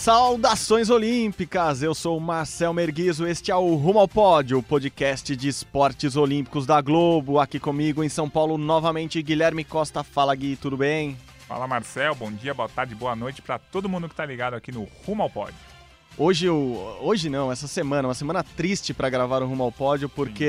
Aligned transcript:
Saudações 0.00 0.88
olímpicas! 0.88 1.82
Eu 1.82 1.94
sou 1.94 2.18
Marcel 2.18 2.72
Merguizo, 2.72 3.26
este 3.26 3.50
é 3.50 3.54
o 3.54 3.74
Rumo 3.74 3.98
ao 3.98 4.08
Pódio, 4.08 4.56
o 4.56 4.62
podcast 4.62 5.36
de 5.36 5.46
esportes 5.46 6.16
olímpicos 6.16 6.64
da 6.64 6.80
Globo. 6.80 7.38
Aqui 7.38 7.60
comigo 7.60 8.02
em 8.02 8.08
São 8.08 8.26
Paulo, 8.26 8.56
novamente, 8.56 9.22
Guilherme 9.22 9.62
Costa. 9.62 10.02
Fala, 10.02 10.34
Gui, 10.34 10.56
tudo 10.56 10.74
bem? 10.74 11.18
Fala, 11.46 11.66
Marcel. 11.66 12.14
Bom 12.14 12.32
dia, 12.32 12.54
boa 12.54 12.66
tarde, 12.66 12.94
boa 12.94 13.14
noite 13.14 13.42
para 13.42 13.58
todo 13.58 13.90
mundo 13.90 14.08
que 14.08 14.14
tá 14.14 14.24
ligado 14.24 14.54
aqui 14.54 14.72
no 14.72 14.88
Rumo 15.04 15.22
ao 15.22 15.28
Pódio. 15.28 15.54
Hoje, 16.16 16.48
hoje 16.48 17.28
não, 17.28 17.52
essa 17.52 17.68
semana, 17.68 18.08
uma 18.08 18.14
semana 18.14 18.42
triste 18.42 18.94
para 18.94 19.10
gravar 19.10 19.42
o 19.42 19.46
Rumo 19.46 19.64
ao 19.64 19.72
Pódio, 19.72 20.08
porque 20.08 20.48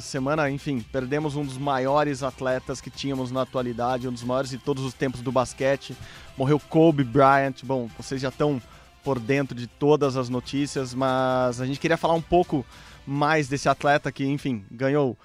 semana, 0.00 0.50
enfim, 0.50 0.84
perdemos 0.90 1.36
um 1.36 1.44
dos 1.44 1.56
maiores 1.56 2.24
atletas 2.24 2.80
que 2.80 2.90
tínhamos 2.90 3.30
na 3.30 3.42
atualidade, 3.42 4.08
um 4.08 4.12
dos 4.12 4.24
maiores 4.24 4.50
de 4.50 4.58
todos 4.58 4.84
os 4.84 4.94
tempos 4.94 5.20
do 5.20 5.30
basquete. 5.30 5.96
Morreu 6.36 6.58
Kobe 6.58 7.04
Bryant. 7.04 7.62
Bom, 7.62 7.88
vocês 7.96 8.20
já 8.20 8.30
estão 8.30 8.60
por 9.02 9.18
dentro 9.18 9.54
de 9.56 9.66
todas 9.66 10.16
as 10.16 10.28
notícias, 10.28 10.94
mas 10.94 11.60
a 11.60 11.66
gente 11.66 11.80
queria 11.80 11.96
falar 11.96 12.14
um 12.14 12.22
pouco 12.22 12.64
mais 13.06 13.48
desse 13.48 13.68
atleta 13.68 14.12
que, 14.12 14.24
enfim, 14.24 14.64
ganhou 14.70 15.16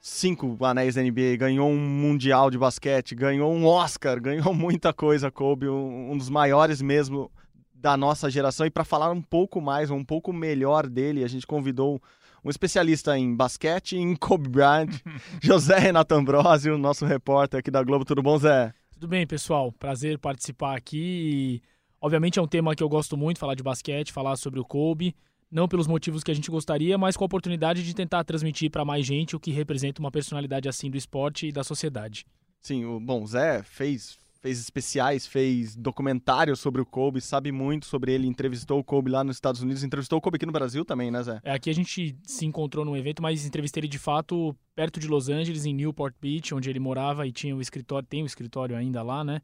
cinco 0.00 0.56
anéis 0.64 0.94
da 0.94 1.02
NBA, 1.02 1.36
ganhou 1.38 1.68
um 1.68 1.78
mundial 1.78 2.50
de 2.50 2.58
basquete, 2.58 3.14
ganhou 3.14 3.52
um 3.52 3.66
Oscar, 3.66 4.20
ganhou 4.22 4.54
muita 4.54 4.92
coisa, 4.92 5.30
Kobe, 5.30 5.68
um, 5.68 6.16
dos 6.16 6.30
maiores 6.30 6.80
mesmo 6.80 7.30
da 7.74 7.96
nossa 7.96 8.30
geração. 8.30 8.66
E 8.66 8.70
para 8.70 8.84
falar 8.84 9.10
um 9.10 9.22
pouco 9.22 9.60
mais, 9.60 9.90
um 9.90 10.04
pouco 10.04 10.32
melhor 10.32 10.86
dele, 10.86 11.24
a 11.24 11.28
gente 11.28 11.46
convidou 11.46 12.00
um 12.44 12.50
especialista 12.50 13.18
em 13.18 13.34
basquete, 13.34 13.96
em 13.96 14.14
Kobe 14.14 14.48
Bryant, 14.48 14.90
José 15.42 15.78
Renato 15.78 16.14
Ambrosio, 16.14 16.78
nosso 16.78 17.04
repórter 17.04 17.60
aqui 17.60 17.70
da 17.70 17.82
Globo. 17.82 18.04
Tudo 18.04 18.22
bom, 18.22 18.38
Zé? 18.38 18.72
Tudo 18.92 19.08
bem, 19.08 19.26
pessoal. 19.26 19.72
Prazer 19.72 20.18
participar 20.18 20.76
aqui. 20.76 21.60
E 21.62 21.77
Obviamente 22.00 22.38
é 22.38 22.42
um 22.42 22.46
tema 22.46 22.74
que 22.74 22.82
eu 22.82 22.88
gosto 22.88 23.16
muito, 23.16 23.38
falar 23.38 23.54
de 23.54 23.62
basquete, 23.62 24.12
falar 24.12 24.36
sobre 24.36 24.60
o 24.60 24.64
Kobe, 24.64 25.14
não 25.50 25.66
pelos 25.66 25.86
motivos 25.86 26.22
que 26.22 26.30
a 26.30 26.34
gente 26.34 26.50
gostaria, 26.50 26.96
mas 26.96 27.16
com 27.16 27.24
a 27.24 27.26
oportunidade 27.26 27.82
de 27.82 27.94
tentar 27.94 28.22
transmitir 28.24 28.70
para 28.70 28.84
mais 28.84 29.04
gente 29.04 29.34
o 29.34 29.40
que 29.40 29.50
representa 29.50 30.00
uma 30.00 30.10
personalidade 30.10 30.68
assim 30.68 30.90
do 30.90 30.96
esporte 30.96 31.48
e 31.48 31.52
da 31.52 31.64
sociedade. 31.64 32.24
Sim, 32.60 32.84
o 32.84 33.00
bom 33.00 33.26
Zé 33.26 33.62
fez 33.62 34.18
fez 34.40 34.60
especiais, 34.60 35.26
fez 35.26 35.74
documentários 35.74 36.60
sobre 36.60 36.80
o 36.80 36.86
Kobe, 36.86 37.20
sabe 37.20 37.50
muito 37.50 37.86
sobre 37.86 38.12
ele, 38.12 38.26
entrevistou 38.26 38.78
o 38.78 38.84
Kobe 38.84 39.10
lá 39.10 39.24
nos 39.24 39.36
Estados 39.36 39.60
Unidos, 39.62 39.82
entrevistou 39.82 40.18
o 40.18 40.22
Kobe 40.22 40.36
aqui 40.36 40.46
no 40.46 40.52
Brasil 40.52 40.84
também, 40.84 41.10
né, 41.10 41.22
Zé? 41.22 41.40
É, 41.42 41.52
aqui 41.52 41.68
a 41.68 41.74
gente 41.74 42.16
se 42.22 42.46
encontrou 42.46 42.84
num 42.84 42.96
evento, 42.96 43.20
mas 43.20 43.44
entrevistei 43.44 43.80
ele 43.80 43.88
de 43.88 43.98
fato 43.98 44.54
perto 44.76 45.00
de 45.00 45.08
Los 45.08 45.28
Angeles, 45.28 45.64
em 45.66 45.74
Newport 45.74 46.14
Beach, 46.20 46.54
onde 46.54 46.70
ele 46.70 46.78
morava 46.78 47.26
e 47.26 47.32
tinha 47.32 47.54
o 47.54 47.60
escritório, 47.60 48.06
tem 48.08 48.22
o 48.22 48.26
escritório 48.26 48.76
ainda 48.76 49.02
lá, 49.02 49.24
né? 49.24 49.42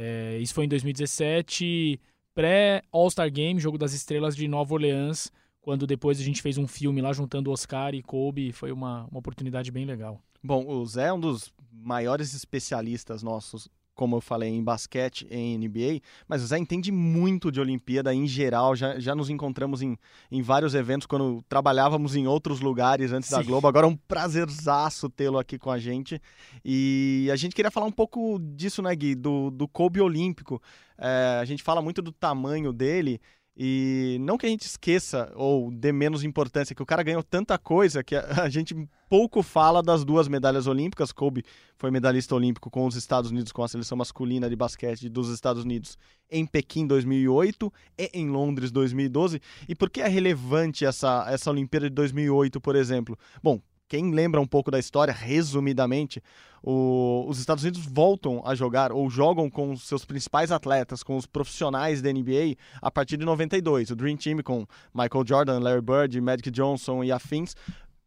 É, 0.00 0.38
isso 0.38 0.54
foi 0.54 0.64
em 0.64 0.68
2017, 0.68 2.00
pré-All-Star 2.32 3.28
Game, 3.32 3.58
Jogo 3.58 3.76
das 3.76 3.92
Estrelas 3.92 4.36
de 4.36 4.46
Nova 4.46 4.72
Orleans, 4.74 5.32
quando 5.60 5.88
depois 5.88 6.20
a 6.20 6.22
gente 6.22 6.40
fez 6.40 6.56
um 6.56 6.68
filme 6.68 7.00
lá 7.00 7.12
juntando 7.12 7.50
Oscar 7.50 7.92
e 7.96 8.02
Kobe, 8.02 8.52
foi 8.52 8.70
uma, 8.70 9.08
uma 9.10 9.18
oportunidade 9.18 9.72
bem 9.72 9.84
legal. 9.84 10.22
Bom, 10.40 10.64
o 10.68 10.86
Zé 10.86 11.08
é 11.08 11.12
um 11.12 11.18
dos 11.18 11.52
maiores 11.72 12.32
especialistas 12.32 13.24
nossos 13.24 13.68
como 13.98 14.14
eu 14.14 14.20
falei, 14.20 14.48
em 14.48 14.62
basquete, 14.62 15.26
em 15.28 15.58
NBA, 15.58 16.00
mas 16.28 16.40
o 16.40 16.46
Zé 16.46 16.56
entende 16.56 16.92
muito 16.92 17.50
de 17.50 17.60
Olimpíada 17.60 18.14
em 18.14 18.28
geral. 18.28 18.76
Já, 18.76 18.96
já 19.00 19.12
nos 19.12 19.28
encontramos 19.28 19.82
em, 19.82 19.98
em 20.30 20.40
vários 20.40 20.72
eventos 20.72 21.04
quando 21.04 21.42
trabalhávamos 21.48 22.14
em 22.14 22.24
outros 22.28 22.60
lugares 22.60 23.12
antes 23.12 23.28
Sim. 23.28 23.34
da 23.34 23.42
Globo. 23.42 23.66
Agora 23.66 23.88
é 23.88 23.90
um 23.90 23.96
prazerzaço 23.96 25.10
tê-lo 25.10 25.36
aqui 25.36 25.58
com 25.58 25.68
a 25.68 25.80
gente. 25.80 26.22
E 26.64 27.28
a 27.32 27.34
gente 27.34 27.56
queria 27.56 27.72
falar 27.72 27.86
um 27.86 27.92
pouco 27.92 28.38
disso, 28.38 28.80
né, 28.82 28.94
Gui? 28.94 29.16
Do, 29.16 29.50
do 29.50 29.66
Kobe 29.66 30.00
Olímpico. 30.00 30.62
É, 30.96 31.40
a 31.40 31.44
gente 31.44 31.64
fala 31.64 31.82
muito 31.82 32.00
do 32.00 32.12
tamanho 32.12 32.72
dele. 32.72 33.20
E 33.60 34.18
não 34.20 34.38
que 34.38 34.46
a 34.46 34.48
gente 34.48 34.62
esqueça 34.62 35.32
ou 35.34 35.72
dê 35.72 35.90
menos 35.90 36.22
importância, 36.22 36.76
que 36.76 36.82
o 36.82 36.86
cara 36.86 37.02
ganhou 37.02 37.24
tanta 37.24 37.58
coisa 37.58 38.04
que 38.04 38.14
a, 38.14 38.48
gente 38.48 38.72
pouco 39.08 39.42
fala 39.42 39.82
das 39.82 40.04
duas 40.04 40.28
medalhas 40.28 40.68
olímpicas. 40.68 41.10
Kobe 41.10 41.42
foi 41.76 41.90
medalhista 41.90 42.36
olímpico 42.36 42.70
com 42.70 42.86
os 42.86 42.94
Estados 42.94 43.32
Unidos, 43.32 43.50
com 43.50 43.64
a 43.64 43.68
seleção 43.68 43.98
masculina 43.98 44.48
de 44.48 44.54
basquete 44.54 45.08
dos 45.08 45.28
Estados 45.28 45.64
Unidos 45.64 45.98
em 46.30 46.46
Pequim 46.46 46.86
2008 46.86 47.72
e 47.98 48.10
em 48.14 48.30
Londres 48.30 48.70
2012. 48.70 49.40
E 49.68 49.74
por 49.74 49.90
que 49.90 50.02
é 50.02 50.06
relevante 50.06 50.84
essa, 50.84 51.26
essa 51.28 51.50
Olimpíada 51.50 51.88
de 51.88 51.94
2008, 51.96 52.60
por 52.60 52.76
exemplo? 52.76 53.18
Bom, 53.42 53.60
quem 53.88 54.10
lembra 54.12 54.40
um 54.40 54.46
pouco 54.46 54.70
da 54.70 54.78
história, 54.78 55.12
resumidamente, 55.12 56.22
o, 56.62 57.24
os 57.28 57.38
Estados 57.38 57.64
Unidos 57.64 57.84
voltam 57.86 58.42
a 58.44 58.54
jogar 58.54 58.92
ou 58.92 59.08
jogam 59.08 59.48
com 59.48 59.72
os 59.72 59.82
seus 59.82 60.04
principais 60.04 60.52
atletas, 60.52 61.02
com 61.02 61.16
os 61.16 61.26
profissionais 61.26 62.02
da 62.02 62.12
NBA, 62.12 62.56
a 62.82 62.90
partir 62.90 63.16
de 63.16 63.24
92. 63.24 63.90
O 63.90 63.96
Dream 63.96 64.16
Team 64.16 64.38
com 64.42 64.66
Michael 64.94 65.24
Jordan, 65.26 65.58
Larry 65.60 65.80
Bird, 65.80 66.20
Magic 66.20 66.50
Johnson 66.50 67.02
e 67.02 67.12
afins 67.12 67.54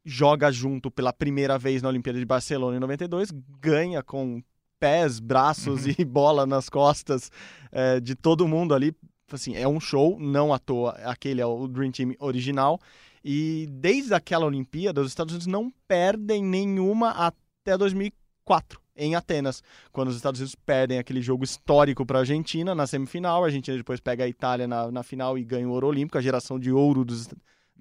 joga 0.03 0.52
junto 0.52 0.90
pela 0.90 1.14
primeira 1.14 1.58
vez 1.58 1.81
na 1.81 1.90
Olimpíada 1.90 2.20
de 2.20 2.25
Barcelona 2.25 2.78
em 2.78 2.80
92, 2.80 3.30
ganha 3.59 4.02
com 4.02 4.41
pés, 4.80 5.20
braços 5.20 5.86
uhum. 5.86 5.94
e 5.97 6.03
bola 6.03 6.46
nas 6.46 6.68
costas 6.68 7.31
é, 7.72 8.00
de 8.00 8.16
todo 8.16 8.47
mundo 8.47 8.74
ali. 8.74 8.94
Assim, 9.31 9.56
é 9.56 9.68
um 9.68 9.80
show, 9.80 10.20
não 10.20 10.53
à 10.53 10.59
toa, 10.59 10.91
aquele 11.06 11.40
é 11.40 11.46
o 11.46 11.68
Dream 11.68 11.91
Team 11.91 12.14
original. 12.20 12.80
E 13.24 13.68
desde 13.70 14.14
aquela 14.14 14.46
Olimpíada, 14.46 15.02
os 15.02 15.08
Estados 15.08 15.34
Unidos 15.34 15.48
não 15.48 15.72
perdem 15.88 16.44
nenhuma 16.44 17.12
até 17.12 17.78
2004 17.78 18.82
em 18.96 19.16
Atenas, 19.16 19.64
quando 19.92 20.09
os 20.09 20.16
Estados 20.16 20.40
Unidos 20.40 20.56
perdem 20.56 21.00
aquele 21.00 21.22
jogo 21.22 21.44
histórico 21.44 22.06
para 22.06 22.20
a 22.20 22.22
Argentina 22.22 22.76
na 22.76 22.86
semifinal. 22.86 23.44
A 23.44 23.48
Argentina 23.48 23.78
depois 23.78 24.00
pega 24.00 24.24
a 24.24 24.28
Itália 24.28 24.68
na, 24.68 24.92
na 24.92 25.04
final 25.04 25.38
e 25.38 25.44
ganha 25.44 25.68
o 25.68 25.72
ouro 25.72 25.88
olímpico. 25.88 26.18
A 26.18 26.22
geração 26.22 26.59
de 26.59 26.72
ouro 26.72 27.06
dos, 27.06 27.28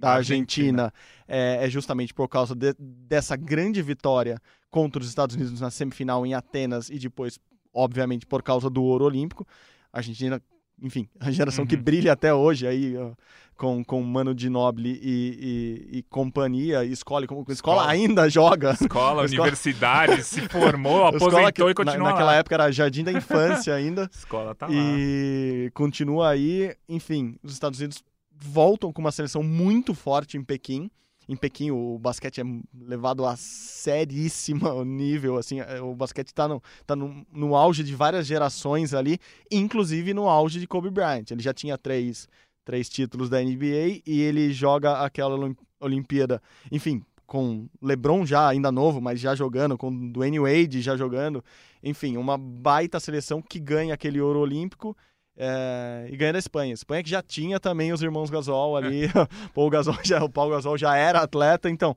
da 0.01 0.12
Argentina, 0.12 0.84
Argentina. 0.84 0.95
É, 1.28 1.67
é, 1.67 1.71
justamente 1.71 2.15
por 2.15 2.28
causa 2.28 2.55
de, 2.55 2.75
dessa 2.78 3.37
grande 3.37 3.83
vitória 3.83 4.41
contra 4.71 5.03
os 5.03 5.09
Estados 5.09 5.37
Unidos 5.37 5.61
na 5.61 5.71
semifinal 5.71 6.25
em 6.25 6.33
Atenas 6.33 6.89
e 6.89 6.99
depois, 6.99 7.39
obviamente, 7.72 8.25
por 8.27 8.43
causa 8.43 8.71
do 8.71 8.83
ouro 8.83 9.05
olímpico. 9.05 9.47
A 9.93 9.99
Argentina 9.99 10.41
enfim, 10.83 11.09
a 11.19 11.31
geração 11.31 11.63
uhum. 11.63 11.69
que 11.69 11.77
brilha 11.77 12.13
até 12.13 12.33
hoje 12.33 12.67
aí 12.67 12.97
ó, 12.97 13.13
com, 13.61 13.85
com 13.85 14.03
Mano 14.03 14.35
de 14.35 14.49
Noble 14.49 14.99
e, 15.03 15.89
e, 15.93 15.99
e 15.99 16.03
companhia, 16.05 16.83
escola, 16.85 17.27
como, 17.27 17.41
escola, 17.43 17.55
escola 17.55 17.89
ainda 17.91 18.29
joga. 18.29 18.73
Escola, 18.73 19.23
universidade, 19.29 20.23
se 20.25 20.41
formou, 20.49 21.05
aposentou 21.07 21.67
que, 21.67 21.71
e 21.71 21.75
continua 21.75 22.09
na, 22.09 22.11
Naquela 22.13 22.33
lá. 22.33 22.37
época 22.37 22.55
era 22.55 22.73
Jardim 22.73 23.05
da 23.05 23.13
Infância 23.13 23.75
ainda. 23.75 24.09
escola 24.15 24.55
tá 24.55 24.67
lá. 24.67 24.73
E 24.73 25.71
continua 25.75 26.31
aí, 26.31 26.75
enfim, 26.89 27.37
os 27.43 27.53
Estados 27.53 27.79
Unidos 27.79 28.03
voltam 28.35 28.91
com 28.91 29.03
uma 29.03 29.13
seleção 29.13 29.43
muito 29.43 29.93
forte 29.93 30.39
em 30.39 30.43
Pequim 30.43 30.91
em 31.29 31.37
Pequim 31.37 31.71
o 31.71 31.99
basquete 31.99 32.41
é 32.41 32.45
levado 32.87 33.25
a 33.25 33.37
seríssimo 33.37 34.83
nível, 34.85 35.37
assim, 35.37 35.61
é, 35.61 35.81
o 35.81 35.95
basquete 35.95 36.29
está 36.29 36.49
no, 36.49 36.63
tá 36.87 36.97
no, 36.97 37.25
no 37.33 37.55
auge 37.55 37.83
de 37.85 37.95
várias 37.95 38.27
gerações 38.27 38.95
ali, 38.95 39.19
inclusive 39.51 40.13
no 40.13 40.29
auge 40.29 40.59
de 40.59 40.67
Kobe 40.67 40.91
Bryant. 40.91 41.31
Ele 41.31 41.43
já 41.43 41.55
tinha 41.55 41.79
três, 41.79 42.29
três 42.65 42.89
títulos 42.89 43.29
da 43.29 43.41
NBA 43.41 44.03
e 44.07 44.21
ele 44.21 44.53
joga 44.53 45.05
aquela 45.05 45.55
Olimpíada, 45.81 46.43
enfim, 46.71 47.03
com 47.27 47.69
LeBron 47.81 48.27
já 48.27 48.49
ainda 48.49 48.73
novo, 48.73 49.01
mas 49.01 49.21
já 49.21 49.37
jogando, 49.37 49.78
com 49.78 50.11
Dwayne 50.11 50.41
Wade 50.41 50.83
já 50.83 50.97
jogando, 50.97 51.45
enfim, 51.81 52.16
uma 52.16 52.37
baita 52.37 52.99
seleção 52.99 53.41
que 53.41 53.61
ganha 53.61 53.95
aquele 53.95 54.21
ouro 54.21 54.41
olímpico 54.41 54.97
é, 55.36 56.09
e 56.10 56.16
ganha 56.16 56.32
da 56.32 56.38
Espanha. 56.38 56.74
Espanha 56.74 57.03
que 57.03 57.10
já 57.10 57.22
tinha 57.22 57.59
também 57.59 57.92
os 57.92 58.03
irmãos 58.03 58.30
Gasol 58.30 58.77
ali. 58.77 59.03
o, 59.54 59.71
Gasol 59.71 59.98
já, 60.04 60.22
o 60.22 60.28
Paulo 60.28 60.53
Gasol 60.53 60.77
já 60.77 60.97
era 60.97 61.21
atleta, 61.21 61.71
então 61.71 61.97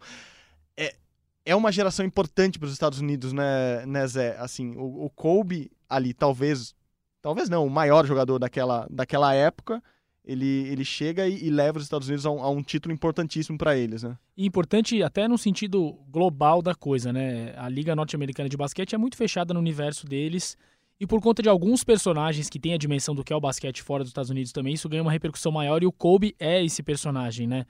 é, 0.78 0.96
é 1.46 1.56
uma 1.56 1.72
geração 1.72 2.06
importante 2.06 2.58
para 2.58 2.68
os 2.68 2.74
Estados 2.74 3.00
Unidos, 3.00 3.34
né, 3.34 3.86
né 3.86 4.08
Zé? 4.08 4.38
Assim, 4.40 4.76
o, 4.76 5.06
o 5.06 5.10
Kobe 5.10 5.72
ali, 5.90 6.14
talvez, 6.14 6.74
talvez 7.22 7.50
não, 7.50 7.66
o 7.66 7.70
maior 7.70 8.06
jogador 8.06 8.40
daquela, 8.40 8.88
daquela 8.90 9.34
época, 9.34 9.84
ele, 10.26 10.68
ele 10.70 10.86
chega 10.86 11.28
e, 11.28 11.46
e 11.46 11.50
leva 11.50 11.78
os 11.78 11.84
Estados 11.84 12.08
Unidos 12.08 12.26
a 12.26 12.32
um, 12.32 12.42
a 12.42 12.50
um 12.50 12.64
título 12.64 12.94
importantíssimo 12.94 13.58
para 13.58 13.76
eles, 13.76 14.04
né? 14.04 14.18
Importante 14.38 15.04
até 15.04 15.28
no 15.28 15.38
sentido 15.38 16.00
global 16.10 16.62
da 16.62 16.74
coisa, 16.74 17.12
né? 17.12 17.54
A 17.58 17.68
Liga 17.68 17.96
Norte-Americana 17.96 18.48
de 18.48 18.56
Basquete 18.56 18.96
é 18.96 18.98
muito 18.98 19.18
fechada 19.18 19.54
no 19.54 19.60
universo 19.60 20.08
deles. 20.08 20.58
E 21.04 21.06
por 21.06 21.20
conta 21.20 21.44
de 21.44 21.50
alguns 21.50 21.84
personagens 21.84 22.50
que 22.50 22.58
têm 22.58 22.74
a 22.74 22.78
dimensão 22.78 23.14
do 23.14 23.26
que 23.26 23.34
é 23.34 23.36
o 23.36 23.42
basquete 23.42 23.84
fora 23.84 24.06
dos 24.06 24.12
Estados 24.12 24.30
Unidos 24.30 24.54
também, 24.54 24.74
isso 24.74 24.88
ganha 24.88 25.02
uma 25.02 25.12
repercussão 25.12 25.52
maior 25.52 25.84
e 25.84 25.86
o 25.86 25.92
Kobe 25.92 26.34
é 26.40 26.64
esse 26.64 26.82
personagem, 26.82 27.46
né? 27.46 27.66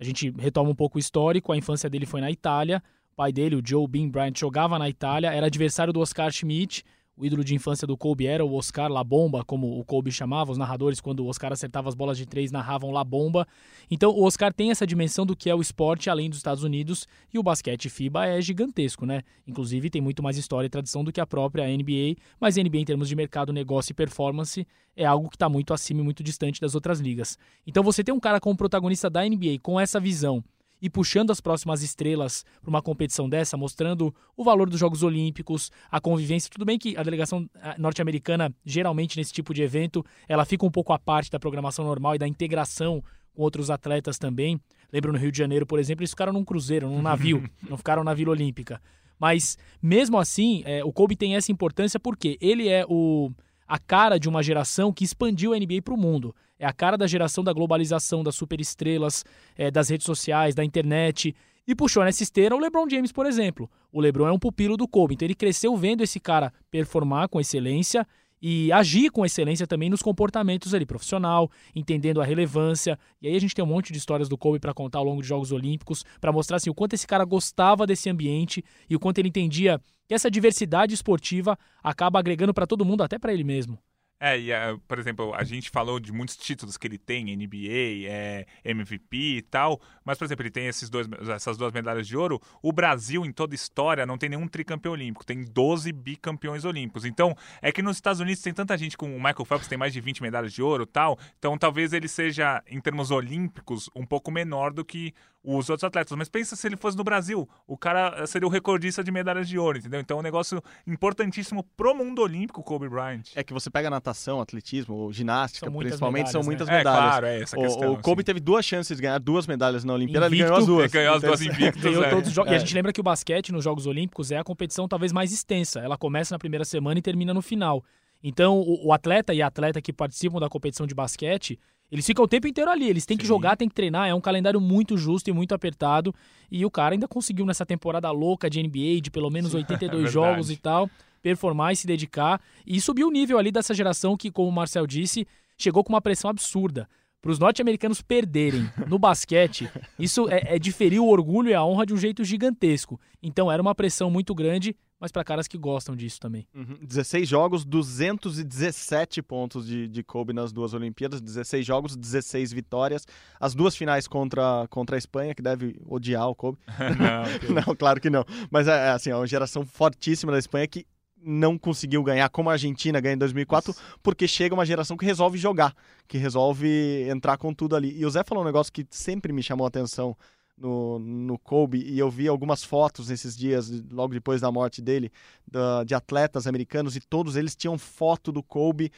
A 0.00 0.04
gente 0.04 0.30
retoma 0.30 0.70
um 0.70 0.74
pouco 0.74 0.96
o 0.96 0.98
histórico, 0.98 1.52
a 1.52 1.56
infância 1.58 1.90
dele 1.90 2.06
foi 2.06 2.22
na 2.22 2.30
Itália, 2.30 2.82
o 3.12 3.14
pai 3.14 3.30
dele, 3.30 3.56
o 3.56 3.62
Joe 3.62 3.86
Bean 3.86 4.08
Bryant, 4.08 4.38
jogava 4.38 4.78
na 4.78 4.88
Itália, 4.88 5.30
era 5.30 5.48
adversário 5.48 5.92
do 5.92 6.00
Oscar 6.00 6.32
Schmidt, 6.32 6.82
o 7.18 7.26
ídolo 7.26 7.42
de 7.42 7.54
infância 7.54 7.86
do 7.86 7.96
Kobe 7.96 8.26
era 8.26 8.44
o 8.44 8.54
Oscar 8.54 8.90
La 8.90 9.02
Bomba, 9.02 9.44
como 9.44 9.78
o 9.78 9.84
Kobe 9.84 10.12
chamava, 10.12 10.52
os 10.52 10.58
narradores, 10.58 11.00
quando 11.00 11.20
o 11.20 11.26
Oscar 11.26 11.52
acertava 11.52 11.88
as 11.88 11.94
bolas 11.94 12.16
de 12.16 12.24
três, 12.24 12.52
narravam 12.52 12.92
La 12.92 13.02
Bomba. 13.02 13.46
Então 13.90 14.12
o 14.12 14.22
Oscar 14.22 14.52
tem 14.52 14.70
essa 14.70 14.86
dimensão 14.86 15.26
do 15.26 15.34
que 15.34 15.50
é 15.50 15.54
o 15.54 15.60
esporte 15.60 16.08
além 16.08 16.30
dos 16.30 16.38
Estados 16.38 16.62
Unidos 16.62 17.08
e 17.34 17.38
o 17.38 17.42
basquete 17.42 17.90
FIBA 17.90 18.26
é 18.26 18.40
gigantesco, 18.40 19.04
né? 19.04 19.22
Inclusive 19.46 19.90
tem 19.90 20.00
muito 20.00 20.22
mais 20.22 20.36
história 20.36 20.66
e 20.66 20.70
tradição 20.70 21.02
do 21.02 21.12
que 21.12 21.20
a 21.20 21.26
própria 21.26 21.66
NBA, 21.66 22.16
mas 22.40 22.56
NBA 22.56 22.78
em 22.78 22.84
termos 22.84 23.08
de 23.08 23.16
mercado, 23.16 23.52
negócio 23.52 23.90
e 23.90 23.94
performance 23.94 24.64
é 24.96 25.04
algo 25.04 25.28
que 25.28 25.36
está 25.36 25.48
muito 25.48 25.74
acima 25.74 26.00
e 26.00 26.04
muito 26.04 26.22
distante 26.22 26.60
das 26.60 26.76
outras 26.76 27.00
ligas. 27.00 27.36
Então 27.66 27.82
você 27.82 28.04
tem 28.04 28.14
um 28.14 28.20
cara 28.20 28.38
como 28.38 28.56
protagonista 28.56 29.10
da 29.10 29.24
NBA 29.24 29.58
com 29.60 29.78
essa 29.80 29.98
visão 29.98 30.44
e 30.80 30.88
puxando 30.88 31.30
as 31.30 31.40
próximas 31.40 31.82
estrelas 31.82 32.44
para 32.60 32.70
uma 32.70 32.82
competição 32.82 33.28
dessa, 33.28 33.56
mostrando 33.56 34.14
o 34.36 34.44
valor 34.44 34.68
dos 34.68 34.78
Jogos 34.78 35.02
Olímpicos, 35.02 35.70
a 35.90 36.00
convivência. 36.00 36.50
Tudo 36.50 36.64
bem 36.64 36.78
que 36.78 36.96
a 36.96 37.02
delegação 37.02 37.48
norte-americana, 37.78 38.54
geralmente 38.64 39.16
nesse 39.16 39.32
tipo 39.32 39.52
de 39.52 39.62
evento, 39.62 40.04
ela 40.28 40.44
fica 40.44 40.64
um 40.64 40.70
pouco 40.70 40.92
à 40.92 40.98
parte 40.98 41.30
da 41.30 41.38
programação 41.38 41.84
normal 41.84 42.14
e 42.14 42.18
da 42.18 42.28
integração 42.28 43.02
com 43.34 43.42
outros 43.42 43.70
atletas 43.70 44.18
também. 44.18 44.60
Lembro 44.92 45.12
no 45.12 45.18
Rio 45.18 45.30
de 45.30 45.38
Janeiro, 45.38 45.66
por 45.66 45.78
exemplo, 45.78 46.02
eles 46.02 46.10
ficaram 46.10 46.32
num 46.32 46.44
cruzeiro, 46.44 46.88
num 46.88 47.02
navio, 47.02 47.48
não 47.68 47.76
ficaram 47.76 48.02
na 48.02 48.14
Vila 48.14 48.32
Olímpica. 48.32 48.80
Mas, 49.18 49.58
mesmo 49.82 50.18
assim, 50.18 50.62
é, 50.64 50.84
o 50.84 50.92
Kobe 50.92 51.16
tem 51.16 51.36
essa 51.36 51.50
importância 51.50 51.98
porque 51.98 52.38
ele 52.40 52.68
é 52.68 52.84
o 52.88 53.30
a 53.66 53.78
cara 53.78 54.18
de 54.18 54.28
uma 54.28 54.42
geração 54.42 54.90
que 54.92 55.04
expandiu 55.04 55.52
a 55.52 55.58
NBA 55.58 55.82
para 55.84 55.92
o 55.92 55.96
mundo. 55.96 56.34
É 56.58 56.66
a 56.66 56.72
cara 56.72 56.96
da 56.96 57.06
geração 57.06 57.44
da 57.44 57.52
globalização, 57.52 58.22
das 58.22 58.34
superestrelas, 58.34 59.24
é, 59.56 59.70
das 59.70 59.88
redes 59.88 60.04
sociais, 60.04 60.54
da 60.54 60.64
internet. 60.64 61.34
E 61.66 61.74
puxou 61.74 62.02
nessa 62.02 62.22
esteira 62.22 62.56
o 62.56 62.58
LeBron 62.58 62.88
James, 62.88 63.12
por 63.12 63.26
exemplo. 63.26 63.70
O 63.92 64.00
LeBron 64.00 64.26
é 64.28 64.32
um 64.32 64.38
pupilo 64.38 64.76
do 64.76 64.88
Kobe, 64.88 65.14
então 65.14 65.26
ele 65.26 65.34
cresceu 65.34 65.76
vendo 65.76 66.02
esse 66.02 66.18
cara 66.18 66.52
performar 66.70 67.28
com 67.28 67.40
excelência 67.40 68.06
e 68.40 68.72
agir 68.72 69.10
com 69.10 69.24
excelência 69.24 69.66
também 69.66 69.90
nos 69.90 70.02
comportamentos 70.02 70.72
ali 70.72 70.86
profissional, 70.86 71.50
entendendo 71.74 72.20
a 72.20 72.24
relevância. 72.24 72.98
E 73.20 73.28
aí 73.28 73.36
a 73.36 73.40
gente 73.40 73.54
tem 73.54 73.64
um 73.64 73.68
monte 73.68 73.92
de 73.92 73.98
histórias 73.98 74.28
do 74.28 74.38
Kobe 74.38 74.58
para 74.58 74.72
contar 74.72 74.98
ao 74.98 75.04
longo 75.04 75.20
de 75.20 75.28
Jogos 75.28 75.52
Olímpicos, 75.52 76.04
para 76.20 76.32
mostrar 76.32 76.56
assim 76.56 76.70
o 76.70 76.74
quanto 76.74 76.94
esse 76.94 77.06
cara 77.06 77.24
gostava 77.24 77.86
desse 77.86 78.08
ambiente 78.08 78.64
e 78.88 78.96
o 78.96 79.00
quanto 79.00 79.18
ele 79.18 79.28
entendia 79.28 79.80
que 80.06 80.14
essa 80.14 80.30
diversidade 80.30 80.94
esportiva 80.94 81.58
acaba 81.82 82.18
agregando 82.18 82.54
para 82.54 82.66
todo 82.66 82.84
mundo, 82.84 83.02
até 83.02 83.18
para 83.18 83.32
ele 83.32 83.44
mesmo. 83.44 83.78
É, 84.20 84.38
e, 84.38 84.50
uh, 84.52 84.78
por 84.88 84.98
exemplo, 84.98 85.32
a 85.34 85.44
gente 85.44 85.70
falou 85.70 86.00
de 86.00 86.12
muitos 86.12 86.36
títulos 86.36 86.76
que 86.76 86.86
ele 86.86 86.98
tem, 86.98 87.36
NBA, 87.36 88.08
é, 88.08 88.46
MVP 88.64 89.16
e 89.16 89.42
tal, 89.42 89.80
mas, 90.04 90.18
por 90.18 90.24
exemplo, 90.24 90.42
ele 90.42 90.50
tem 90.50 90.66
esses 90.66 90.90
dois, 90.90 91.06
essas 91.28 91.56
duas 91.56 91.72
medalhas 91.72 92.06
de 92.06 92.16
ouro. 92.16 92.40
O 92.60 92.72
Brasil, 92.72 93.24
em 93.24 93.30
toda 93.32 93.54
história, 93.54 94.04
não 94.04 94.18
tem 94.18 94.28
nenhum 94.28 94.48
tricampeão 94.48 94.92
olímpico, 94.92 95.24
tem 95.24 95.44
12 95.44 95.92
bicampeões 95.92 96.64
olímpicos. 96.64 97.04
Então, 97.04 97.36
é 97.62 97.70
que 97.70 97.80
nos 97.80 97.96
Estados 97.96 98.20
Unidos 98.20 98.42
tem 98.42 98.52
tanta 98.52 98.76
gente, 98.76 98.96
com 98.96 99.14
o 99.14 99.18
Michael 99.18 99.44
Phelps 99.44 99.68
tem 99.68 99.78
mais 99.78 99.92
de 99.92 100.00
20 100.00 100.20
medalhas 100.20 100.52
de 100.52 100.62
ouro 100.62 100.84
tal, 100.84 101.16
então 101.38 101.56
talvez 101.56 101.92
ele 101.92 102.08
seja, 102.08 102.62
em 102.66 102.80
termos 102.80 103.12
olímpicos, 103.12 103.88
um 103.94 104.04
pouco 104.04 104.30
menor 104.30 104.72
do 104.72 104.84
que 104.84 105.14
os 105.42 105.70
outros 105.70 105.84
atletas. 105.84 106.16
Mas 106.16 106.28
pensa 106.28 106.56
se 106.56 106.66
ele 106.66 106.76
fosse 106.76 106.96
no 106.96 107.04
Brasil, 107.04 107.48
o 107.66 107.76
cara 107.76 108.26
seria 108.26 108.46
o 108.46 108.50
recordista 108.50 109.02
de 109.02 109.10
medalhas 109.10 109.48
de 109.48 109.58
ouro, 109.58 109.78
entendeu? 109.78 110.00
Então 110.00 110.18
é 110.18 110.20
um 110.20 110.22
negócio 110.22 110.62
importantíssimo 110.86 111.62
pro 111.76 111.94
mundo 111.94 112.20
olímpico, 112.20 112.62
Kobe 112.62 112.88
Bryant. 112.88 113.22
É 113.34 113.42
que 113.42 113.52
você 113.52 113.70
pega 113.70 113.88
natação, 114.08 114.40
atletismo, 114.40 115.12
ginástica, 115.12 115.66
São 115.66 115.76
principalmente, 115.78 116.26
medalhas, 116.26 116.32
são 116.32 116.40
né? 116.40 116.46
muitas 116.46 116.68
É, 116.68 116.78
medalhas. 116.78 117.00
claro, 117.10 117.26
é 117.26 117.42
essa 117.42 117.58
O- 117.58 117.62
questão, 117.62 117.92
o, 117.92 117.96
Kobe 118.02 118.20
assim. 118.20 118.24
teve 118.26 118.40
duas 118.40 118.64
chances 118.64 118.96
de 118.96 119.02
ganhar 119.02 119.18
duas 119.18 119.46
medalhas 119.46 119.84
na 119.84 119.92
Olimpíada, 119.94 120.26
ele 120.26 120.36
Invicto, 120.36 120.48
ganhou 120.52 120.58
as 120.60 120.66
duas. 120.66 120.84
Ele 120.84 120.92
ganhou 120.92 121.14
as 121.14 121.18
Então, 121.22 121.30
duas 121.30 121.40
invictas. 121.42 121.82
Ganhou 121.82 122.04
é. 122.04 122.10
todos 122.10 122.28
os 122.28 122.34
jogos. 122.34 122.50
E 122.50 122.54
É. 122.54 122.56
a 122.56 122.60
gente 122.60 122.74
lembra 122.74 122.92
que 122.92 123.00
o 123.00 123.04
basquete 123.04 123.52
nos 123.52 123.62
Jogos 123.64 123.86
Olímpicos 123.86 124.30
é 124.30 124.38
a 124.38 124.44
competição 124.44 124.88
talvez 124.88 125.12
mais 125.12 125.32
extensa. 125.32 125.80
Ela 125.80 125.96
começa 125.96 126.34
na 126.34 126.38
primeira 126.38 126.64
semana 126.64 126.98
e 126.98 127.02
termina 127.02 127.32
no 127.34 127.42
final. 127.42 127.84
Então, 128.22 128.58
o, 128.58 128.86
o 128.88 128.92
atleta 128.92 129.32
e 129.34 129.40
a 129.42 129.46
atleta 129.46 129.80
que 129.80 129.92
participam 129.92 130.40
da 130.40 130.48
competição 130.48 130.86
de 130.86 130.94
basquete, 130.94 131.58
eles 131.92 132.04
ficam 132.04 132.24
o 132.24 132.28
tempo 132.28 132.48
inteiro 132.48 132.70
ali. 132.70 132.88
Eles 132.88 133.06
têm 133.06 133.16
que 133.16 133.22
Sim. 133.24 133.28
jogar, 133.28 133.56
têm 133.56 133.68
que 133.68 133.74
treinar. 133.74 134.08
É 134.08 134.14
um 134.14 134.20
calendário 134.20 134.60
muito 134.60 134.96
justo 134.96 135.30
e 135.30 135.32
muito 135.32 135.54
apertado. 135.54 136.14
E 136.50 136.64
o 136.64 136.70
cara 136.70 136.94
ainda 136.94 137.06
conseguiu 137.06 137.46
nessa 137.46 137.64
temporada 137.64 138.10
louca 138.10 138.50
de 138.50 138.60
NBA, 138.62 139.00
de 139.00 139.10
pelo 139.10 139.30
menos 139.30 139.54
82 139.54 140.02
verdade. 140.02 140.12
jogos 140.12 140.50
e 140.50 140.56
tal, 140.56 140.90
performar 141.22 141.72
e 141.72 141.76
se 141.76 141.86
dedicar. 141.86 142.40
E 142.66 142.80
subir 142.80 143.04
o 143.04 143.10
nível 143.10 143.38
ali 143.38 143.50
dessa 143.50 143.74
geração 143.74 144.16
que, 144.16 144.30
como 144.30 144.48
o 144.48 144.52
Marcel 144.52 144.86
disse, 144.86 145.26
chegou 145.56 145.82
com 145.82 145.92
uma 145.92 146.00
pressão 146.00 146.30
absurda. 146.30 146.88
Para 147.20 147.32
os 147.32 147.38
norte-americanos 147.38 148.00
perderem 148.00 148.70
no 148.86 148.96
basquete, 148.96 149.68
isso 149.98 150.28
é, 150.28 150.54
é 150.54 150.58
diferir 150.58 151.00
o 151.00 151.08
orgulho 151.08 151.50
e 151.50 151.54
a 151.54 151.64
honra 151.64 151.84
de 151.84 151.92
um 151.92 151.96
jeito 151.96 152.22
gigantesco. 152.22 153.00
Então 153.20 153.50
era 153.50 153.60
uma 153.60 153.74
pressão 153.74 154.08
muito 154.08 154.32
grande, 154.32 154.76
mas 155.00 155.10
para 155.10 155.24
caras 155.24 155.48
que 155.48 155.58
gostam 155.58 155.96
disso 155.96 156.20
também. 156.20 156.46
Uhum. 156.54 156.78
16 156.80 157.28
jogos, 157.28 157.64
217 157.64 159.20
pontos 159.22 159.66
de, 159.66 159.88
de 159.88 160.02
Kobe 160.04 160.32
nas 160.32 160.52
duas 160.52 160.74
Olimpíadas, 160.74 161.20
16 161.20 161.66
jogos, 161.66 161.96
16 161.96 162.52
vitórias. 162.52 163.04
As 163.40 163.52
duas 163.52 163.74
finais 163.74 164.06
contra, 164.06 164.68
contra 164.70 164.96
a 164.96 164.98
Espanha, 164.98 165.34
que 165.34 165.42
deve 165.42 165.76
odiar 165.86 166.28
o 166.28 166.36
Kobe. 166.36 166.58
Não, 167.48 167.62
não, 167.66 167.76
claro 167.76 168.00
que 168.00 168.10
não. 168.10 168.24
Mas 168.50 168.68
é, 168.68 168.72
é, 168.72 168.90
assim, 168.90 169.10
é 169.10 169.16
uma 169.16 169.26
geração 169.26 169.66
fortíssima 169.66 170.30
da 170.30 170.38
Espanha 170.38 170.66
que 170.66 170.86
não 171.22 171.58
conseguiu 171.58 172.02
ganhar 172.02 172.28
como 172.28 172.48
a 172.48 172.52
Argentina 172.52 173.00
ganha 173.00 173.14
em 173.14 173.18
2004, 173.18 173.74
porque 174.02 174.26
chega 174.28 174.54
uma 174.54 174.64
geração 174.66 174.96
que 174.96 175.04
resolve 175.04 175.36
jogar, 175.38 175.74
que 176.06 176.16
resolve 176.18 177.08
entrar 177.08 177.36
com 177.36 177.52
tudo 177.52 177.74
ali. 177.76 177.98
E 177.98 178.04
o 178.06 178.10
Zé 178.10 178.22
falou 178.24 178.42
um 178.42 178.46
negócio 178.46 178.72
que 178.72 178.86
sempre 178.90 179.32
me 179.32 179.42
chamou 179.42 179.64
a 179.64 179.68
atenção 179.68 180.16
no, 180.56 180.98
no 180.98 181.38
Kobe, 181.38 181.78
e 181.86 181.98
eu 181.98 182.10
vi 182.10 182.26
algumas 182.26 182.64
fotos 182.64 183.08
nesses 183.08 183.36
dias, 183.36 183.70
logo 183.90 184.12
depois 184.12 184.40
da 184.40 184.50
morte 184.50 184.82
dele, 184.82 185.12
da- 185.46 185.84
de 185.84 185.94
atletas 185.94 186.46
americanos, 186.46 186.96
e 186.96 187.00
todos 187.00 187.36
eles 187.36 187.54
tinham 187.54 187.78
foto 187.78 188.32
do 188.32 188.42
Kobe, 188.42 188.90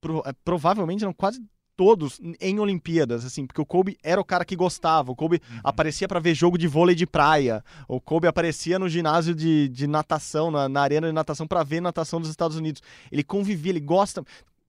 pro- 0.00 0.22
é, 0.26 0.32
provavelmente 0.44 1.04
não 1.04 1.12
quase 1.12 1.40
todos 1.78 2.20
em 2.40 2.58
Olimpíadas, 2.58 3.24
assim, 3.24 3.46
porque 3.46 3.60
o 3.60 3.64
Kobe 3.64 3.96
era 4.02 4.20
o 4.20 4.24
cara 4.24 4.44
que 4.44 4.56
gostava, 4.56 5.12
o 5.12 5.14
Kobe 5.14 5.40
aparecia 5.62 6.08
para 6.08 6.18
ver 6.18 6.34
jogo 6.34 6.58
de 6.58 6.66
vôlei 6.66 6.92
de 6.92 7.06
praia, 7.06 7.64
o 7.86 8.00
Kobe 8.00 8.26
aparecia 8.26 8.80
no 8.80 8.88
ginásio 8.88 9.32
de, 9.32 9.68
de 9.68 9.86
natação, 9.86 10.50
na, 10.50 10.68
na 10.68 10.80
arena 10.80 11.06
de 11.06 11.12
natação 11.12 11.46
para 11.46 11.62
ver 11.62 11.80
natação 11.80 12.20
dos 12.20 12.30
Estados 12.30 12.56
Unidos. 12.56 12.82
Ele 13.12 13.22
convivia, 13.22 13.70
ele 13.70 13.78
gosta, 13.78 14.24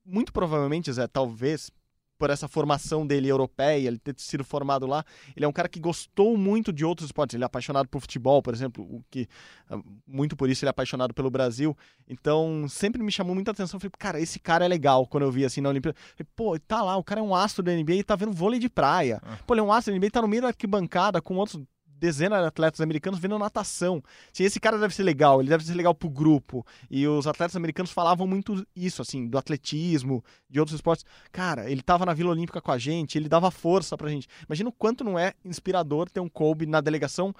muito 0.05 0.31
provavelmente, 0.31 0.93
Zé, 0.93 1.07
talvez 1.07 1.71
por 2.19 2.29
essa 2.29 2.49
formação 2.49 3.07
dele 3.07 3.29
europeia, 3.29 3.87
ele 3.87 3.97
ter 3.97 4.13
sido 4.17 4.43
formado 4.43 4.85
lá, 4.85 5.05
ele 5.35 5.45
é 5.45 5.47
um 5.47 5.53
cara 5.53 5.69
que 5.69 5.79
gostou 5.79 6.37
muito 6.37 6.73
de 6.73 6.83
outros 6.83 7.07
esportes. 7.07 7.33
Ele 7.33 7.43
é 7.43 7.47
apaixonado 7.47 7.87
por 7.87 8.01
futebol, 8.01 8.41
por 8.43 8.53
exemplo, 8.53 8.83
o 8.83 9.01
que 9.09 9.27
ah, 9.69 9.79
muito 10.05 10.35
por 10.35 10.49
isso 10.49 10.63
ele 10.63 10.69
é 10.69 10.71
apaixonado 10.71 11.13
pelo 11.13 11.31
Brasil. 11.31 11.75
Então, 12.07 12.67
sempre 12.67 13.01
me 13.01 13.11
chamou 13.11 13.33
muita 13.33 13.51
atenção. 13.51 13.77
Eu 13.77 13.79
Falei, 13.79 13.93
cara, 13.97 14.19
esse 14.19 14.37
cara 14.37 14.65
é 14.65 14.67
legal 14.67 15.07
quando 15.07 15.23
eu 15.23 15.31
vi 15.31 15.45
assim 15.45 15.61
na 15.61 15.69
Olimpíada. 15.69 15.97
Falei, 15.97 16.27
Pô, 16.35 16.59
tá 16.59 16.83
lá, 16.83 16.97
o 16.97 17.03
cara 17.03 17.21
é 17.21 17.23
um 17.23 17.33
astro 17.33 17.63
da 17.63 17.71
NBA 17.71 17.93
e 17.93 18.03
tá 18.03 18.17
vendo 18.17 18.33
vôlei 18.33 18.59
de 18.59 18.69
praia. 18.69 19.21
Pô, 19.47 19.53
ele 19.53 19.61
é 19.61 19.63
um 19.63 19.71
astro 19.71 19.93
da 19.93 19.97
NBA 19.97 20.07
e 20.07 20.11
tá 20.11 20.21
no 20.21 20.27
meio 20.27 20.41
da 20.41 20.49
arquibancada 20.49 21.21
com 21.21 21.37
outros 21.37 21.63
dezenas 21.99 22.39
de 22.41 22.47
atletas 22.47 22.81
americanos 22.81 23.19
vendo 23.19 23.37
natação. 23.37 24.01
Sim, 24.31 24.43
esse 24.43 24.59
cara 24.59 24.77
deve 24.77 24.93
ser 24.93 25.03
legal, 25.03 25.41
ele 25.41 25.49
deve 25.49 25.63
ser 25.63 25.73
legal 25.73 25.93
pro 25.93 26.09
grupo. 26.09 26.65
E 26.89 27.07
os 27.07 27.27
atletas 27.27 27.55
americanos 27.55 27.91
falavam 27.91 28.25
muito 28.25 28.65
isso, 28.75 29.01
assim, 29.01 29.27
do 29.27 29.37
atletismo, 29.37 30.23
de 30.49 30.59
outros 30.59 30.75
esportes. 30.75 31.05
Cara, 31.31 31.69
ele 31.69 31.81
tava 31.81 32.05
na 32.05 32.13
Vila 32.13 32.31
Olímpica 32.31 32.61
com 32.61 32.71
a 32.71 32.77
gente, 32.77 33.17
ele 33.17 33.29
dava 33.29 33.51
força 33.51 33.97
pra 33.97 34.09
gente. 34.09 34.27
Imagina 34.47 34.69
o 34.69 34.73
quanto 34.73 35.03
não 35.03 35.17
é 35.19 35.33
inspirador 35.43 36.09
ter 36.09 36.19
um 36.19 36.29
Kobe 36.29 36.65
na 36.65 36.81
delegação 36.81 37.33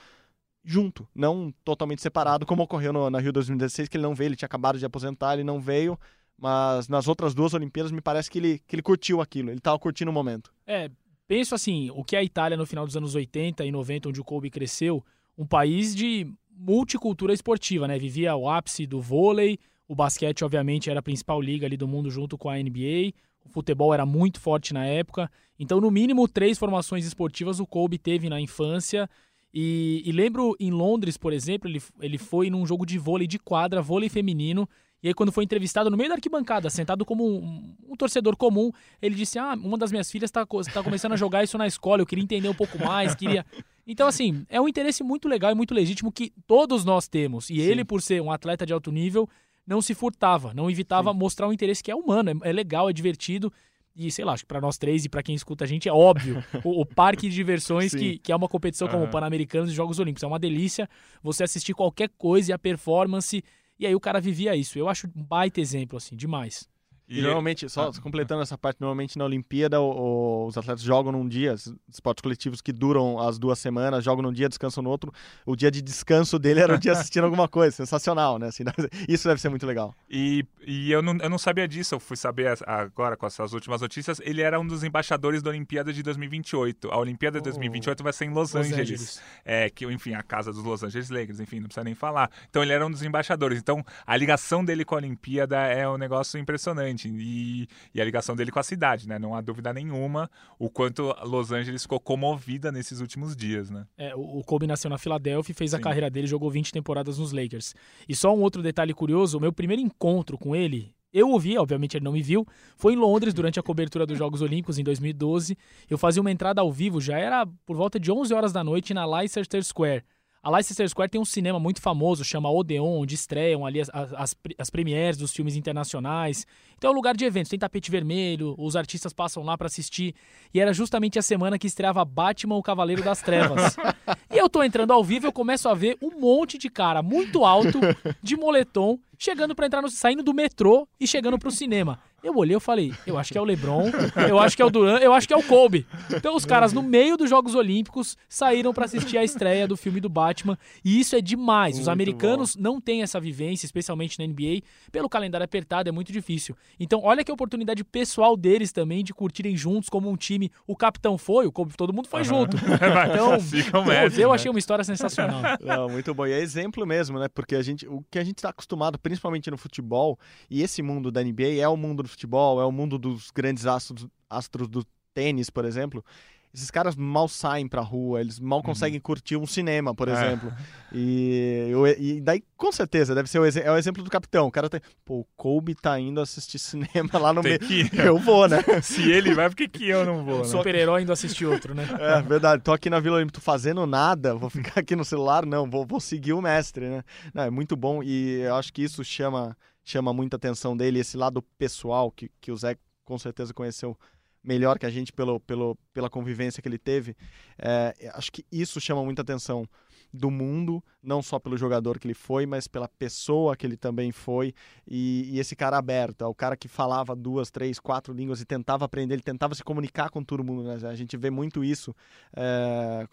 junto, 0.64 1.08
não 1.16 1.54
totalmente 1.64 2.02
separado, 2.02 2.46
como 2.46 2.64
ocorreu 2.64 2.92
no, 2.92 3.10
na 3.10 3.20
Rio 3.20 3.32
2016, 3.32 3.88
que 3.88 3.98
ele 3.98 4.04
não 4.04 4.14
veio, 4.14 4.30
ele 4.30 4.36
tinha 4.36 4.46
acabado 4.46 4.78
de 4.78 4.86
aposentar, 4.86 5.34
ele 5.34 5.44
não 5.44 5.60
veio. 5.60 5.98
Mas 6.38 6.88
nas 6.88 7.08
outras 7.08 7.34
duas 7.34 7.54
Olimpíadas 7.54 7.92
me 7.92 8.00
parece 8.00 8.32
que 8.32 8.40
ele, 8.40 8.60
que 8.66 8.76
ele 8.76 8.82
curtiu 8.82 9.20
aquilo, 9.20 9.50
ele 9.50 9.60
tava 9.60 9.78
curtindo 9.78 10.10
o 10.10 10.14
momento. 10.14 10.54
É, 10.66 10.90
penso 11.30 11.54
assim, 11.54 11.92
o 11.92 12.04
que 12.04 12.16
é 12.16 12.20
a 12.20 12.24
Itália 12.24 12.58
no 12.58 12.66
final 12.66 12.88
dos 12.88 12.98
anos 12.98 13.14
80 13.14 13.64
e 13.64 13.72
90, 13.72 14.10
onde 14.10 14.20
o 14.20 14.24
Kobe 14.24 14.50
cresceu, 14.50 15.06
um 15.38 15.46
país 15.46 15.96
de 15.96 16.28
multicultura 16.52 17.32
esportiva, 17.32 17.88
né? 17.88 18.00
Vivia 18.00 18.36
o 18.36 18.50
ápice 18.50 18.88
do 18.88 19.00
vôlei, 19.00 19.60
o 19.88 19.94
basquete, 19.94 20.44
obviamente, 20.44 20.90
era 20.90 21.02
a 21.02 21.04
principal 21.04 21.40
liga 21.40 21.68
ali 21.68 21.78
do 21.78 21.88
mundo 21.88 22.10
junto 22.10 22.36
com 22.36 22.50
a 22.50 22.58
NBA, 22.58 23.14
o 23.46 23.50
futebol 23.50 23.94
era 23.94 24.08
muito 24.08 24.40
forte 24.40 24.74
na 24.74 24.88
época. 24.88 25.32
Então, 25.60 25.80
no 25.80 25.92
mínimo, 25.92 26.28
três 26.28 26.58
formações 26.58 27.06
esportivas 27.06 27.60
o 27.60 27.68
Kobe 27.68 28.00
teve 28.00 28.28
na 28.28 28.42
infância. 28.42 29.08
E, 29.54 30.02
e 30.04 30.12
lembro 30.12 30.56
em 30.60 30.72
Londres, 30.72 31.16
por 31.16 31.32
exemplo, 31.32 31.70
ele, 31.70 31.82
ele 32.02 32.18
foi 32.18 32.50
num 32.50 32.66
jogo 32.66 32.88
de 32.88 32.98
vôlei 32.98 33.28
de 33.28 33.38
quadra, 33.38 33.84
vôlei 33.84 34.10
feminino. 34.10 34.68
E 35.02 35.08
aí, 35.08 35.14
quando 35.14 35.32
foi 35.32 35.46
entrevistado 35.46 35.90
no 35.90 35.96
meio 35.96 36.10
da 36.10 36.16
arquibancada, 36.16 36.70
sentado 36.70 37.06
como 37.06 37.26
um, 37.26 37.76
um 37.88 37.96
torcedor 37.96 38.36
comum, 38.36 38.72
ele 39.02 39.16
disse: 39.16 39.40
Ah, 39.40 39.54
uma 39.54 39.78
das 39.78 39.92
minhas 39.92 40.12
filhas 40.12 40.30
está 40.30 40.46
tá 40.46 40.84
começando 40.84 41.14
a 41.14 41.16
jogar 41.16 41.44
isso 41.44 41.58
na 41.58 41.68
escola, 41.68 42.02
eu 42.02 42.06
queria 42.06 42.24
entender 42.24 42.50
um 42.50 42.56
pouco 42.56 42.78
mais, 42.78 43.16
queria. 43.16 43.46
Então, 43.88 44.08
assim, 44.08 44.46
é 44.50 44.60
um 44.60 44.68
interesse 44.68 45.02
muito 45.02 45.28
legal 45.28 45.52
e 45.52 45.56
muito 45.56 45.74
legítimo 45.74 46.12
que 46.12 46.32
todos 46.46 46.84
nós 46.86 47.08
temos. 47.08 47.50
E 47.50 47.60
ele, 47.60 47.84
por 47.84 48.02
ser 48.02 48.22
um 48.22 48.32
atleta 48.32 48.66
de 48.66 48.74
alto 48.74 48.92
nível, 48.92 49.28
não 49.66 49.82
se 49.82 49.94
furtava, 49.94 50.54
não 50.54 50.70
evitava 50.70 51.14
mostrar 51.14 51.48
um 51.48 51.54
interesse 51.54 51.82
que 51.82 51.90
é 51.92 51.96
humano, 51.96 52.30
é, 52.44 52.50
é 52.50 52.52
legal, 52.52 52.90
é 52.90 52.94
divertido. 52.94 53.52
E 53.96 54.12
sei 54.12 54.24
lá, 54.24 54.34
acho 54.34 54.44
que 54.44 54.48
pra 54.48 54.62
nós 54.62 54.78
três 54.78 55.06
e 55.06 55.10
pra 55.10 55.24
quem 55.24 55.36
escuta 55.36 55.64
a 55.64 55.68
gente 55.68 55.90
é 55.90 55.94
óbvio 55.94 56.44
o, 56.64 56.82
o 56.82 56.86
parque 56.86 57.28
de 57.28 57.36
diversões 57.36 57.92
Sim. 57.92 57.98
que, 57.98 58.18
que 58.20 58.32
é 58.32 58.36
uma 58.36 58.48
competição 58.48 58.88
como 58.88 59.06
o. 59.06 59.10
Pan-Americanos 59.10 59.72
e 59.72 59.74
Jogos 59.74 60.00
Olímpicos. 60.00 60.24
É 60.24 60.28
uma 60.28 60.40
delícia 60.40 60.90
você 61.22 61.44
assistir 61.44 61.74
qualquer 61.74 62.10
coisa 62.18 62.52
e 62.52 62.54
a 62.54 62.60
performance 62.60 63.44
E 63.80 63.88
aí 63.88 63.96
o 63.96 64.00
cara 64.00 64.20
vivia 64.20 64.56
isso. 64.56 64.78
Eu 64.78 64.90
acho 64.90 65.08
um 65.08 65.24
baita 65.24 65.62
exemplo, 65.62 65.98
assim, 65.98 66.16
demais. 66.16 66.68
E, 67.10 67.24
normalmente, 67.24 67.68
só 67.68 67.92
completando 67.94 68.44
essa 68.44 68.56
parte, 68.56 68.80
normalmente 68.80 69.18
na 69.18 69.26
Olimpíada 69.26 69.82
o, 69.82 69.90
o, 69.90 70.46
os 70.46 70.56
atletas 70.56 70.84
jogam 70.84 71.12
num 71.12 71.28
dia, 71.28 71.56
esportes 71.92 72.22
coletivos 72.22 72.62
que 72.62 72.72
duram 72.72 73.20
as 73.20 73.40
duas 73.40 73.58
semanas, 73.58 74.04
jogam 74.04 74.22
num 74.22 74.32
dia, 74.32 74.48
descansam 74.48 74.84
no 74.84 74.92
outro. 74.92 75.12
O 75.44 75.56
dia 75.56 75.72
de 75.72 75.82
descanso 75.82 76.38
dele 76.38 76.60
era 76.60 76.76
o 76.76 76.78
dia 76.78 76.92
assistindo 76.92 77.24
alguma 77.26 77.48
coisa, 77.48 77.76
sensacional, 77.76 78.38
né? 78.38 78.50
Assim, 78.50 78.64
isso 79.10 79.28
deve 79.28 79.42
ser 79.42 79.50
muito 79.50 79.66
legal. 79.66 79.96
E, 80.08 80.46
e 80.68 80.92
eu, 80.92 81.02
não, 81.02 81.18
eu 81.18 81.30
não 81.32 81.40
sabia 81.40 81.68
disso, 81.68 81.96
eu 81.96 82.00
fui 82.00 82.16
saber 82.16 82.56
agora 82.68 83.18
com 83.18 83.26
essas 83.26 83.54
últimas 83.54 83.82
notícias. 83.82 84.22
Ele 84.24 84.44
era 84.44 84.60
um 84.60 84.68
dos 84.68 84.84
embaixadores 84.84 85.42
da 85.42 85.50
Olimpíada 85.50 85.92
de 85.92 86.04
2028. 86.04 86.92
A 86.92 86.98
Olimpíada 87.00 87.40
de 87.40 87.44
2028 87.46 88.04
vai 88.04 88.14
ser 88.14 88.26
em 88.26 88.30
Los, 88.30 88.54
Los 88.54 88.68
Angeles. 88.68 88.80
Angeles. 88.82 89.22
É, 89.44 89.68
que, 89.72 89.84
enfim, 89.86 90.14
a 90.14 90.22
casa 90.22 90.54
dos 90.54 90.64
Los 90.64 90.84
Angeles 90.84 91.10
Lakers, 91.10 91.40
enfim, 91.40 91.60
não 91.60 91.66
precisa 91.66 91.84
nem 91.84 91.96
falar. 91.96 92.30
Então 92.52 92.62
ele 92.62 92.72
era 92.72 92.86
um 92.86 92.92
dos 92.92 93.02
embaixadores. 93.02 93.58
Então 93.58 93.84
a 94.06 94.16
ligação 94.16 94.64
dele 94.64 94.86
com 94.86 94.94
a 94.94 95.00
Olimpíada 95.00 95.58
é 95.58 95.90
um 95.90 95.98
negócio 95.98 96.40
impressionante 96.40 96.99
e, 97.08 97.68
e, 97.94 98.02
a 98.02 98.06
ligação 98.06 98.36
dele 98.36 98.52
com 98.52 98.60
a 98.60 98.64
cidade, 98.64 99.08
né? 99.08 99.18
Não 99.18 99.36
há 99.36 99.42
dúvida 99.42 99.74
nenhuma 99.74 100.30
o 100.58 100.70
quanto 100.70 101.16
Los 101.24 101.52
Angeles 101.52 101.84
ficou 101.84 102.00
comovida 102.00 102.72
nesses 102.72 103.00
últimos 103.00 103.36
dias, 103.36 103.70
né? 103.70 103.86
É, 103.98 104.14
o 104.16 104.44
Kobe 104.44 104.68
nasceu 104.68 104.90
na 104.90 104.98
Filadélfia 104.98 105.52
e 105.52 105.56
fez 105.56 105.72
Sim. 105.72 105.78
a 105.78 105.80
carreira 105.80 106.10
dele, 106.10 106.28
jogou 106.28 106.50
20 106.50 106.72
temporadas 106.72 107.18
nos 107.18 107.32
Lakers. 107.32 107.74
E 108.08 108.16
só 108.16 108.36
um 108.36 108.42
outro 108.42 108.62
detalhe 108.62 108.94
curioso, 108.94 109.38
o 109.38 109.42
meu 109.42 109.54
primeiro 109.54 109.82
encontro 109.82 110.38
com 110.38 110.56
ele, 110.56 110.94
eu 111.12 111.30
ouvi, 111.30 111.58
obviamente 111.58 111.98
ele 111.98 112.06
não 112.06 112.12
me 112.12 112.22
viu, 112.22 112.46
foi 112.78 112.94
em 112.94 112.96
Londres 112.96 113.34
durante 113.34 113.60
a 113.60 113.64
cobertura 113.64 114.06
dos 114.06 114.18
Jogos 114.18 114.42
Olímpicos 114.42 114.78
em 114.78 114.84
2012. 114.84 115.58
Eu 115.90 115.98
fazia 115.98 116.22
uma 116.22 116.32
entrada 116.32 116.62
ao 116.62 116.72
vivo, 116.72 117.02
já 117.02 117.18
era 117.18 117.48
por 117.66 117.76
volta 117.76 118.00
de 118.00 118.12
11 118.12 118.34
horas 118.34 118.54
da 118.54 118.64
noite 118.64 118.94
na 118.94 119.06
Leicester 119.06 119.64
Square. 119.64 120.04
A 120.42 120.50
Leicester 120.50 120.88
Square 120.88 121.10
tem 121.10 121.20
um 121.20 121.26
cinema 121.26 121.60
muito 121.60 121.82
famoso, 121.82 122.24
chama 122.24 122.50
Odeon, 122.50 123.02
onde 123.02 123.14
estreiam 123.14 123.66
ali 123.66 123.82
as, 123.82 123.90
as, 123.94 124.36
as 124.58 124.70
premieres 124.70 125.18
dos 125.18 125.34
filmes 125.34 125.58
internacionais. 125.58 126.48
Então 126.78 126.90
é 126.90 126.94
um 126.94 126.96
lugar 126.96 127.14
de 127.14 127.26
eventos, 127.26 127.50
tem 127.50 127.60
tapete 127.60 127.92
vermelho, 127.92 128.56
os 128.58 128.78
artistas 128.78 129.12
passam 129.12 129.44
lá 129.44 129.58
para 129.58 129.68
assistir. 129.68 130.16
E 130.54 130.62
era 130.62 130.72
justamente 130.72 131.20
a 131.20 131.22
semana 131.22 131.60
que 131.60 131.68
estreava 131.68 132.06
Batman, 132.06 132.56
o 132.56 132.64
Cavaleiro 132.64 133.04
das 133.04 133.22
Trevas. 133.22 133.76
e 134.32 134.38
eu 134.38 134.50
tô 134.50 134.64
entrando 134.64 134.94
ao 134.94 135.04
vivo, 135.04 135.28
eu 135.28 135.34
começo 135.34 135.68
a 135.68 135.74
ver 135.74 135.98
um 136.02 136.18
monte 136.18 136.58
de 136.58 136.70
cara 136.70 137.04
muito 137.04 137.44
alto, 137.44 137.78
de 138.24 138.38
moletom, 138.38 138.98
chegando 139.18 139.54
para 139.54 139.66
entrar 139.66 139.82
no, 139.82 139.90
saindo 139.90 140.24
do 140.24 140.34
metrô 140.34 140.88
e 140.98 141.06
chegando 141.06 141.38
pro 141.38 141.52
cinema. 141.52 142.00
Eu 142.24 142.36
olhei 142.36 142.56
e 142.56 142.60
falei, 142.60 142.94
eu 143.06 143.18
acho 143.18 143.32
que 143.32 143.38
é 143.38 143.42
o 143.42 143.46
LeBron, 143.46 143.90
eu 144.28 144.40
acho 144.40 144.56
que 144.56 144.62
é 144.62 144.66
o 144.66 144.70
Duran, 144.70 144.98
eu 144.98 145.14
acho 145.14 145.28
que 145.28 145.34
é 145.34 145.38
o 145.38 145.44
Kobe. 145.44 145.86
Então 146.12 146.36
os 146.36 146.46
caras 146.46 146.74
no 146.74 146.82
meio 146.82 147.18
dos 147.18 147.30
Jogos 147.30 147.56
Olímpicos 147.56 148.18
saíram 148.28 148.74
para 148.74 148.86
assistir 148.86 149.18
a 149.18 149.24
estreia 149.24 149.68
do 149.68 149.78
filme 149.78 150.00
do 150.00 150.10
Batman 150.10 150.58
e 150.84 151.00
isso 151.00 151.16
é 151.16 151.22
demais. 151.22 151.76
Muito 151.76 151.84
os 151.84 151.88
americanos 151.88 152.56
bom. 152.56 152.62
não 152.62 152.82
têm 152.82 153.02
essa 153.02 153.20
vivência, 153.20 153.66
especialmente 153.66 154.20
na 154.20 154.26
NBA, 154.26 154.62
pelo 154.92 155.10
calendário 155.10 155.44
apertado 155.46 155.90
é 155.90 155.92
muito 155.92 156.12
difícil. 156.12 156.56
Então 156.80 157.02
olha 157.04 157.24
que 157.24 157.32
oportunidade 157.32 157.84
pessoal 157.84 158.36
deles 158.36 158.72
também 158.72 159.04
de 159.04 159.14
curtirem 159.14 159.56
juntos 159.56 159.90
como 159.90 160.10
um 160.10 160.16
time. 160.16 160.52
O 160.68 160.76
capitão 160.76 161.18
foi, 161.18 161.46
o 161.46 161.52
Kobe, 161.52 161.76
todo 161.76 161.94
mundo 161.94 162.08
foi 162.08 162.22
uhum. 162.22 162.26
junto. 162.26 162.58
Então, 163.10 163.86
mestre, 163.86 164.22
eu 164.22 164.30
né? 164.30 164.36
achei 164.36 164.50
uma 164.50 164.60
história 164.60 164.84
sensacional. 164.84 165.42
Não, 165.62 165.90
muito 165.90 166.14
bom. 166.14 166.26
E 166.26 166.32
é 166.32 166.40
exemplo 166.40 166.86
mesmo, 166.86 167.20
né? 167.20 167.28
Porque 167.28 167.56
a 167.56 167.62
gente, 167.62 167.88
o 167.88 168.04
que 168.10 168.20
a 168.20 168.24
gente 168.24 168.38
está 168.38 168.50
acostumado, 168.50 168.98
principalmente 168.98 169.50
no 169.50 169.58
futebol, 169.58 170.18
e 170.50 170.62
esse 170.62 170.82
mundo 170.82 171.12
da 171.12 171.24
NBA 171.24 171.60
é 171.60 171.68
o 171.68 171.78
mundo 171.78 172.04
do 172.04 172.09
futebol, 172.10 172.62
é 172.62 172.66
o 172.66 172.72
mundo 172.72 172.98
dos 172.98 173.32
grandes 173.32 173.66
astros, 173.66 174.08
astros 174.30 174.68
do 174.68 174.86
tênis, 175.14 175.50
por 175.50 175.66
exemplo. 175.66 176.04
Esses 176.52 176.72
caras 176.72 176.96
mal 176.96 177.28
saem 177.28 177.68
pra 177.68 177.82
rua, 177.82 178.22
eles 178.22 178.40
mal 178.40 178.58
uhum. 178.58 178.66
conseguem 178.66 178.98
uhum. 178.98 179.04
curtir 179.04 179.38
um 179.38 179.46
cinema, 179.46 179.94
por 179.94 180.08
é. 180.08 180.14
exemplo. 180.14 180.52
E, 180.92 181.68
eu, 181.70 181.86
e 181.86 182.20
daí, 182.20 182.44
com 182.58 182.72
certeza, 182.72 183.14
deve 183.14 183.30
ser 183.30 183.38
o, 183.38 183.46
é 183.46 183.72
o 183.72 183.78
exemplo 183.78 184.02
do 184.02 184.10
capitão. 184.10 184.48
O 184.48 184.52
cara 184.52 184.68
tem. 184.68 184.82
Pô, 185.06 185.20
o 185.20 185.28
Kobe 185.38 185.76
tá 185.76 186.00
indo 186.00 186.20
assistir 186.20 186.58
cinema 186.58 187.20
lá 187.20 187.32
no 187.32 187.44
meio. 187.44 187.60
Eu 188.04 188.18
vou, 188.18 188.48
né? 188.48 188.64
Se 188.82 189.12
ele 189.12 189.36
vai, 189.36 189.48
por 189.48 189.56
que, 189.56 189.68
que 189.68 189.88
eu 189.88 190.04
não 190.04 190.26
vou? 190.26 190.40
Né? 190.40 190.46
Super-herói 190.46 191.04
indo 191.04 191.12
assistir 191.12 191.46
outro, 191.46 191.76
né? 191.76 191.88
É 192.00 192.22
verdade. 192.22 192.64
Tô 192.64 192.72
aqui 192.72 192.90
na 192.90 193.00
Vila 193.00 193.18
Olímpica, 193.18 193.40
tô 193.40 193.44
fazendo 193.44 193.86
nada, 193.86 194.34
vou 194.34 194.50
ficar 194.50 194.80
aqui 194.80 194.96
no 194.96 195.06
celular, 195.06 195.46
não, 195.46 195.70
vou, 195.70 195.86
vou 195.86 196.00
seguir 196.00 196.34
o 196.34 196.42
mestre, 196.42 196.90
né? 196.90 197.04
Não, 197.34 197.44
é 197.44 197.50
muito 197.50 197.76
bom 197.76 198.02
e 198.02 198.42
eu 198.42 198.56
acho 198.56 198.74
que 198.74 198.82
isso 198.82 199.04
chama 199.04 199.56
chama 199.92 200.14
muita 200.14 200.38
atenção 200.38 200.76
dele, 200.76 201.00
esse 201.00 201.18
lado 201.18 201.42
pessoal 201.58 202.12
que, 202.12 202.30
que 202.40 202.52
o 202.52 202.58
Zé 202.58 202.78
com 203.04 203.18
certeza 203.18 203.54
conheceu 203.54 203.98
melhor 204.44 204.80
que 204.80 204.86
a 204.86 204.90
gente 204.90 205.12
pelo, 205.12 205.40
pelo, 205.40 205.78
pela 205.94 206.10
convivência 206.10 206.62
que 206.62 206.70
ele 206.70 206.78
teve. 206.78 207.16
É, 207.58 208.12
acho 208.14 208.32
que 208.32 208.46
isso 208.52 208.80
chama 208.80 209.04
muita 209.04 209.22
atenção 209.22 209.68
do 210.12 210.32
mundo, 210.32 210.84
não 211.04 211.22
só 211.22 211.38
pelo 211.38 211.56
jogador 211.58 212.00
que 212.00 212.08
ele 212.08 212.14
foi, 212.14 212.46
mas 212.46 212.68
pela 212.68 212.88
pessoa 212.88 213.56
que 213.56 213.66
ele 213.66 213.78
também 213.78 214.12
foi. 214.12 214.54
E, 214.88 215.30
e, 215.34 215.40
esse 215.40 215.56
cara 215.56 215.78
aberto, 215.78 216.24
é 216.24 216.28
o 216.28 216.34
cara 216.34 216.58
que 216.58 216.68
falava 216.68 217.16
duas, 217.16 217.52
três, 217.52 217.80
quatro 217.80 218.14
línguas 218.14 218.42
e 218.42 218.46
tentava 218.46 218.86
aprender, 218.86 219.16
ele 219.16 219.22
tentava 219.22 219.54
se 219.54 219.64
comunicar 219.64 220.10
com 220.10 220.24
todo 220.24 220.44
mundo. 220.44 220.64
Né? 220.64 220.80
A 220.88 220.96
gente 220.96 221.16
vê 221.16 221.30
muito 221.30 221.64
isso 221.64 221.96
é, 222.36 223.08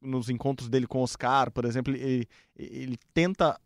nos 0.00 0.30
encontros 0.30 0.68
dele 0.68 0.86
com 0.86 1.02
Oscar, 1.02 1.50
por 1.50 1.64
exemplo. 1.64 1.94
Ele, 1.94 2.26
ele 2.56 2.96
tenta 3.12 3.60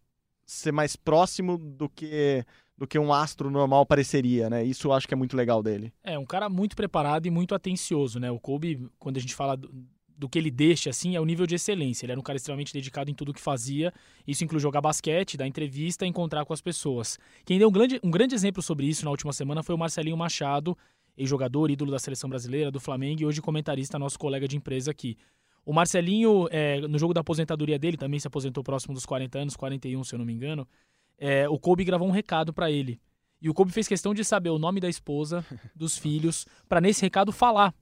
ser 0.45 0.73
mais 0.73 0.97
próximo 0.97 1.57
do 1.59 1.89
que 1.89 2.45
do 2.77 2.87
que 2.87 2.99
um 2.99 3.13
astro 3.13 3.49
normal 3.49 3.87
pareceria, 3.87 4.51
né? 4.51 4.65
Isso 4.65 4.89
eu 4.89 4.93
acho 4.93 5.07
que 5.07 5.15
é 5.15 5.17
muito 5.17 5.37
legal 5.37 5.63
dele. 5.63 5.93
É, 6.03 6.19
um 6.19 6.25
cara 6.25 6.49
muito 6.49 6.75
preparado 6.75 7.27
e 7.27 7.31
muito 7.31 7.55
atencioso, 7.55 8.19
né? 8.19 8.29
O 8.29 8.41
Kobe, 8.41 8.89
quando 8.99 9.19
a 9.19 9.21
gente 9.21 9.37
fala 9.37 9.57
do, 9.57 9.73
do 10.17 10.29
que 10.29 10.39
ele 10.39 10.51
deixa, 10.51 10.91
assim, 10.91 11.15
é 11.15 11.21
o 11.21 11.25
nível 11.25 11.47
de 11.47 11.55
excelência. 11.55 12.05
Ele 12.05 12.13
era 12.13 12.21
um 12.21 12.25
cara 12.25 12.37
extremamente 12.37 12.73
dedicado 12.73 13.11
em 13.11 13.15
tudo 13.15 13.33
que 13.33 13.41
fazia. 13.41 13.93
Isso 14.27 14.43
inclui 14.43 14.61
jogar 14.61 14.81
basquete, 14.81 15.37
dar 15.37 15.47
entrevista, 15.47 16.07
encontrar 16.07 16.45
com 16.45 16.53
as 16.53 16.61
pessoas. 16.61 17.19
Quem 17.45 17.59
deu 17.59 17.69
um 17.69 17.73
grande, 17.73 18.01
um 18.03 18.11
grande 18.11 18.35
exemplo 18.35 18.63
sobre 18.63 18.87
isso 18.87 19.05
na 19.05 19.11
última 19.11 19.33
semana 19.33 19.63
foi 19.63 19.75
o 19.75 19.79
Marcelinho 19.79 20.17
Machado, 20.17 20.77
ex-jogador, 21.17 21.71
ídolo 21.71 21.91
da 21.91 21.99
seleção 21.99 22.31
brasileira, 22.31 22.71
do 22.71 22.81
Flamengo 22.81 23.23
e 23.23 23.27
hoje 23.27 23.41
comentarista, 23.41 23.99
nosso 23.99 24.19
colega 24.19 24.49
de 24.49 24.57
empresa 24.57 24.91
aqui. 24.91 25.17
O 25.65 25.73
Marcelinho, 25.73 26.49
é, 26.51 26.81
no 26.81 26.99
jogo 26.99 27.15
da 27.15 27.21
aposentadoria 27.21 27.79
dele, 27.79 27.97
também 27.97 28.19
se 28.19 28.27
aposentou 28.27 28.65
próximo 28.65 28.95
dos 28.95 29.07
40 29.07 29.39
anos, 29.39 29.57
41 29.57 30.03
se 30.05 30.15
eu 30.15 30.19
não 30.19 30.27
me 30.27 30.33
engano. 30.33 30.67
É, 31.17 31.49
o 31.49 31.59
Kobe 31.59 31.85
gravou 31.85 32.09
um 32.09 32.11
recado 32.11 32.53
para 32.53 32.71
ele. 32.71 33.01
E 33.41 33.49
o 33.49 33.55
Kobe 33.55 33.73
fez 33.73 33.87
questão 33.87 34.13
de 34.13 34.25
saber 34.25 34.51
o 34.51 34.59
nome 34.59 34.81
da 34.81 34.89
esposa, 34.89 35.45
dos 35.75 35.97
filhos, 35.97 36.47
para 36.69 36.81
nesse 36.81 37.03
recado 37.03 37.31
falar. 37.31 37.73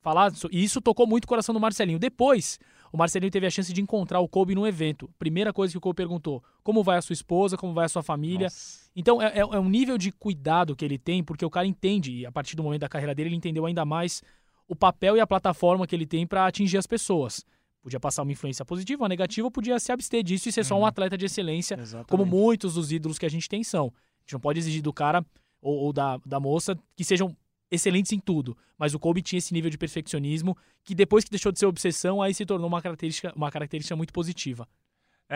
falar 0.00 0.32
E 0.50 0.62
isso 0.62 0.80
tocou 0.80 1.06
muito 1.06 1.24
o 1.24 1.28
coração 1.28 1.54
do 1.54 1.60
Marcelinho. 1.60 1.98
Depois, 1.98 2.58
o 2.92 2.96
Marcelinho 2.96 3.30
teve 3.30 3.46
a 3.46 3.50
chance 3.50 3.72
de 3.72 3.80
encontrar 3.80 4.20
o 4.20 4.28
Kobe 4.28 4.54
num 4.54 4.66
evento. 4.66 5.10
Primeira 5.18 5.52
coisa 5.52 5.72
que 5.72 5.78
o 5.78 5.80
Kobe 5.80 5.96
perguntou: 5.96 6.44
como 6.62 6.82
vai 6.82 6.98
a 6.98 7.02
sua 7.02 7.14
esposa, 7.14 7.56
como 7.56 7.72
vai 7.72 7.86
a 7.86 7.88
sua 7.88 8.02
família? 8.02 8.46
Nossa. 8.46 8.90
Então 8.94 9.20
é, 9.20 9.26
é, 9.28 9.40
é 9.40 9.58
um 9.58 9.68
nível 9.68 9.98
de 9.98 10.12
cuidado 10.12 10.76
que 10.76 10.84
ele 10.84 10.98
tem, 10.98 11.24
porque 11.24 11.44
o 11.44 11.50
cara 11.50 11.66
entende, 11.66 12.12
e 12.12 12.26
a 12.26 12.30
partir 12.30 12.54
do 12.54 12.62
momento 12.62 12.82
da 12.82 12.88
carreira 12.88 13.14
dele, 13.14 13.30
ele 13.30 13.36
entendeu 13.36 13.66
ainda 13.66 13.84
mais 13.84 14.22
o 14.68 14.74
papel 14.74 15.16
e 15.16 15.20
a 15.20 15.26
plataforma 15.26 15.86
que 15.86 15.94
ele 15.94 16.06
tem 16.06 16.26
para 16.26 16.46
atingir 16.46 16.78
as 16.78 16.86
pessoas. 16.86 17.44
Podia 17.82 18.00
passar 18.00 18.22
uma 18.22 18.32
influência 18.32 18.64
positiva 18.64 19.02
ou 19.02 19.08
negativa, 19.08 19.50
podia 19.50 19.78
se 19.78 19.92
abster 19.92 20.22
disso 20.22 20.48
e 20.48 20.52
ser 20.52 20.60
uhum. 20.60 20.64
só 20.64 20.74
um 20.76 20.78
uhum. 20.78 20.86
atleta 20.86 21.18
de 21.18 21.26
excelência, 21.26 21.78
Exatamente. 21.78 22.08
como 22.08 22.24
muitos 22.24 22.74
dos 22.74 22.90
ídolos 22.90 23.18
que 23.18 23.26
a 23.26 23.28
gente 23.28 23.48
tem 23.48 23.62
são. 23.62 23.86
A 23.86 24.20
gente 24.22 24.32
não 24.32 24.40
pode 24.40 24.58
exigir 24.58 24.80
do 24.80 24.92
cara 24.92 25.24
ou, 25.60 25.74
ou 25.76 25.92
da, 25.92 26.18
da 26.24 26.40
moça 26.40 26.78
que 26.96 27.04
sejam 27.04 27.36
excelentes 27.70 28.12
em 28.12 28.18
tudo, 28.18 28.56
mas 28.78 28.94
o 28.94 28.98
Kobe 28.98 29.20
tinha 29.20 29.38
esse 29.38 29.52
nível 29.52 29.70
de 29.70 29.76
perfeccionismo 29.76 30.56
que 30.82 30.94
depois 30.94 31.24
que 31.24 31.30
deixou 31.30 31.52
de 31.52 31.58
ser 31.58 31.66
obsessão, 31.66 32.22
aí 32.22 32.32
se 32.32 32.46
tornou 32.46 32.68
uma 32.68 32.80
característica, 32.80 33.32
uma 33.34 33.50
característica 33.50 33.96
muito 33.96 34.12
positiva. 34.12 34.66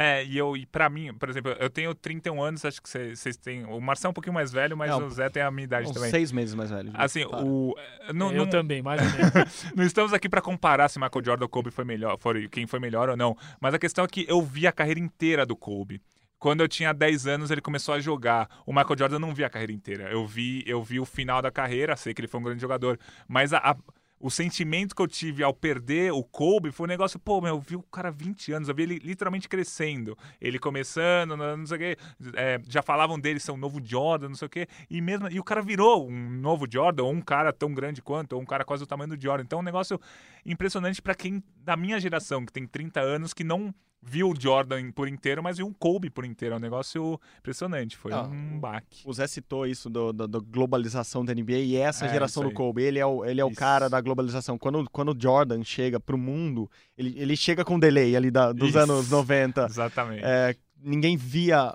É, 0.00 0.25
e 0.25 0.38
eu, 0.38 0.57
e 0.57 0.64
pra 0.64 0.88
mim, 0.88 1.12
por 1.12 1.28
exemplo, 1.28 1.50
eu 1.59 1.69
tenho 1.69 1.93
31 1.93 2.40
anos, 2.40 2.64
acho 2.64 2.81
que 2.81 2.88
vocês 2.88 3.37
têm. 3.37 3.64
O 3.64 3.81
Marcelo 3.81 4.11
é 4.11 4.12
um 4.12 4.14
pouquinho 4.14 4.33
mais 4.33 4.52
velho, 4.52 4.76
mas 4.76 4.90
não, 4.93 5.05
o 5.05 5.11
Zé 5.11 5.28
tem 5.28 5.43
a 5.43 5.50
minha 5.50 5.64
idade 5.64 5.93
também. 5.93 6.09
Seis 6.09 6.31
meses 6.31 6.55
mais 6.55 6.71
velho. 6.71 6.93
Assim, 6.95 7.28
tá. 7.28 7.43
o. 7.43 7.75
Não, 8.14 8.31
eu 8.31 8.45
não, 8.45 8.47
também, 8.49 8.81
mais 8.81 9.02
ou 9.02 9.09
menos. 9.11 9.64
não 9.75 9.83
estamos 9.83 10.12
aqui 10.12 10.28
para 10.28 10.40
comparar 10.40 10.88
se 10.88 11.00
Michael 11.00 11.25
Jordan 11.25 11.47
ou 11.47 11.49
Kobe 11.49 11.73
foi 11.73 11.85
melhor, 11.85 12.17
foi, 12.17 12.47
quem 12.47 12.64
foi 12.64 12.78
melhor 12.78 13.09
ou 13.09 13.17
não. 13.17 13.37
Mas 13.61 13.75
a 13.75 13.78
questão 13.78 14.05
é 14.05 14.07
que 14.07 14.25
eu 14.28 14.40
vi 14.40 14.69
a 14.69 14.73
carreira 14.73 15.00
inteira 15.00 15.45
do 15.45 15.57
Kobe. 15.57 16.00
Quando 16.38 16.61
eu 16.61 16.69
tinha 16.69 16.93
10 16.93 17.26
anos, 17.26 17.50
ele 17.50 17.61
começou 17.61 17.93
a 17.93 17.99
jogar. 17.99 18.49
O 18.64 18.73
Michael 18.73 18.97
Jordan 18.97 19.19
não 19.19 19.35
vi 19.35 19.43
a 19.43 19.50
carreira 19.50 19.73
inteira. 19.73 20.09
Eu 20.12 20.25
vi, 20.25 20.62
eu 20.64 20.81
vi 20.81 21.00
o 21.00 21.05
final 21.05 21.43
da 21.43 21.50
carreira, 21.50 21.97
sei 21.97 22.14
que 22.14 22.21
ele 22.21 22.28
foi 22.28 22.38
um 22.38 22.45
grande 22.45 22.61
jogador. 22.61 23.00
Mas 23.26 23.52
a, 23.52 23.59
a 23.59 23.76
o 24.21 24.31
sentimento 24.31 24.95
que 24.95 25.03
eu 25.03 25.07
tive 25.07 25.43
ao 25.43 25.55
perder 25.55 26.13
o 26.13 26.23
Kobe 26.25 26.73
foi 26.73 26.87
um 26.87 26.89
negócio, 26.89 27.19
pô, 27.19 27.41
meu, 27.41 27.55
eu 27.55 27.61
vi 27.61 27.77
o 27.77 27.83
cara 27.83 28.11
20 28.11 28.53
anos, 28.53 28.69
eu 28.69 28.75
vi 28.75 28.83
ele 28.83 28.99
literalmente 28.99 29.49
crescendo. 29.49 30.17
Ele 30.41 30.59
começando, 30.59 31.37
não 31.37 31.67
sei 31.67 31.77
o 31.77 31.81
quê, 31.81 31.97
é, 32.35 32.61
já 32.69 32.83
falavam 32.83 33.19
dele 33.19 33.41
ser 33.41 33.53
um 33.53 33.57
novo 33.57 33.81
Jordan, 33.83 34.29
não 34.29 34.35
sei 34.35 34.47
o 34.47 34.51
quê, 34.51 34.67
e 34.91 35.01
mesmo 35.01 35.29
e 35.31 35.39
o 35.39 35.45
cara 35.45 35.63
virou 35.63 36.09
um 36.09 36.31
novo 36.31 36.67
Jordan, 36.71 37.05
ou 37.05 37.13
um 37.13 37.21
cara 37.21 37.53
tão 37.53 37.73
grande 37.73 38.03
quanto, 38.03 38.35
ou 38.35 38.43
um 38.43 38.47
cara 38.47 38.65
quase 38.65 38.83
do 38.83 38.87
tamanho 38.87 39.17
do 39.17 39.23
Jordan. 39.23 39.45
Então 39.45 39.59
é 39.59 39.63
um 39.63 39.65
negócio 39.65 40.01
impressionante 40.45 41.01
para 41.01 41.15
quem 41.15 41.43
da 41.57 41.77
minha 41.77 42.01
geração, 42.01 42.45
que 42.45 42.53
tem 42.53 42.67
30 42.67 43.01
anos, 43.01 43.33
que 43.33 43.45
não 43.45 43.75
viu 44.02 44.31
o 44.31 44.35
Jordan 44.38 44.90
por 44.93 45.09
inteiro, 45.09 45.43
mas 45.43 45.59
viu 45.59 45.67
um 45.67 45.73
Kobe 45.73 46.11
por 46.11 46.25
inteiro. 46.25 46.55
É 46.55 46.59
um 46.59 46.61
negócio 46.61 47.21
impressionante. 47.38 47.97
Foi 47.97 48.12
ah, 48.12 48.23
um 48.23 48.59
baque. 48.59 49.02
O 49.05 49.12
Zé 49.12 49.26
citou 49.26 49.67
isso 49.67 49.90
da 49.90 50.38
globalização 50.38 51.25
da 51.25 51.35
NBA 51.35 51.59
e 51.59 51.76
essa 51.76 52.07
é, 52.07 52.09
geração 52.09 52.43
do 52.43 52.52
Kobe. 52.52 52.83
Ele 52.83 52.99
é 52.99 53.07
o, 53.07 53.25
ele 53.25 53.40
é 53.40 53.45
o 53.45 53.52
cara 53.52 53.88
da 53.88 54.00
globalização. 54.00 54.57
Quando, 54.59 54.88
quando 54.90 55.12
o 55.12 55.17
Jordan 55.21 55.62
chega 55.64 55.99
pro 55.99 56.17
mundo, 56.17 56.71
ele, 56.97 57.14
ele 57.19 57.37
chega 57.37 57.64
com 57.64 57.78
delay 57.78 58.17
ali 58.17 58.31
da, 58.31 58.52
dos 58.52 58.71
isso. 58.71 58.78
anos 58.78 59.11
90. 59.11 59.67
Exatamente. 59.67 60.23
É, 60.25 60.55
ninguém 60.83 61.17
via 61.17 61.75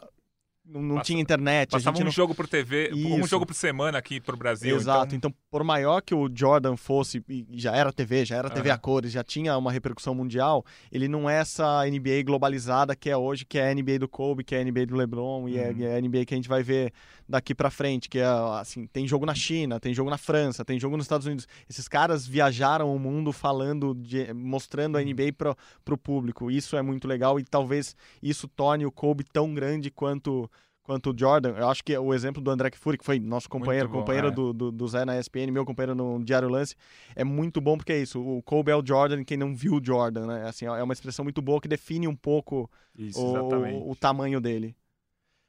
não, 0.73 0.81
não 0.81 0.95
Passa- 0.95 1.05
tinha 1.05 1.21
internet. 1.21 1.69
Passava 1.71 1.97
um 1.99 2.03
não... 2.05 2.11
jogo 2.11 2.33
por 2.33 2.47
TV, 2.47 2.89
um 2.93 3.19
Isso. 3.19 3.27
jogo 3.27 3.45
por 3.45 3.53
semana 3.53 3.97
aqui 3.97 4.19
pro 4.19 4.35
Brasil. 4.35 4.75
Exato. 4.75 5.15
Então, 5.15 5.29
Então... 5.29 5.33
por 5.51 5.63
maior 5.63 6.01
que 6.01 6.15
o 6.15 6.29
Jordan 6.33 6.75
fosse, 6.75 7.23
e 7.29 7.45
já 7.51 7.75
era 7.75 7.93
TV, 7.93 8.25
já 8.25 8.37
era 8.37 8.49
TV 8.49 8.69
Aham. 8.69 8.75
a 8.75 8.79
cores, 8.79 9.11
já 9.11 9.23
tinha 9.23 9.57
uma 9.57 9.71
repercussão 9.71 10.15
mundial, 10.15 10.65
ele 10.91 11.07
não 11.07 11.29
é 11.29 11.35
essa 11.39 11.83
NBA 11.85 12.23
globalizada 12.25 12.95
que 12.95 13.09
é 13.09 13.15
hoje, 13.15 13.45
que 13.45 13.57
é 13.59 13.69
a 13.69 13.73
NBA 13.75 13.99
do 13.99 14.07
Kobe, 14.07 14.43
que 14.43 14.55
é 14.55 14.59
a 14.59 14.63
NBA 14.63 14.85
do 14.87 14.95
LeBron 14.95 15.47
e 15.47 15.57
é- 15.57 15.69
Uhum. 15.69 15.83
é 15.83 15.95
a 15.97 16.01
NBA 16.01 16.25
que 16.25 16.33
a 16.33 16.37
gente 16.37 16.49
vai 16.49 16.63
ver 16.63 16.91
daqui 17.33 17.55
pra 17.55 17.71
frente, 17.71 18.07
que 18.07 18.19
é 18.19 18.25
assim, 18.25 18.85
tem 18.85 19.07
jogo 19.07 19.25
na 19.25 19.33
China, 19.33 19.79
tem 19.79 19.91
jogo 19.91 20.07
na 20.07 20.19
França, 20.19 20.63
tem 20.63 20.79
jogo 20.79 20.95
nos 20.95 21.05
Estados 21.05 21.25
Unidos. 21.25 21.47
Esses 21.67 21.87
caras 21.87 22.27
viajaram 22.27 22.95
o 22.95 22.99
mundo 22.99 23.33
falando 23.33 23.95
de 23.95 24.31
mostrando 24.35 24.99
a 24.99 25.01
Uhum. 25.01 25.07
NBA 25.07 25.33
pro, 25.35 25.57
pro 25.83 25.97
público. 25.97 26.51
Isso 26.51 26.77
é 26.77 26.83
muito 26.83 27.07
legal 27.07 27.39
e 27.39 27.43
talvez 27.43 27.95
isso 28.21 28.47
torne 28.47 28.85
o 28.85 28.91
Kobe 28.91 29.23
tão 29.23 29.51
grande 29.51 29.89
quanto 29.89 30.47
quanto 30.83 31.11
o 31.11 31.17
Jordan. 31.17 31.55
Eu 31.57 31.69
acho 31.69 31.83
que 31.83 31.97
o 31.97 32.13
exemplo 32.13 32.41
do 32.41 32.51
André 32.51 32.69
Kfouri, 32.69 32.97
que 32.99 33.05
foi 33.05 33.17
nosso 33.17 33.49
companheiro, 33.49 33.89
bom, 33.89 33.99
companheiro 33.99 34.27
é. 34.27 34.31
do, 34.31 34.53
do, 34.53 34.71
do 34.71 34.87
Zé 34.87 35.05
na 35.05 35.17
ESPN, 35.17 35.49
meu 35.49 35.65
companheiro 35.65 35.95
no 35.95 36.23
Diário 36.23 36.49
Lance, 36.49 36.75
é 37.15 37.23
muito 37.23 37.59
bom 37.59 37.77
porque 37.77 37.93
é 37.93 37.99
isso. 37.99 38.21
O 38.21 38.43
Kobe 38.43 38.69
é 38.69 38.75
o 38.75 38.85
Jordan, 38.85 39.23
quem 39.23 39.37
não 39.37 39.55
viu 39.55 39.75
o 39.75 39.83
Jordan, 39.83 40.27
né? 40.27 40.47
Assim, 40.47 40.65
é 40.65 40.83
uma 40.83 40.93
expressão 40.93 41.23
muito 41.23 41.41
boa 41.41 41.59
que 41.61 41.69
define 41.69 42.07
um 42.07 42.15
pouco 42.15 42.69
isso, 42.95 43.19
o, 43.19 43.55
o, 43.55 43.91
o 43.91 43.95
tamanho 43.95 44.41
dele. 44.41 44.75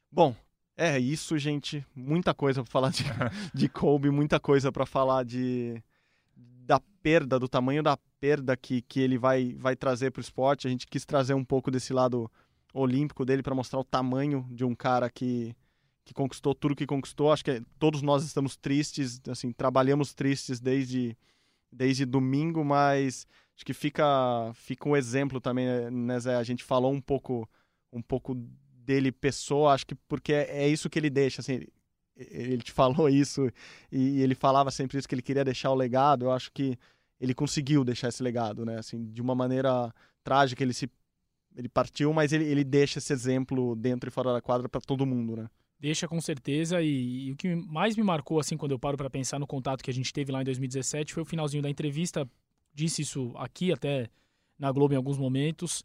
Bom, 0.09 0.33
é 0.77 0.99
isso, 0.99 1.37
gente. 1.37 1.85
Muita 1.95 2.33
coisa 2.33 2.63
pra 2.63 2.71
falar 2.71 2.91
de, 2.91 3.03
de 3.53 3.69
Kobe, 3.69 4.09
muita 4.09 4.39
coisa 4.39 4.71
pra 4.71 4.85
falar 4.85 5.23
de 5.23 5.81
da 6.35 6.79
perda, 7.01 7.39
do 7.39 7.47
tamanho 7.47 7.83
da 7.83 7.95
perda 8.19 8.57
que, 8.57 8.81
que 8.81 8.99
ele 8.99 9.17
vai, 9.17 9.53
vai 9.53 9.75
trazer 9.75 10.11
pro 10.11 10.21
esporte. 10.21 10.67
A 10.67 10.69
gente 10.69 10.87
quis 10.87 11.05
trazer 11.05 11.33
um 11.33 11.45
pouco 11.45 11.69
desse 11.69 11.93
lado 11.93 12.29
olímpico 12.73 13.23
dele 13.23 13.43
para 13.43 13.55
mostrar 13.55 13.79
o 13.79 13.83
tamanho 13.83 14.45
de 14.51 14.65
um 14.65 14.75
cara 14.75 15.09
que, 15.09 15.55
que 16.03 16.13
conquistou 16.13 16.53
tudo 16.53 16.75
que 16.75 16.85
conquistou. 16.85 17.31
Acho 17.31 17.45
que 17.45 17.61
todos 17.79 18.01
nós 18.01 18.23
estamos 18.23 18.57
tristes, 18.57 19.21
assim, 19.29 19.51
trabalhamos 19.51 20.13
tristes 20.13 20.59
desde, 20.59 21.15
desde 21.71 22.03
domingo, 22.03 22.65
mas 22.65 23.27
acho 23.55 23.63
que 23.63 23.73
fica, 23.73 24.51
fica 24.55 24.89
um 24.89 24.97
exemplo 24.97 25.39
também, 25.39 25.67
né, 25.91 26.19
Zé? 26.19 26.35
A 26.35 26.43
gente 26.43 26.63
falou 26.63 26.91
um 26.91 27.01
pouco, 27.01 27.47
um 27.93 28.01
pouco 28.01 28.35
dele 28.85 29.11
pessoa, 29.11 29.73
acho 29.73 29.85
que 29.87 29.95
porque 30.07 30.33
é, 30.33 30.63
é 30.63 30.67
isso 30.67 30.89
que 30.89 30.99
ele 30.99 31.09
deixa, 31.09 31.41
assim, 31.41 31.61
ele- 32.15 32.57
te 32.63 32.71
falou 32.71 33.09
isso 33.09 33.49
e 33.91 34.21
ele 34.21 34.35
falava 34.35 34.71
sempre 34.71 34.97
isso 34.97 35.07
que 35.07 35.15
ele 35.15 35.21
queria 35.21 35.43
deixar 35.43 35.71
o 35.71 35.75
legado. 35.75 36.25
Eu 36.25 36.31
acho 36.31 36.51
que 36.51 36.77
ele 37.19 37.33
conseguiu 37.33 37.83
deixar 37.83 38.09
esse 38.09 38.21
legado, 38.23 38.65
né? 38.65 38.77
Assim, 38.77 39.05
de 39.11 39.21
uma 39.21 39.35
maneira 39.35 39.93
trágica, 40.23 40.63
ele 40.63 40.73
se 40.73 40.89
ele 41.55 41.69
partiu, 41.69 42.11
mas 42.11 42.33
ele, 42.33 42.43
ele 42.43 42.63
deixa 42.65 42.99
esse 42.99 43.13
exemplo 43.13 43.75
dentro 43.77 44.09
e 44.09 44.11
fora 44.11 44.33
da 44.33 44.41
quadra 44.41 44.67
para 44.67 44.81
todo 44.81 45.05
mundo, 45.05 45.37
né? 45.37 45.47
Deixa 45.79 46.07
com 46.07 46.19
certeza 46.19 46.81
e, 46.81 47.27
e 47.27 47.31
o 47.31 47.35
que 47.35 47.55
mais 47.55 47.95
me 47.95 48.03
marcou 48.03 48.39
assim 48.39 48.57
quando 48.57 48.71
eu 48.71 48.79
paro 48.79 48.97
para 48.97 49.09
pensar 49.09 49.39
no 49.39 49.47
contato 49.47 49.83
que 49.83 49.89
a 49.89 49.93
gente 49.93 50.11
teve 50.11 50.31
lá 50.31 50.41
em 50.41 50.45
2017 50.45 51.13
foi 51.13 51.23
o 51.23 51.25
finalzinho 51.25 51.63
da 51.63 51.69
entrevista. 51.69 52.27
Disse 52.73 53.01
isso 53.01 53.31
aqui 53.37 53.71
até 53.71 54.09
na 54.59 54.71
Globo 54.71 54.93
em 54.93 54.97
alguns 54.97 55.17
momentos. 55.17 55.83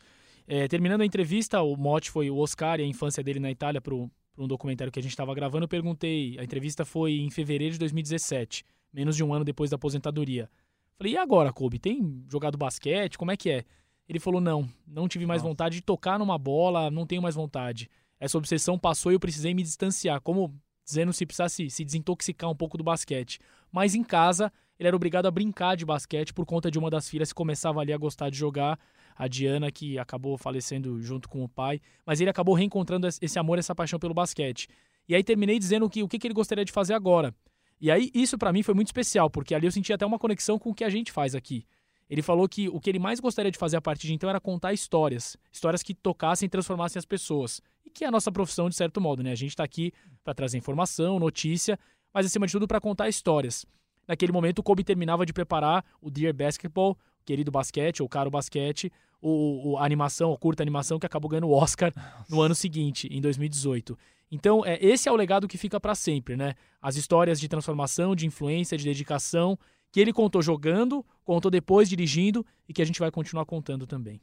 É, 0.53 0.67
terminando 0.67 1.03
a 1.03 1.07
entrevista, 1.07 1.63
o 1.63 1.77
mote 1.77 2.11
foi 2.11 2.29
o 2.29 2.37
Oscar 2.37 2.81
e 2.81 2.83
a 2.83 2.87
infância 2.87 3.23
dele 3.23 3.39
na 3.39 3.53
Itália 3.53 3.81
para 3.81 3.95
um 3.95 4.11
documentário 4.49 4.93
que 4.93 4.99
a 4.99 5.03
gente 5.03 5.13
estava 5.13 5.33
gravando. 5.33 5.63
Eu 5.63 5.69
perguntei, 5.69 6.37
a 6.41 6.43
entrevista 6.43 6.85
foi 6.85 7.21
em 7.21 7.31
fevereiro 7.31 7.75
de 7.75 7.79
2017, 7.79 8.65
menos 8.93 9.15
de 9.15 9.23
um 9.23 9.33
ano 9.33 9.45
depois 9.45 9.71
da 9.71 9.77
aposentadoria. 9.77 10.51
Falei, 10.99 11.13
e 11.13 11.17
agora, 11.17 11.53
Kobe? 11.53 11.79
Tem 11.79 12.25
jogado 12.29 12.59
basquete? 12.59 13.17
Como 13.17 13.31
é 13.31 13.37
que 13.37 13.49
é? 13.49 13.65
Ele 14.09 14.19
falou, 14.19 14.41
não, 14.41 14.69
não 14.85 15.07
tive 15.07 15.25
mais 15.25 15.41
Nossa. 15.41 15.51
vontade 15.51 15.77
de 15.77 15.83
tocar 15.83 16.19
numa 16.19 16.37
bola, 16.37 16.91
não 16.91 17.07
tenho 17.07 17.23
mais 17.23 17.37
vontade. 17.37 17.89
Essa 18.19 18.37
obsessão 18.37 18.77
passou 18.77 19.13
e 19.13 19.15
eu 19.15 19.21
precisei 19.21 19.55
me 19.55 19.63
distanciar, 19.63 20.21
como 20.21 20.53
dizendo 20.85 21.13
se 21.13 21.25
precisasse 21.25 21.71
se 21.71 21.85
desintoxicar 21.85 22.51
um 22.51 22.57
pouco 22.57 22.77
do 22.77 22.83
basquete. 22.83 23.39
Mas 23.71 23.95
em 23.95 24.03
casa, 24.03 24.53
ele 24.77 24.89
era 24.89 24.97
obrigado 24.97 25.27
a 25.27 25.31
brincar 25.31 25.77
de 25.77 25.87
basquete 25.87 26.35
por 26.35 26.45
conta 26.45 26.73
de 26.73 26.79
uma 26.79 26.91
das 26.91 27.09
filhas 27.09 27.29
que 27.29 27.37
começava 27.37 27.81
ali 27.81 27.93
a 27.93 27.97
gostar 27.97 28.31
de 28.31 28.37
jogar, 28.37 28.77
a 29.21 29.29
Diana, 29.29 29.71
que 29.71 29.99
acabou 29.99 30.39
falecendo 30.39 30.99
junto 31.03 31.29
com 31.29 31.45
o 31.45 31.49
pai. 31.49 31.79
Mas 32.07 32.23
ele 32.23 32.31
acabou 32.31 32.55
reencontrando 32.55 33.07
esse 33.07 33.39
amor, 33.39 33.59
essa 33.59 33.75
paixão 33.75 33.99
pelo 33.99 34.15
basquete. 34.15 34.67
E 35.07 35.15
aí 35.15 35.23
terminei 35.23 35.59
dizendo 35.59 35.91
que, 35.91 36.03
o 36.03 36.09
que 36.09 36.19
que 36.19 36.27
ele 36.27 36.33
gostaria 36.33 36.65
de 36.65 36.73
fazer 36.73 36.95
agora. 36.95 37.35
E 37.79 37.91
aí 37.91 38.11
isso 38.15 38.39
para 38.39 38.51
mim 38.51 38.63
foi 38.63 38.73
muito 38.73 38.87
especial, 38.87 39.29
porque 39.29 39.55
ali 39.55 39.67
eu 39.67 39.73
senti 39.73 39.93
até 39.93 40.07
uma 40.07 40.19
conexão 40.19 40.59
com 40.59 40.71
o 40.71 40.75
que 40.75 40.85
a 40.85 40.89
gente 40.89 41.13
faz 41.13 41.35
aqui. 41.35 41.67
Ele 42.09 42.23
falou 42.23 42.49
que 42.49 42.67
o 42.71 42.81
que 42.81 42.89
ele 42.89 42.99
mais 42.99 43.21
gostaria 43.21 43.53
de 43.53 43.59
fazer 43.59 43.77
a 43.77 43.81
partir 43.83 44.07
de 44.07 44.15
então 44.15 44.31
era 44.31 44.41
contar 44.41 44.73
histórias, 44.73 45.37
histórias 45.53 45.83
que 45.83 45.93
tocassem 45.93 46.47
e 46.47 46.49
transformassem 46.49 46.99
as 46.99 47.05
pessoas. 47.05 47.61
E 47.85 47.91
que 47.91 48.05
é 48.05 48.09
a 48.09 48.11
nossa 48.11 48.33
profissão 48.33 48.71
de 48.71 48.75
certo 48.77 49.03
modo, 49.03 49.23
né? 49.23 49.33
A 49.33 49.37
gente 49.37 49.51
está 49.51 49.65
aqui 49.65 49.93
para 50.25 50.33
trazer 50.33 50.57
informação, 50.57 51.19
notícia, 51.19 51.79
mas 52.13 52.25
acima 52.25 52.47
de 52.47 52.53
tudo 52.53 52.67
para 52.67 52.81
contar 52.81 53.07
histórias. 53.11 53.67
Naquele 54.09 54.33
momento 54.33 54.61
o 54.61 54.63
Kobe 54.63 54.83
terminava 54.83 55.27
de 55.27 55.33
preparar 55.35 55.85
o 56.01 56.11
Dear 56.11 56.33
Basketball, 56.33 56.97
querido 57.25 57.51
basquete 57.51 58.03
ou 58.03 58.09
caro 58.09 58.31
basquete, 58.31 58.91
o, 59.21 59.73
o- 59.73 59.79
a 59.79 59.85
animação, 59.85 60.33
a 60.33 60.39
curta 60.39 60.63
animação 60.63 60.99
que 60.99 61.07
acabou 61.07 61.29
ganhando 61.31 61.49
o 61.49 61.53
Oscar 61.53 61.93
no 62.29 62.41
ano 62.41 62.55
seguinte, 62.55 63.09
em 63.11 63.21
2018. 63.21 63.99
Então, 64.31 64.65
é, 64.65 64.79
esse 64.85 65.09
é 65.09 65.13
o 65.13 65.17
legado 65.17 65.49
que 65.49 65.59
fica 65.59 65.81
para 65.81 65.95
sempre, 65.95 66.37
né? 66.37 66.55
As 66.81 66.97
histórias 66.97 67.41
de 67.41 67.49
transformação, 67.49 68.15
de 68.15 68.27
influência, 68.27 68.79
de 68.79 68.85
dedicação, 68.85 69.59
que 69.93 69.99
ele 70.01 70.13
contou 70.13 70.41
jogando, 70.41 71.05
contou 71.25 71.51
depois 71.51 71.89
dirigindo 71.89 72.47
e 72.69 72.73
que 72.73 72.81
a 72.81 72.85
gente 72.85 73.01
vai 73.01 73.11
continuar 73.11 73.45
contando 73.45 73.87
também. 73.87 74.21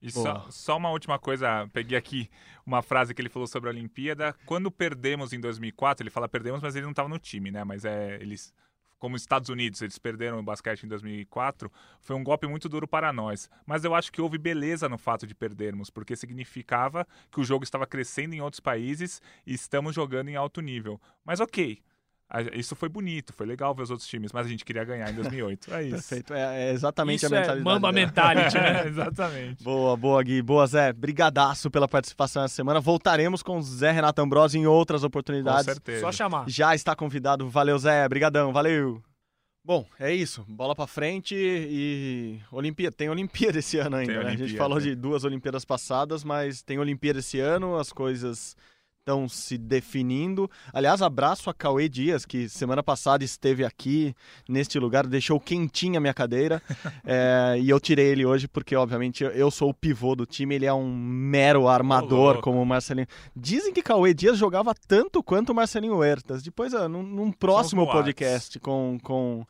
E 0.00 0.10
só, 0.10 0.46
só 0.50 0.76
uma 0.78 0.90
última 0.90 1.18
coisa, 1.18 1.68
peguei 1.72 1.96
aqui 1.96 2.28
uma 2.66 2.82
frase 2.82 3.14
que 3.14 3.20
ele 3.22 3.28
falou 3.28 3.46
sobre 3.46 3.68
a 3.68 3.72
Olimpíada. 3.72 4.34
Quando 4.46 4.70
perdemos 4.70 5.32
em 5.32 5.38
2004, 5.38 6.02
ele 6.02 6.10
fala 6.10 6.28
perdemos, 6.28 6.60
mas 6.62 6.74
ele 6.74 6.84
não 6.84 6.90
estava 6.90 7.08
no 7.08 7.18
time, 7.18 7.50
né? 7.52 7.62
Mas 7.62 7.84
é 7.84 8.18
eles, 8.20 8.52
como 9.02 9.16
os 9.16 9.22
Estados 9.22 9.48
Unidos, 9.48 9.82
eles 9.82 9.98
perderam 9.98 10.38
o 10.38 10.44
basquete 10.44 10.84
em 10.84 10.88
2004, 10.88 11.68
foi 12.00 12.14
um 12.14 12.22
golpe 12.22 12.46
muito 12.46 12.68
duro 12.68 12.86
para 12.86 13.12
nós. 13.12 13.50
Mas 13.66 13.82
eu 13.82 13.96
acho 13.96 14.12
que 14.12 14.22
houve 14.22 14.38
beleza 14.38 14.88
no 14.88 14.96
fato 14.96 15.26
de 15.26 15.34
perdermos, 15.34 15.90
porque 15.90 16.14
significava 16.14 17.04
que 17.28 17.40
o 17.40 17.44
jogo 17.44 17.64
estava 17.64 17.84
crescendo 17.84 18.32
em 18.32 18.40
outros 18.40 18.60
países 18.60 19.20
e 19.44 19.54
estamos 19.54 19.92
jogando 19.92 20.28
em 20.28 20.36
alto 20.36 20.60
nível. 20.60 21.00
Mas 21.24 21.40
ok. 21.40 21.82
Isso 22.54 22.74
foi 22.74 22.88
bonito, 22.88 23.32
foi 23.32 23.44
legal 23.44 23.74
ver 23.74 23.82
os 23.82 23.90
outros 23.90 24.08
times, 24.08 24.32
mas 24.32 24.46
a 24.46 24.48
gente 24.48 24.64
queria 24.64 24.84
ganhar 24.84 25.10
em 25.10 25.14
2008. 25.14 25.74
É 25.74 25.82
isso. 25.84 25.92
Perfeito. 25.92 26.32
É, 26.32 26.68
é 26.68 26.72
exatamente 26.72 27.24
Isso 27.24 27.34
a 27.34 27.36
é 27.36 27.40
mentalidade. 27.40 27.64
Mamba 27.64 27.92
dela. 27.92 28.06
Mentality, 28.06 28.54
né? 28.56 28.72
É, 28.82 28.86
exatamente. 28.88 29.62
Boa, 29.62 29.96
boa, 29.96 30.22
Gui. 30.22 30.40
Boa, 30.40 30.66
Zé. 30.66 30.92
Brigadaço 30.92 31.70
pela 31.70 31.86
participação 31.86 32.42
essa 32.42 32.54
semana. 32.54 32.80
Voltaremos 32.80 33.42
com 33.42 33.58
o 33.58 33.62
Zé 33.62 33.90
Renato 33.90 34.22
Ambrosio 34.22 34.58
em 34.58 34.66
outras 34.66 35.02
Com 35.02 35.08
oportunidades. 35.08 35.64
certeza. 35.64 36.00
Só 36.00 36.12
chamar. 36.12 36.48
Já 36.48 36.74
está 36.74 36.96
convidado. 36.96 37.48
Valeu, 37.48 37.78
Zé. 37.78 38.08
Brigadão. 38.08 38.52
Valeu. 38.52 39.02
Bom, 39.64 39.86
é 40.00 40.12
isso. 40.12 40.44
Bola 40.48 40.74
pra 40.74 40.86
frente 40.88 41.34
e 41.36 42.40
Olimpíada. 42.50 42.96
Tem 42.96 43.08
Olimpíada 43.08 43.58
esse 43.60 43.78
ano 43.78 43.96
ainda, 43.96 44.14
Tem 44.14 44.24
né? 44.24 44.30
A 44.30 44.36
gente 44.36 44.56
falou 44.56 44.80
de 44.80 44.94
duas 44.96 45.22
Olimpíadas 45.22 45.64
passadas, 45.64 46.24
mas 46.24 46.62
tem 46.62 46.78
Olimpíada 46.78 47.20
esse 47.20 47.38
ano, 47.38 47.76
as 47.76 47.92
coisas 47.92 48.56
estão 49.02 49.28
se 49.28 49.58
definindo. 49.58 50.48
Aliás, 50.72 51.02
abraço 51.02 51.50
a 51.50 51.54
Cauê 51.54 51.88
Dias, 51.88 52.24
que 52.24 52.48
semana 52.48 52.82
passada 52.84 53.24
esteve 53.24 53.64
aqui 53.64 54.14
neste 54.48 54.78
lugar, 54.78 55.06
deixou 55.08 55.40
quentinha 55.40 55.98
a 55.98 56.00
minha 56.00 56.14
cadeira. 56.14 56.62
É, 57.04 57.58
e 57.58 57.68
eu 57.68 57.80
tirei 57.80 58.06
ele 58.06 58.24
hoje 58.24 58.46
porque, 58.46 58.76
obviamente, 58.76 59.24
eu- 59.24 59.50
sou 59.50 59.70
o 59.70 59.74
pivô 59.74 60.14
do 60.14 60.24
time, 60.24 60.54
ele 60.54 60.66
é 60.66 60.72
um 60.72 60.94
mero 60.94 61.66
armador, 61.68 62.40
como 62.40 62.62
o 62.62 62.66
Marcelinho. 62.66 63.06
Dizem 63.34 63.72
que 63.72 63.82
Cauê 63.82 64.14
Dias 64.14 64.38
jogava 64.38 64.72
tanto 64.86 65.22
quanto 65.22 65.50
o 65.50 65.54
Marcelinho 65.54 65.96
Huertas. 65.96 66.42
Depois, 66.42 66.72
ah, 66.74 66.88
num, 66.88 67.02
num 67.02 67.32
próximo 67.32 67.82
podcast 67.92 68.60
com, 68.60 68.98
com, 69.02 69.44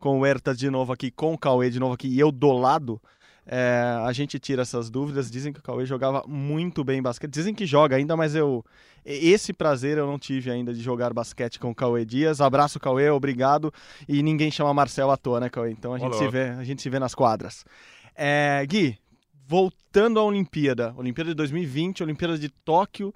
com 0.00 0.16
o 0.18 0.20
Huertas 0.20 0.58
de 0.58 0.68
novo 0.68 0.92
aqui, 0.92 1.10
com 1.10 1.32
o 1.32 1.38
Cauê 1.38 1.70
de 1.70 1.78
novo 1.78 1.94
aqui 1.94 2.08
e 2.08 2.18
eu 2.18 2.32
do 2.32 2.50
lado, 2.52 3.00
é, 3.46 4.02
a 4.04 4.12
gente 4.12 4.38
tira 4.40 4.62
essas 4.62 4.90
dúvidas. 4.90 5.30
Dizem 5.30 5.52
que 5.52 5.60
o 5.60 5.62
Cauê 5.62 5.86
jogava 5.86 6.24
muito 6.26 6.82
bem 6.82 7.00
basquete. 7.00 7.30
Dizem 7.30 7.54
que 7.54 7.64
joga 7.64 7.96
ainda, 7.96 8.16
mas 8.16 8.34
eu. 8.34 8.64
Esse 9.04 9.52
prazer 9.52 9.98
eu 9.98 10.06
não 10.06 10.18
tive 10.18 10.50
ainda 10.50 10.74
de 10.74 10.82
jogar 10.82 11.12
basquete 11.12 11.60
com 11.60 11.70
o 11.70 11.74
Cauê 11.74 12.04
Dias. 12.04 12.40
Abraço, 12.40 12.80
Cauê, 12.80 13.08
obrigado. 13.08 13.72
E 14.08 14.20
ninguém 14.20 14.50
chama 14.50 14.74
Marcel 14.74 15.12
à 15.12 15.16
toa, 15.16 15.38
né, 15.38 15.48
Cauê? 15.48 15.70
Então 15.70 15.94
a 15.94 15.98
gente, 15.98 16.16
se 16.16 16.28
vê, 16.28 16.48
a 16.50 16.64
gente 16.64 16.82
se 16.82 16.90
vê 16.90 16.98
nas 16.98 17.14
quadras. 17.14 17.64
É, 18.16 18.66
Gui, 18.66 18.98
voltando 19.46 20.18
à 20.18 20.24
Olimpíada. 20.24 20.92
Olimpíada 20.96 21.30
de 21.30 21.36
2020, 21.36 22.02
Olimpíada 22.02 22.36
de 22.36 22.48
Tóquio. 22.48 23.14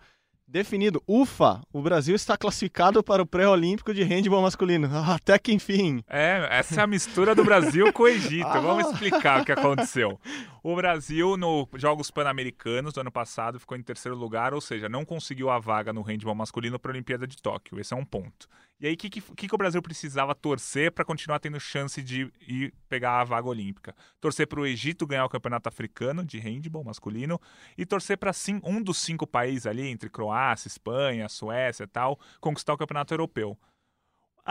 Definido. 0.50 1.00
Ufa, 1.06 1.62
o 1.72 1.80
Brasil 1.80 2.16
está 2.16 2.36
classificado 2.36 3.04
para 3.04 3.22
o 3.22 3.26
pré-olímpico 3.26 3.94
de 3.94 4.02
handball 4.02 4.42
masculino. 4.42 4.90
Até 5.06 5.38
que 5.38 5.52
enfim. 5.52 6.02
É, 6.08 6.44
essa 6.50 6.80
é 6.80 6.82
a 6.82 6.88
mistura 6.88 7.36
do 7.36 7.44
Brasil 7.44 7.92
com 7.92 8.02
o 8.02 8.08
Egito. 8.08 8.40
Ah. 8.50 8.58
Vamos 8.58 8.90
explicar 8.90 9.42
o 9.42 9.44
que 9.44 9.52
aconteceu. 9.52 10.18
O 10.62 10.76
Brasil, 10.76 11.38
nos 11.38 11.66
Jogos 11.76 12.10
Pan-Americanos 12.10 12.92
do 12.92 13.00
ano 13.00 13.10
passado, 13.10 13.58
ficou 13.58 13.78
em 13.78 13.82
terceiro 13.82 14.14
lugar, 14.14 14.52
ou 14.52 14.60
seja, 14.60 14.90
não 14.90 15.06
conseguiu 15.06 15.48
a 15.48 15.58
vaga 15.58 15.90
no 15.90 16.02
handball 16.02 16.34
masculino 16.34 16.78
para 16.78 16.90
a 16.90 16.94
Olimpíada 16.94 17.26
de 17.26 17.36
Tóquio. 17.40 17.80
Esse 17.80 17.94
é 17.94 17.96
um 17.96 18.04
ponto. 18.04 18.46
E 18.80 18.86
aí, 18.86 18.94
o 18.94 18.96
que, 18.96 19.10
que, 19.10 19.20
que 19.20 19.54
o 19.54 19.58
Brasil 19.58 19.82
precisava 19.82 20.34
torcer 20.34 20.90
para 20.90 21.04
continuar 21.04 21.38
tendo 21.38 21.60
chance 21.60 22.02
de 22.02 22.32
ir 22.48 22.72
pegar 22.88 23.20
a 23.20 23.24
vaga 23.24 23.46
olímpica? 23.46 23.94
Torcer 24.18 24.46
para 24.46 24.58
o 24.58 24.66
Egito 24.66 25.06
ganhar 25.06 25.26
o 25.26 25.28
campeonato 25.28 25.68
africano 25.68 26.24
de 26.24 26.38
handball 26.38 26.82
masculino 26.82 27.38
e 27.76 27.84
torcer 27.84 28.16
para 28.16 28.32
sim, 28.32 28.58
um 28.64 28.82
dos 28.82 28.96
cinco 28.96 29.26
países 29.26 29.66
ali, 29.66 29.86
entre 29.86 30.08
Croácia, 30.08 30.66
Espanha, 30.66 31.28
Suécia 31.28 31.84
e 31.84 31.86
tal, 31.86 32.18
conquistar 32.40 32.72
o 32.72 32.78
campeonato 32.78 33.12
europeu. 33.12 33.58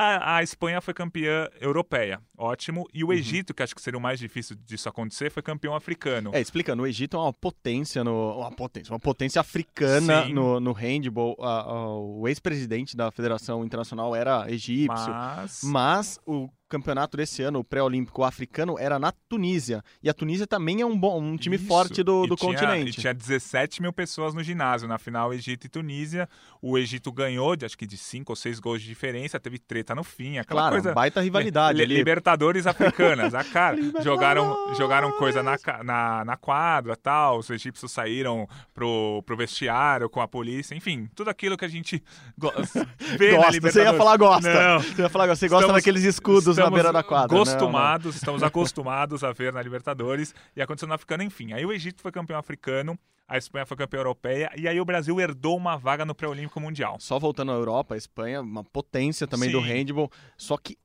A, 0.02 0.38
a, 0.38 0.44
Espanha 0.44 0.80
foi 0.80 0.94
campeã 0.94 1.50
europeia, 1.60 2.22
ótimo. 2.38 2.88
E 2.94 3.04
o 3.04 3.08
Uhum. 3.08 3.14
Egito, 3.14 3.54
que 3.54 3.62
acho 3.62 3.76
que 3.76 3.82
seria 3.82 3.98
o 3.98 4.02
mais 4.02 4.18
difícil 4.20 4.56
disso 4.66 4.88
acontecer, 4.88 5.30
foi 5.30 5.44
campeão 5.44 5.76
africano. 5.76 6.32
É, 6.34 6.40
explicando, 6.40 6.84
o 6.84 6.88
Egito 6.88 7.18
é 7.18 7.20
uma 7.20 7.34
potência 7.34 8.04
no. 8.04 8.38
Uma 8.40 8.52
potência, 8.52 8.94
uma 8.94 9.00
potência 9.00 9.42
africana 9.42 10.24
Sim. 10.26 10.34
no, 10.34 10.60
no 10.60 10.72
handball. 10.72 11.36
A- 11.42 11.62
a- 11.62 11.98
o 11.98 12.28
ex-presidente 12.28 12.96
da 12.96 13.12
Federação 13.12 13.66
Internacional 13.66 14.16
era 14.16 14.50
egípcio. 14.50 15.10
Mas, 15.10 15.62
Mas 15.64 16.20
o 16.26 16.50
campeonato 16.69 17.17
desse 17.17 17.41
ano, 17.41 17.60
o 17.60 17.63
pré-olímpico 17.63 18.23
africano, 18.23 18.77
era 18.79 18.99
na 18.99 19.12
Tunísia. 19.27 19.84
E 20.03 20.10
a 20.10 20.13
Tunísia 20.13 20.45
também 20.47 20.82
é 20.82 20.86
um, 20.86 20.97
bom, 20.97 21.19
um 21.21 21.36
time 21.36 21.55
Isso. 21.55 21.65
forte 21.65 22.03
do, 22.03 22.25
E 22.25 22.27
do 22.29 22.36
tinha- 22.36 22.53
continente. 22.53 22.89
E 22.97 23.01
tinha 23.01 23.13
17 23.13 23.82
mil 23.82 23.91
pessoas 23.91 24.34
no 24.34 24.43
ginásio. 24.43 24.88
Na 24.88 24.97
final, 24.97 25.34
Egito 25.34 25.65
e 25.65 25.69
Tunísia. 25.69 26.29
O 26.62 26.77
Egito 26.77 27.12
ganhou, 27.12 27.55
de, 27.55 27.65
acho 27.65 27.77
que 27.77 27.88
de 27.88 27.97
5 27.97 28.32
ou 28.32 28.36
6 28.36 28.60
gols 28.60 28.82
de 28.82 28.88
diferença. 28.88 29.39
Teve 29.39 29.58
treta 29.58 29.95
no 29.95 30.03
fim. 30.03 30.38
Aquela 30.38 30.62
Claro, 30.62 30.75
coisa. 30.75 30.93
baita 30.93 31.21
rivalidade 31.21 31.77
Li- 31.77 31.84
ali. 31.86 31.95
Libertadores 31.95 32.67
africanas, 32.67 33.34
a 33.34 33.43
cara. 33.43 33.77
jogaram, 34.03 34.75
jogaram 34.75 35.12
coisa 35.13 35.41
na, 35.41 35.58
na, 35.84 36.25
na 36.25 36.38
quadra 36.38 36.95
tal. 36.95 37.39
Os 37.39 37.49
egípcios 37.49 37.91
saíram 37.91 38.47
pro, 38.73 39.23
pro 39.25 39.36
vestiário 39.36 40.10
com 40.10 40.21
a 40.21 40.27
polícia. 40.27 40.75
Enfim, 40.75 41.10
tudo 41.15 41.29
aquilo 41.29 41.58
que 41.58 41.65
a 41.65 41.69
gente 41.69 42.03
go- 42.38 42.53
vê 43.17 43.36
Gosta, 43.36 43.62
você 43.62 43.82
ia 43.84 43.93
falar 43.93 44.17
gosta. 44.17 44.53
Não. 44.53 44.79
Você 44.82 45.01
ia 45.01 45.10
falar 45.10 45.27
gosta. 45.27 45.39
Você 45.39 45.47
gosta 45.47 45.63
Estamos- 45.65 45.82
daqueles 45.82 46.03
escudos 46.03 46.59
na 46.60 46.65
Estamos 46.65 46.74
beira 46.78 46.93
da 46.93 47.04
quadra. 47.04 47.38
Não, 47.38 47.43
não. 47.43 47.52
Acostumados, 47.52 48.15
estamos 48.15 48.43
acostumados 48.43 49.24
a 49.24 49.32
ver 49.32 49.52
na 49.54 49.62
Libertadores 49.62 50.34
e 50.56 50.62
aconteceu 50.62 50.88
no 50.88 50.93
africano, 50.93 51.24
enfim. 51.24 51.54
Aí 51.54 51.65
o 51.65 51.72
Egito 51.72 52.02
foi 52.02 52.12
campeão 52.12 52.38
africano, 52.39 52.98
a 53.28 53.38
Espanha 53.38 53.65
foi 53.65 53.78
campeã 53.78 54.00
europeia 54.00 54.52
e 54.56 54.67
aí 54.67 54.80
o 54.80 54.86
Brasil 54.86 55.19
herdou 55.19 55.56
uma 55.56 55.78
vaga 55.78 56.06
no 56.06 56.15
pré-olímpico 56.15 56.60
mundial. 56.60 56.98
Só 57.00 57.19
voltando 57.19 57.52
à 57.52 57.56
Europa, 57.56 57.95
a 57.95 57.98
Espanha, 57.98 58.41
uma 58.41 58.63
potência 58.63 59.28
também 59.28 59.52
do 59.52 59.62
Sim. 59.62 59.67
handball. 59.67 60.10
Só 60.38 60.58
que 60.58 60.78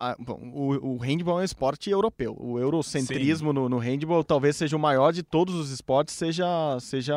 a- 0.00 0.16
bom, 0.18 0.40
o, 0.52 0.94
o 0.94 0.96
handball 0.98 1.38
é 1.38 1.42
um 1.42 1.44
esporte 1.44 1.88
europeu. 1.90 2.36
O 2.38 2.58
eurocentrismo 2.58 3.52
no, 3.52 3.68
no 3.68 3.78
handball 3.78 4.24
talvez 4.24 4.56
seja 4.56 4.76
o 4.76 4.80
maior 4.80 5.12
de 5.12 5.22
todos 5.22 5.54
os 5.54 5.70
esportes, 5.70 6.14
seja, 6.14 6.44
seja 6.80 7.14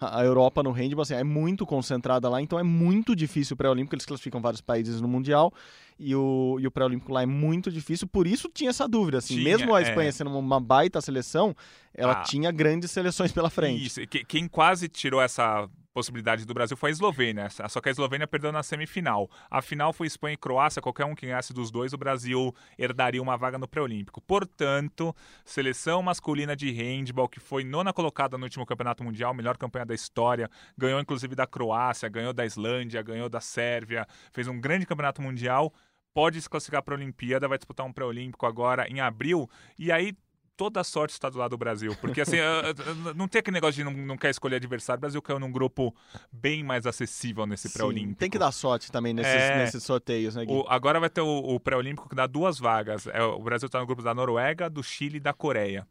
a 0.00 0.22
Europa 0.24 0.62
no 0.62 0.70
handball. 0.72 1.02
Assim, 1.02 1.14
é 1.14 1.24
muito 1.24 1.64
concentrada 1.64 2.28
lá, 2.28 2.40
então 2.42 2.58
é 2.58 2.62
muito 2.62 3.14
difícil 3.14 3.54
o 3.54 3.56
pré-olímpico. 3.56 3.94
Eles 3.94 4.04
classificam 4.06 4.40
vários 4.40 4.60
países 4.60 5.00
no 5.00 5.08
Mundial 5.08 5.52
e 5.98 6.14
o, 6.14 6.58
e 6.60 6.66
o 6.66 6.70
pré-olímpico 6.70 7.12
lá 7.12 7.22
é 7.22 7.26
muito 7.26 7.70
difícil. 7.70 8.06
Por 8.08 8.26
isso 8.26 8.50
tinha 8.52 8.70
essa 8.70 8.86
dúvida. 8.88 9.18
Assim, 9.18 9.34
Tinha, 9.36 9.44
mesmo 9.56 9.74
a 9.74 9.80
é. 9.80 9.84
Espanha 9.84 10.12
sendo 10.12 10.36
uma 10.36 10.60
baita 10.60 11.00
seleção, 11.00 11.54
ela 11.94 12.12
Ah. 12.12 12.22
tinha 12.22 12.50
grandes 12.50 12.90
seleções 12.90 13.32
pela 13.32 13.48
frente. 13.50 13.86
Isso, 13.86 14.06
que- 14.06 14.24
quem 14.24 14.48
quase 14.48 14.88
tirou 14.88 15.20
essa 15.22 15.68
possibilidade 15.94 16.44
do 16.44 16.52
Brasil 16.52 16.76
foi 16.76 16.90
a 16.90 16.92
Eslovênia, 16.92 17.48
só 17.68 17.80
que 17.80 17.88
a 17.88 17.92
Eslovênia 17.92 18.26
perdeu 18.26 18.50
na 18.50 18.64
semifinal. 18.64 19.30
A 19.48 19.62
final 19.62 19.92
foi 19.92 20.08
Espanha 20.08 20.34
e 20.34 20.36
Croácia, 20.36 20.82
qualquer 20.82 21.04
um 21.04 21.14
que 21.14 21.24
ganhasse 21.24 21.54
dos 21.54 21.70
dois, 21.70 21.92
o 21.92 21.96
Brasil 21.96 22.52
herdaria 22.76 23.22
uma 23.22 23.36
vaga 23.36 23.56
no 23.56 23.68
pré-olímpico. 23.68 24.20
Portanto, 24.20 25.14
seleção 25.44 26.02
masculina 26.02 26.56
de 26.56 26.70
handball, 26.72 27.28
que 27.28 27.38
foi 27.38 27.62
nona 27.62 27.92
colocada 27.92 28.36
no 28.36 28.44
último 28.44 28.66
campeonato 28.66 29.04
mundial, 29.04 29.32
melhor 29.32 29.56
campanha 29.56 29.86
da 29.86 29.94
história, 29.94 30.50
ganhou 30.76 30.98
inclusive 31.00 31.36
da 31.36 31.46
Croácia, 31.46 32.08
ganhou 32.08 32.32
da 32.32 32.44
Islândia, 32.44 33.00
ganhou 33.00 33.28
da 33.28 33.40
Sérvia, 33.40 34.06
fez 34.32 34.48
um 34.48 34.60
grande 34.60 34.84
campeonato 34.84 35.22
mundial. 35.22 35.72
Pode 36.12 36.40
se 36.40 36.48
classificar 36.48 36.82
para 36.82 36.94
a 36.94 36.96
Olimpíada, 36.96 37.48
vai 37.48 37.58
disputar 37.58 37.84
um 37.84 37.92
pré-olímpico 37.92 38.46
agora 38.46 38.88
em 38.88 39.00
abril. 39.00 39.48
E 39.76 39.90
aí 39.90 40.16
toda 40.56 40.80
a 40.80 40.84
sorte 40.84 41.12
está 41.12 41.28
do 41.28 41.38
lado 41.38 41.50
do 41.50 41.58
Brasil. 41.58 41.96
Porque 42.00 42.20
assim, 42.20 42.36
não 43.14 43.26
tem 43.28 43.40
aquele 43.40 43.54
negócio 43.54 43.74
de 43.74 43.84
não, 43.84 43.92
não 44.06 44.16
quer 44.16 44.30
escolher 44.30 44.56
adversário. 44.56 44.98
O 44.98 45.00
Brasil 45.00 45.22
caiu 45.22 45.38
num 45.38 45.50
grupo 45.50 45.94
bem 46.32 46.62
mais 46.62 46.86
acessível 46.86 47.46
nesse 47.46 47.68
pré-olímpico. 47.72 48.18
Tem 48.18 48.30
que 48.30 48.38
dar 48.38 48.52
sorte 48.52 48.90
também 48.90 49.12
nesses, 49.12 49.32
É. 49.32 49.58
nesses 49.58 49.82
sorteios, 49.82 50.34
né, 50.34 50.44
Gui? 50.44 50.52
O- 50.52 50.64
agora 50.68 50.98
vai 51.00 51.10
ter 51.10 51.20
o, 51.20 51.26
o 51.38 51.60
pré-olímpico 51.60 52.08
que 52.08 52.14
dá 52.14 52.26
duas 52.26 52.58
vagas. 52.58 53.06
É, 53.08 53.22
o 53.22 53.40
Brasil 53.42 53.66
está 53.66 53.78
no 53.80 53.86
grupo 53.86 54.02
da 54.02 54.14
Noruega, 54.14 54.68
do 54.70 54.82
Chile 54.82 55.16
e 55.16 55.20
da 55.20 55.32
Coreia. 55.32 55.86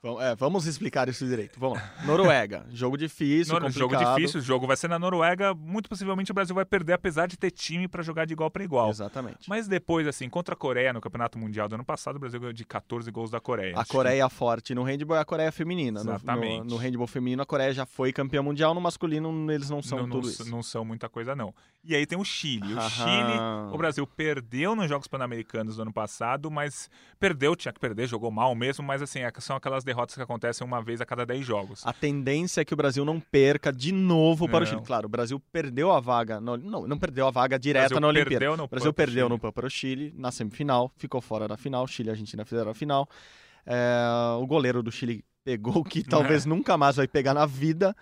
Vamos, 0.00 0.22
é, 0.22 0.36
vamos 0.36 0.66
explicar 0.66 1.08
isso 1.08 1.26
direito. 1.26 1.58
Vamos 1.58 1.76
lá. 1.78 1.92
Noruega, 2.06 2.64
jogo 2.70 2.96
difícil, 2.96 3.52
No- 3.54 3.60
complicado. 3.60 3.90
jogo 4.00 4.14
difícil, 4.14 4.38
o 4.40 4.42
jogo 4.42 4.64
vai 4.64 4.76
ser 4.76 4.86
na 4.86 4.96
Noruega. 4.96 5.52
Muito 5.54 5.88
possivelmente 5.88 6.30
o 6.30 6.34
Brasil 6.34 6.54
vai 6.54 6.64
perder, 6.64 6.92
apesar 6.92 7.26
de 7.26 7.36
ter 7.36 7.50
time 7.50 7.88
para 7.88 8.00
jogar 8.00 8.24
de 8.24 8.32
igual 8.32 8.48
para 8.48 8.62
igual. 8.62 8.90
Exatamente. 8.90 9.48
Mas 9.48 9.66
depois, 9.66 10.06
assim, 10.06 10.28
contra 10.28 10.54
a 10.54 10.56
Coreia 10.56 10.92
no 10.92 11.00
Campeonato 11.00 11.36
Mundial 11.36 11.68
do 11.68 11.74
ano 11.74 11.84
passado, 11.84 12.14
o 12.14 12.18
Brasil 12.20 12.38
ganhou 12.38 12.52
de 12.52 12.64
14 12.64 13.10
gols 13.10 13.28
da 13.28 13.40
Coreia. 13.40 13.74
A 13.76 13.80
Acho 13.80 13.90
que- 13.90 13.96
Coreia 13.96 14.28
forte 14.28 14.72
no 14.72 14.84
handball 14.84 15.16
é 15.16 15.20
a 15.20 15.24
Coreia 15.24 15.50
feminina. 15.50 16.04
No- 16.04 16.10
Exatamente. 16.12 16.58
No, 16.60 16.64
no 16.64 16.76
handball 16.76 17.06
feminino, 17.08 17.42
a 17.42 17.46
Coreia 17.46 17.72
já 17.72 17.84
foi 17.84 18.12
campeã 18.12 18.40
mundial. 18.40 18.74
No 18.74 18.80
masculino, 18.80 19.50
eles 19.50 19.68
não 19.68 19.82
são 19.82 19.98
não, 19.98 20.08
tudo 20.08 20.22
não, 20.22 20.30
isso. 20.30 20.48
não 20.48 20.62
são 20.62 20.84
muita 20.84 21.08
coisa, 21.08 21.34
não. 21.34 21.52
E 21.82 21.96
aí 21.96 22.06
tem 22.06 22.16
o 22.18 22.24
Chile. 22.24 22.72
O 22.74 22.78
Aham. 22.78 22.88
Chile, 22.88 23.40
o 23.72 23.76
Brasil 23.76 24.06
perdeu 24.06 24.76
nos 24.76 24.88
Jogos 24.88 25.08
Pan-Americanos 25.08 25.74
do 25.74 25.82
ano 25.82 25.92
passado, 25.92 26.48
mas 26.52 26.88
perdeu, 27.18 27.56
tinha 27.56 27.72
que 27.72 27.80
perder, 27.80 28.06
jogou 28.06 28.30
mal 28.30 28.54
mesmo, 28.54 28.84
mas 28.84 29.02
assim, 29.02 29.20
é- 29.20 29.32
são 29.38 29.56
aquelas 29.56 29.84
derrotas 29.88 30.14
que 30.14 30.22
acontecem 30.22 30.64
uma 30.66 30.80
vez 30.80 31.00
a 31.00 31.04
cada 31.06 31.26
10 31.26 31.44
jogos. 31.44 31.84
A 31.84 31.92
tendência 31.92 32.60
é 32.60 32.64
que 32.64 32.72
o 32.72 32.76
Brasil 32.76 33.04
não 33.04 33.18
perca 33.18 33.72
de 33.72 33.90
novo 33.90 34.46
para 34.48 34.58
o 34.58 34.60
Não. 34.60 34.66
Chile. 34.66 34.82
Claro, 34.86 35.06
o 35.06 35.08
Brasil 35.08 35.40
perdeu 35.50 35.90
a 35.90 35.98
vaga. 35.98 36.40
no- 36.40 36.56
não, 36.56 36.86
não 36.86 36.98
perdeu 36.98 37.26
a 37.26 37.30
vaga 37.30 37.58
direta 37.58 37.98
na 37.98 38.06
Olimpíada. 38.06 38.30
perdeu 38.30 38.56
no 38.56 38.64
o 38.64 38.68
Brasil 38.68 38.92
perdeu 38.92 39.24
Chile. 39.26 39.28
no 39.28 39.38
PAN 39.38 39.50
para 39.52 39.66
o 39.66 39.70
Chile 39.70 40.14
na 40.16 40.30
semifinal, 40.30 40.92
ficou 40.96 41.20
fora 41.20 41.48
da 41.48 41.56
final. 41.56 41.86
Chile 41.86 42.08
e 42.08 42.12
Argentina 42.12 42.44
fizeram 42.44 42.70
a 42.70 42.74
final. 42.74 43.08
É, 43.66 44.36
o 44.40 44.46
goleiro 44.46 44.82
do 44.82 44.90
Chile 44.92 45.24
pegou 45.44 45.78
o 45.78 45.84
que 45.84 46.02
talvez 46.04 46.46
nunca 46.46 46.76
mais 46.78 46.96
vai 46.96 47.08
pegar 47.08 47.34
na 47.34 47.44
vida, 47.46 47.94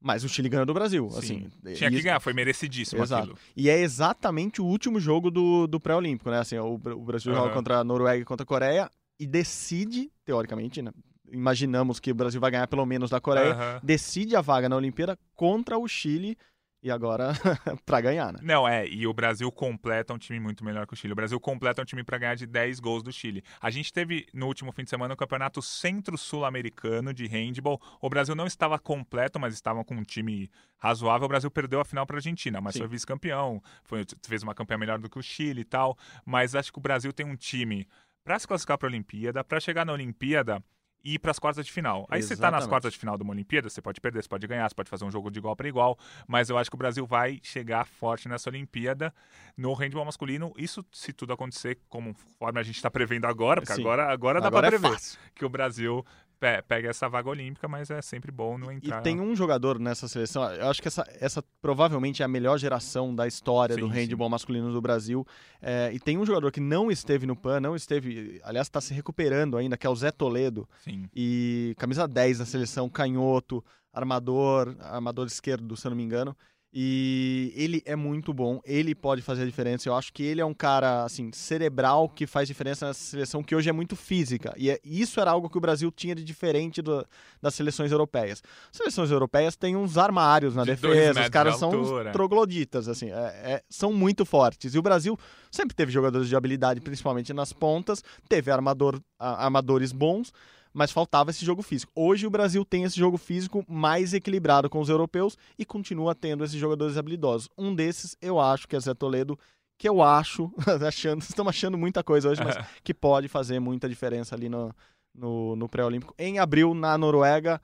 mas 0.00 0.22
o 0.24 0.28
Chile 0.28 0.48
ganhou 0.48 0.66
do 0.66 0.74
Brasil. 0.74 1.08
Assim, 1.16 1.48
Tinha 1.74 1.90
que 1.90 2.00
ganhar, 2.02 2.20
foi 2.20 2.32
merecidíssimo 2.32 3.02
Exato. 3.02 3.22
aquilo. 3.22 3.38
E 3.56 3.68
é 3.68 3.78
exatamente 3.80 4.60
o 4.60 4.64
último 4.64 5.00
jogo 5.00 5.30
do, 5.30 5.66
do 5.66 5.80
pré-olímpico, 5.80 6.30
né? 6.30 6.38
Assim, 6.38 6.56
o, 6.58 6.74
o 6.74 7.04
Brasil 7.04 7.32
joga 7.32 7.46
Aham. 7.46 7.54
contra 7.54 7.78
a 7.78 7.84
Noruega 7.84 8.22
e 8.22 8.24
contra 8.24 8.44
a 8.44 8.46
Coreia 8.46 8.90
e 9.18 9.26
decide, 9.26 10.08
teoricamente, 10.24 10.80
né? 10.80 10.92
Imaginamos 11.32 11.98
que 12.00 12.10
o 12.10 12.14
Brasil 12.14 12.40
vai 12.40 12.50
ganhar 12.50 12.66
pelo 12.66 12.84
menos 12.86 13.10
da 13.10 13.20
Coreia. 13.20 13.52
Aham. 13.52 13.80
Decide 13.82 14.36
a 14.36 14.40
vaga 14.40 14.68
na 14.68 14.76
Olimpíada 14.76 15.18
contra 15.34 15.78
o 15.78 15.86
Chile 15.88 16.36
e 16.80 16.92
agora 16.92 17.32
pra 17.84 18.00
ganhar, 18.00 18.32
né? 18.32 18.38
Não, 18.40 18.66
é, 18.66 18.86
e 18.86 19.04
o 19.04 19.12
Brasil 19.12 19.50
completa 19.50 20.14
um 20.14 20.18
time 20.18 20.38
muito 20.38 20.64
melhor 20.64 20.86
que 20.86 20.92
o 20.92 20.96
Chile. 20.96 21.12
O 21.12 21.16
Brasil 21.16 21.40
completa 21.40 21.82
um 21.82 21.84
time 21.84 22.04
para 22.04 22.18
ganhar 22.18 22.36
de 22.36 22.46
10 22.46 22.78
gols 22.78 23.02
do 23.02 23.12
Chile. 23.12 23.42
A 23.60 23.68
gente 23.68 23.92
teve 23.92 24.26
no 24.32 24.46
último 24.46 24.70
fim 24.70 24.84
de 24.84 24.90
semana 24.90 25.12
o 25.12 25.16
Campeonato 25.16 25.60
Centro-Sul-Americano 25.60 27.12
de 27.12 27.26
Handball. 27.26 27.80
O 28.00 28.08
Brasil 28.08 28.34
não 28.34 28.46
estava 28.46 28.78
completo, 28.78 29.38
mas 29.40 29.54
estava 29.54 29.84
com 29.84 29.94
um 29.96 30.02
time 30.02 30.50
razoável. 30.78 31.24
O 31.26 31.28
Brasil 31.28 31.50
perdeu 31.50 31.80
a 31.80 31.84
final 31.84 32.06
para 32.06 32.16
a 32.16 32.18
Argentina, 32.18 32.60
mas 32.60 32.74
Sim. 32.74 32.80
foi 32.80 32.88
vice-campeão. 32.88 33.60
Foi- 33.82 34.04
Fez 34.26 34.42
uma 34.42 34.54
campanha 34.54 34.78
melhor 34.78 34.98
do 34.98 35.08
que 35.10 35.18
o 35.18 35.22
Chile 35.22 35.62
e 35.62 35.64
tal. 35.64 35.96
Mas 36.24 36.54
acho 36.54 36.72
que 36.72 36.78
o 36.78 36.82
Brasil 36.82 37.12
tem 37.12 37.26
um 37.26 37.36
time 37.36 37.86
para 38.24 38.38
se 38.38 38.46
classificar 38.46 38.78
para 38.78 38.86
a 38.88 38.90
Olimpíada, 38.90 39.42
para 39.42 39.58
chegar 39.58 39.84
na 39.86 39.92
Olimpíada 39.92 40.62
e 41.04 41.14
ir 41.14 41.18
para 41.18 41.30
as 41.30 41.38
quartas 41.38 41.64
de 41.64 41.72
final. 41.72 42.06
Aí 42.10 42.22
você 42.22 42.36
tá 42.36 42.42
nas 42.42 42.60
Exatamente. 42.60 42.68
quartas 42.68 42.92
de 42.92 42.98
final 42.98 43.16
de 43.16 43.22
uma 43.22 43.32
Olimpíada, 43.32 43.68
você 43.68 43.80
pode 43.80 44.00
perder, 44.00 44.22
você 44.22 44.28
pode 44.28 44.46
ganhar, 44.46 44.68
você 44.68 44.74
pode 44.74 44.90
fazer 44.90 45.04
um 45.04 45.10
jogo 45.10 45.30
de 45.30 45.38
igual 45.38 45.54
para 45.54 45.68
igual, 45.68 45.98
mas 46.26 46.50
eu 46.50 46.58
acho 46.58 46.70
que 46.70 46.76
o 46.76 46.78
Brasil 46.78 47.06
vai 47.06 47.40
chegar 47.42 47.86
forte 47.86 48.28
nessa 48.28 48.50
Olimpíada 48.50 49.14
no 49.56 49.72
handball 49.74 50.04
masculino. 50.04 50.52
Isso 50.56 50.84
se 50.92 51.12
tudo 51.12 51.32
acontecer 51.32 51.78
conforme 51.88 52.60
a 52.60 52.62
gente 52.62 52.76
está 52.76 52.90
prevendo 52.90 53.26
agora, 53.26 53.60
porque 53.60 53.74
Sim. 53.74 53.82
agora, 53.82 54.12
agora, 54.12 54.40
dá 54.40 54.50
para 54.50 54.66
é 54.66 54.70
prever 54.70 54.90
fácil. 54.90 55.18
que 55.34 55.44
o 55.44 55.48
Brasil 55.48 56.04
pe- 56.38 56.62
pega 56.62 56.88
essa 56.90 57.08
vaga 57.08 57.28
olímpica, 57.28 57.66
mas 57.68 57.90
é 57.90 58.00
sempre 58.02 58.30
bom 58.30 58.56
não 58.58 58.70
E 58.72 58.76
entrar. 58.76 59.00
tem 59.02 59.20
um 59.20 59.34
jogador 59.34 59.78
nessa 59.78 60.06
seleção, 60.08 60.42
eu 60.54 60.68
acho 60.68 60.80
que 60.80 60.88
essa, 60.88 61.04
essa 61.20 61.42
provavelmente 61.60 62.22
é 62.22 62.24
a 62.24 62.28
melhor 62.28 62.58
geração 62.58 63.14
da 63.14 63.26
história 63.26 63.76
do 63.76 63.86
Sim, 63.86 63.92
sim. 63.92 63.98
handball 64.00 64.28
masculino 64.28 64.72
do 64.72 64.80
Brasil. 64.80 65.26
É, 65.60 65.90
e 65.92 65.98
tem 65.98 66.16
um 66.18 66.24
jogador 66.26 66.50
que 66.52 66.60
não 66.60 66.90
esteve 66.90 67.26
no 67.26 67.34
PAN, 67.36 67.60
não 67.60 67.74
esteve, 67.76 68.40
aliás, 68.44 68.66
está 68.66 68.80
se 68.80 68.94
recuperando 68.94 69.56
ainda, 69.56 69.76
que 69.76 69.86
é 69.86 69.90
o 69.90 69.96
Zé 69.96 70.10
Toledo. 70.10 70.68
Sim. 70.84 71.08
E 71.14 71.74
camisa 71.78 72.06
10 72.06 72.38
da 72.38 72.44
seleção, 72.46 72.88
canhoto, 72.88 73.64
armador, 73.92 74.76
armador 74.80 75.26
esquerdo, 75.26 75.76
se 75.76 75.86
eu 75.86 75.90
não 75.90 75.96
me 75.96 76.02
engano. 76.04 76.36
E 76.72 77.50
ele 77.56 77.82
é 77.86 77.96
muito 77.96 78.32
bom, 78.34 78.60
ele 78.62 78.94
pode 78.94 79.22
fazer 79.22 79.42
a 79.42 79.46
diferença. 79.46 79.88
Eu 79.88 79.94
acho 79.94 80.12
que 80.12 80.22
ele 80.22 80.40
é 80.40 80.44
um 80.44 80.52
cara 80.52 81.02
assim 81.04 81.30
cerebral 81.32 82.10
que 82.10 82.26
faz 82.26 82.46
diferença 82.46 82.86
nessa 82.86 83.00
seleção 83.00 83.42
que 83.42 83.54
hoje 83.54 83.70
é 83.70 83.72
muito 83.72 83.96
física. 83.96 84.52
E 84.56 84.68
é- 84.70 84.78
isso 84.84 85.18
era 85.18 85.30
algo 85.30 85.48
que 85.48 85.56
o 85.56 85.60
Brasil 85.60 85.90
tinha 85.90 86.14
de 86.14 86.22
diferente 86.22 86.82
do- 86.82 87.06
das 87.40 87.54
seleções 87.54 87.90
europeias. 87.90 88.42
As 88.70 88.76
seleções 88.76 89.10
europeias 89.10 89.56
têm 89.56 89.76
uns 89.76 89.96
armários 89.96 90.54
na 90.54 90.62
De 90.64 90.72
defesa, 90.72 91.20
os 91.22 91.28
caras 91.30 91.54
de 91.54 91.60
são 91.60 91.70
trogloditas, 92.12 92.86
assim, 92.86 93.10
é- 93.10 93.14
é- 93.54 93.62
são 93.70 93.90
muito 93.92 94.26
fortes. 94.26 94.74
E 94.74 94.78
o 94.78 94.82
Brasil 94.82 95.16
sempre 95.50 95.74
teve 95.74 95.90
jogadores 95.90 96.28
de 96.28 96.36
habilidade, 96.36 96.82
principalmente 96.82 97.32
nas 97.32 97.50
pontas, 97.50 98.04
teve 98.28 98.50
armador, 98.50 99.00
a- 99.18 99.42
armadores 99.42 99.90
bons, 99.90 100.32
mas 100.72 100.90
faltava 100.90 101.30
esse 101.30 101.44
jogo 101.44 101.62
físico. 101.62 101.92
Hoje 101.94 102.26
o 102.26 102.30
Brasil 102.30 102.64
tem 102.64 102.84
esse 102.84 102.98
jogo 102.98 103.16
físico 103.16 103.64
mais 103.68 104.14
equilibrado 104.14 104.68
com 104.68 104.80
os 104.80 104.88
europeus 104.88 105.36
e 105.58 105.64
continua 105.64 106.14
tendo 106.14 106.44
esses 106.44 106.58
jogadores 106.58 106.96
habilidosos. 106.96 107.48
Um 107.56 107.74
desses, 107.74 108.16
eu 108.20 108.40
acho 108.40 108.68
que 108.68 108.76
é 108.76 108.80
Zé 108.80 108.94
Toledo, 108.94 109.38
que 109.78 109.88
eu 109.88 110.02
acho, 110.02 110.52
achando, 110.86 111.22
estamos 111.22 111.50
achando 111.50 111.78
muita 111.78 112.02
coisa 112.02 112.28
hoje, 112.28 112.42
mas 112.42 112.56
que 112.82 112.92
pode 112.92 113.28
fazer 113.28 113.60
muita 113.60 113.88
diferença 113.88 114.34
ali 114.34 114.48
no, 114.48 114.74
no, 115.14 115.56
no 115.56 115.68
pré-olímpico. 115.68 116.14
Em 116.18 116.38
abril, 116.38 116.74
na 116.74 116.98
Noruega, 116.98 117.60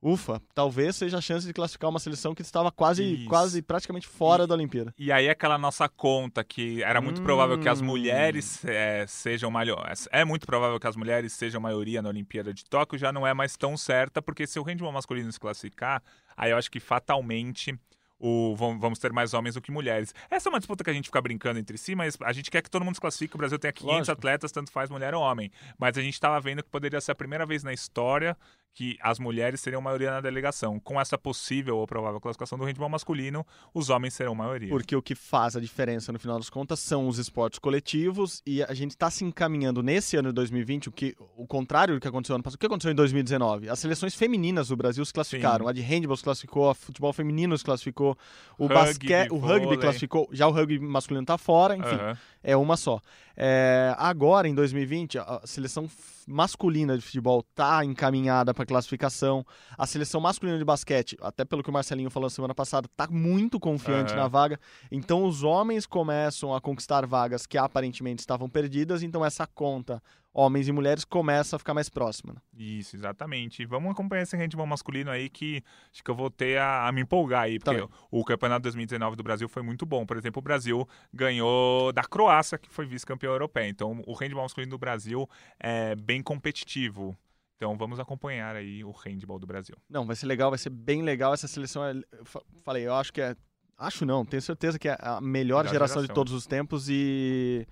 Ufa, 0.00 0.40
talvez 0.54 0.94
seja 0.94 1.18
a 1.18 1.20
chance 1.20 1.44
de 1.44 1.52
classificar 1.52 1.90
uma 1.90 1.98
seleção 1.98 2.32
que 2.34 2.40
estava 2.42 2.70
quase, 2.70 3.02
Isso. 3.02 3.28
quase 3.28 3.60
praticamente 3.60 4.06
fora 4.06 4.44
E- 4.44 4.46
da 4.46 4.54
Olimpíada. 4.54 4.94
E 4.96 5.10
aí 5.10 5.28
aquela 5.28 5.58
nossa 5.58 5.88
conta 5.88 6.44
que 6.44 6.82
era 6.84 7.00
muito 7.00 7.20
provável 7.20 7.58
que 7.58 7.68
as 7.68 7.80
Hum. 7.80 7.86
mulheres 7.86 8.64
é, 8.64 9.04
sejam 9.08 9.50
maiores. 9.50 10.08
É 10.12 10.24
muito 10.24 10.46
provável 10.46 10.78
que 10.78 10.86
as 10.86 10.94
mulheres 10.94 11.32
sejam 11.32 11.60
maioria 11.60 12.00
na 12.00 12.08
Olimpíada 12.10 12.54
de 12.54 12.64
Tóquio, 12.64 12.96
já 12.98 13.12
não 13.12 13.26
é 13.26 13.34
mais 13.34 13.56
tão 13.56 13.76
certa, 13.76 14.22
porque 14.22 14.46
se 14.46 14.58
o 14.60 14.62
handball 14.62 14.92
masculino 14.92 15.32
se 15.32 15.40
classificar, 15.40 16.00
aí 16.36 16.52
eu 16.52 16.56
acho 16.56 16.70
que 16.70 16.78
fatalmente 16.78 17.76
o, 18.20 18.54
vamos 18.56 18.98
ter 18.98 19.12
mais 19.12 19.32
homens 19.32 19.54
do 19.54 19.60
que 19.60 19.70
mulheres. 19.70 20.12
Essa 20.28 20.48
é 20.48 20.50
uma 20.50 20.58
disputa 20.58 20.82
que 20.82 20.90
a 20.90 20.92
gente 20.92 21.06
fica 21.06 21.20
brincando 21.22 21.58
entre 21.60 21.78
si, 21.78 21.94
mas 21.94 22.16
a 22.20 22.32
gente 22.32 22.50
quer 22.50 22.62
que 22.62 22.68
todo 22.70 22.84
mundo 22.84 22.96
se 22.96 23.00
classifique. 23.00 23.34
O 23.36 23.38
Brasil 23.38 23.58
tenha 23.60 23.72
500 23.72 23.96
Lógico. 24.08 24.12
atletas, 24.12 24.50
tanto 24.50 24.72
faz 24.72 24.90
mulher 24.90 25.14
ou 25.14 25.22
homem. 25.22 25.52
Mas 25.78 25.96
a 25.96 26.02
gente 26.02 26.14
estava 26.14 26.40
vendo 26.40 26.62
que 26.62 26.68
poderia 26.68 27.00
ser 27.00 27.12
a 27.12 27.14
primeira 27.14 27.46
vez 27.46 27.62
na 27.62 27.72
história 27.72 28.36
que 28.74 28.96
as 29.00 29.18
mulheres 29.18 29.60
seriam 29.60 29.82
maioria 29.82 30.10
na 30.10 30.20
delegação. 30.20 30.78
Com 30.78 31.00
essa 31.00 31.18
possível 31.18 31.78
ou 31.78 31.86
provável 31.86 32.20
classificação 32.20 32.56
do 32.56 32.64
handball 32.64 32.88
masculino, 32.88 33.44
os 33.74 33.90
homens 33.90 34.14
serão 34.14 34.34
maioria. 34.34 34.68
Porque 34.68 34.94
o 34.94 35.02
que 35.02 35.14
faz 35.14 35.56
a 35.56 35.60
diferença 35.60 36.12
no 36.12 36.18
final 36.18 36.38
das 36.38 36.48
contas 36.48 36.78
são 36.78 37.08
os 37.08 37.18
esportes 37.18 37.58
coletivos 37.58 38.40
e 38.46 38.62
a 38.62 38.72
gente 38.74 38.92
está 38.92 39.10
se 39.10 39.24
encaminhando 39.24 39.82
nesse 39.82 40.16
ano 40.16 40.28
de 40.28 40.34
2020, 40.34 40.88
o 40.88 40.92
que 40.92 41.16
o 41.36 41.46
contrário 41.46 41.94
do 41.94 42.00
que 42.00 42.06
aconteceu 42.06 42.36
ano 42.36 42.44
passado. 42.44 42.56
O 42.56 42.58
que 42.58 42.66
aconteceu 42.66 42.92
em 42.92 42.94
2019? 42.94 43.68
As 43.68 43.78
seleções 43.80 44.14
femininas 44.14 44.68
do 44.68 44.76
Brasil 44.76 45.04
se 45.04 45.12
classificaram. 45.12 45.64
Sim. 45.64 45.70
A 45.70 45.72
de 45.72 45.80
handball 45.80 46.16
se 46.16 46.22
classificou, 46.22 46.70
a 46.70 46.74
futebol 46.74 47.12
feminino 47.12 47.58
se 47.58 47.64
classificou, 47.64 48.16
o 48.56 48.68
basquete, 48.68 49.32
o 49.32 49.38
rugby 49.38 49.64
vôlei. 49.64 49.78
classificou, 49.78 50.28
já 50.32 50.46
o 50.46 50.52
rugby 50.52 50.78
masculino 50.78 51.22
está 51.22 51.36
fora, 51.36 51.76
enfim. 51.76 51.96
Aham. 51.96 52.16
É 52.42 52.56
uma 52.56 52.76
só. 52.76 53.00
É, 53.40 53.94
agora, 53.96 54.48
em 54.48 54.54
2020, 54.54 55.16
a 55.16 55.42
seleção 55.44 55.88
masculina 56.26 56.96
de 56.98 57.04
futebol 57.04 57.46
está 57.48 57.84
encaminhada 57.84 58.52
para 58.52 58.66
classificação. 58.66 59.46
A 59.78 59.86
seleção 59.86 60.20
masculina 60.20 60.58
de 60.58 60.64
basquete, 60.64 61.16
até 61.22 61.44
pelo 61.44 61.62
que 61.62 61.70
o 61.70 61.72
Marcelinho 61.72 62.10
falou 62.10 62.28
semana 62.28 62.52
passada, 62.52 62.88
está 62.90 63.06
muito 63.06 63.60
confiante 63.60 64.12
Aham. 64.12 64.22
na 64.22 64.28
vaga. 64.28 64.58
Então, 64.90 65.22
os 65.22 65.44
homens 65.44 65.86
começam 65.86 66.52
a 66.52 66.60
conquistar 66.60 67.06
vagas 67.06 67.46
que 67.46 67.56
aparentemente 67.56 68.18
estavam 68.18 68.48
perdidas. 68.48 69.04
Então, 69.04 69.24
essa 69.24 69.46
conta, 69.46 70.02
homens 70.32 70.68
e 70.68 70.72
mulheres, 70.72 71.04
começa 71.04 71.56
a 71.56 71.58
ficar 71.58 71.74
mais 71.74 71.88
próxima. 71.88 72.34
né? 72.34 72.40
Isso, 72.56 72.94
exatamente. 72.94 73.62
E 73.62 73.66
vamos 73.66 73.90
acompanhar 73.90 74.22
esse 74.22 74.36
handball 74.36 74.66
masculino 74.66 75.10
aí 75.10 75.28
que 75.28 75.62
acho 75.92 76.02
que 76.04 76.10
eu 76.10 76.14
vou 76.14 76.30
ter 76.30 76.58
a, 76.58 76.86
a 76.86 76.92
me 76.92 77.00
empolgar 77.00 77.42
aí, 77.42 77.58
porque 77.58 77.80
Também. 77.80 77.88
o 78.10 78.24
campeonato 78.24 78.62
2019 78.62 79.16
do 79.16 79.22
Brasil 79.22 79.48
foi 79.48 79.62
muito 79.62 79.84
bom. 79.84 80.06
Por 80.06 80.16
exemplo, 80.16 80.38
o 80.38 80.42
Brasil 80.42 80.86
ganhou 81.12 81.92
da 81.92 82.02
Croácia, 82.04 82.56
que 82.58 82.68
foi 82.70 82.86
vice-campeão 82.86 83.32
europeu. 83.32 83.64
Então, 83.66 84.02
o 84.06 84.14
handball 84.14 84.42
masculino 84.44 84.70
do 84.70 84.78
Brasil 84.78 85.28
é 85.58 85.94
bem 85.96 86.22
competitivo. 86.22 87.16
Então, 87.56 87.76
vamos 87.76 87.98
acompanhar 87.98 88.54
aí 88.54 88.84
o 88.84 88.92
handball 88.92 89.38
do 89.40 89.46
Brasil. 89.46 89.74
Não, 89.90 90.06
vai 90.06 90.14
ser 90.14 90.26
legal, 90.26 90.50
vai 90.50 90.58
ser 90.58 90.70
bem 90.70 91.02
legal. 91.02 91.34
Essa 91.34 91.48
seleção, 91.48 91.84
é, 91.84 91.92
eu 92.12 92.24
fa- 92.24 92.42
falei, 92.64 92.86
eu 92.86 92.94
acho 92.94 93.12
que 93.12 93.20
é. 93.20 93.34
Acho 93.76 94.04
não, 94.06 94.24
tenho 94.24 94.40
certeza 94.42 94.78
que 94.78 94.88
é 94.88 94.96
a 95.00 95.20
melhor, 95.20 95.64
Melhor 95.64 95.68
geração, 95.72 95.96
de 96.02 96.06
geração. 96.06 96.14
todos 96.14 96.32
os 96.32 96.46
tempos 96.46 96.88
e. 96.88 97.66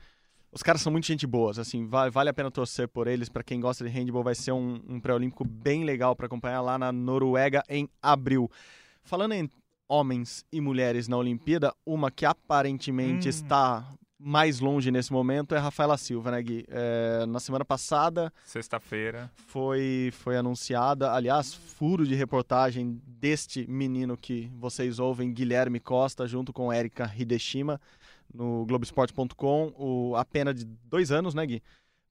Os 0.56 0.62
caras 0.62 0.80
são 0.80 0.90
muito 0.90 1.06
gente 1.06 1.26
boas, 1.26 1.58
assim, 1.58 1.86
vale, 1.86 2.10
vale 2.10 2.30
a 2.30 2.32
pena 2.32 2.50
torcer 2.50 2.88
por 2.88 3.06
eles. 3.06 3.28
Pra 3.28 3.42
quem 3.42 3.60
gosta 3.60 3.84
de 3.84 3.90
handball, 3.90 4.24
vai 4.24 4.34
ser 4.34 4.52
um, 4.52 4.80
um 4.88 4.98
pré-olímpico 4.98 5.44
bem 5.44 5.84
legal 5.84 6.16
pra 6.16 6.24
acompanhar 6.24 6.62
lá 6.62 6.78
na 6.78 6.90
Noruega 6.90 7.62
em 7.68 7.86
abril. 8.02 8.50
Falando 9.04 9.32
em 9.32 9.50
homens 9.86 10.46
e 10.50 10.58
mulheres 10.58 11.08
na 11.08 11.18
Olimpíada, 11.18 11.74
uma 11.84 12.10
que 12.10 12.24
aparentemente 12.24 13.26
Hum. 13.26 13.30
está 13.30 13.86
mais 14.18 14.60
longe 14.60 14.90
nesse 14.90 15.12
momento 15.12 15.54
é 15.54 15.58
a 15.58 15.60
Rafaela 15.60 15.98
Silva, 15.98 16.30
né, 16.30 16.42
Gui? 16.42 16.64
É, 16.68 17.26
na 17.26 17.38
semana 17.38 17.66
passada, 17.66 18.32
Sexta-feira. 18.46 19.30
foi, 19.36 20.08
foi 20.10 20.38
anunciada, 20.38 21.12
aliás, 21.12 21.52
furo 21.52 22.06
de 22.06 22.14
reportagem 22.14 22.98
deste 23.06 23.70
menino 23.70 24.16
que 24.16 24.50
vocês 24.58 24.98
ouvem, 24.98 25.30
Guilherme 25.34 25.78
Costa, 25.78 26.26
junto 26.26 26.50
com 26.50 26.72
Érica 26.72 27.12
Hideshima, 27.14 27.78
no 28.32 28.64
Globoesporte.com, 28.66 30.14
a 30.16 30.24
pena 30.24 30.52
de 30.52 30.64
dois 30.64 31.10
anos, 31.10 31.34
né, 31.34 31.44
Gui? 31.46 31.62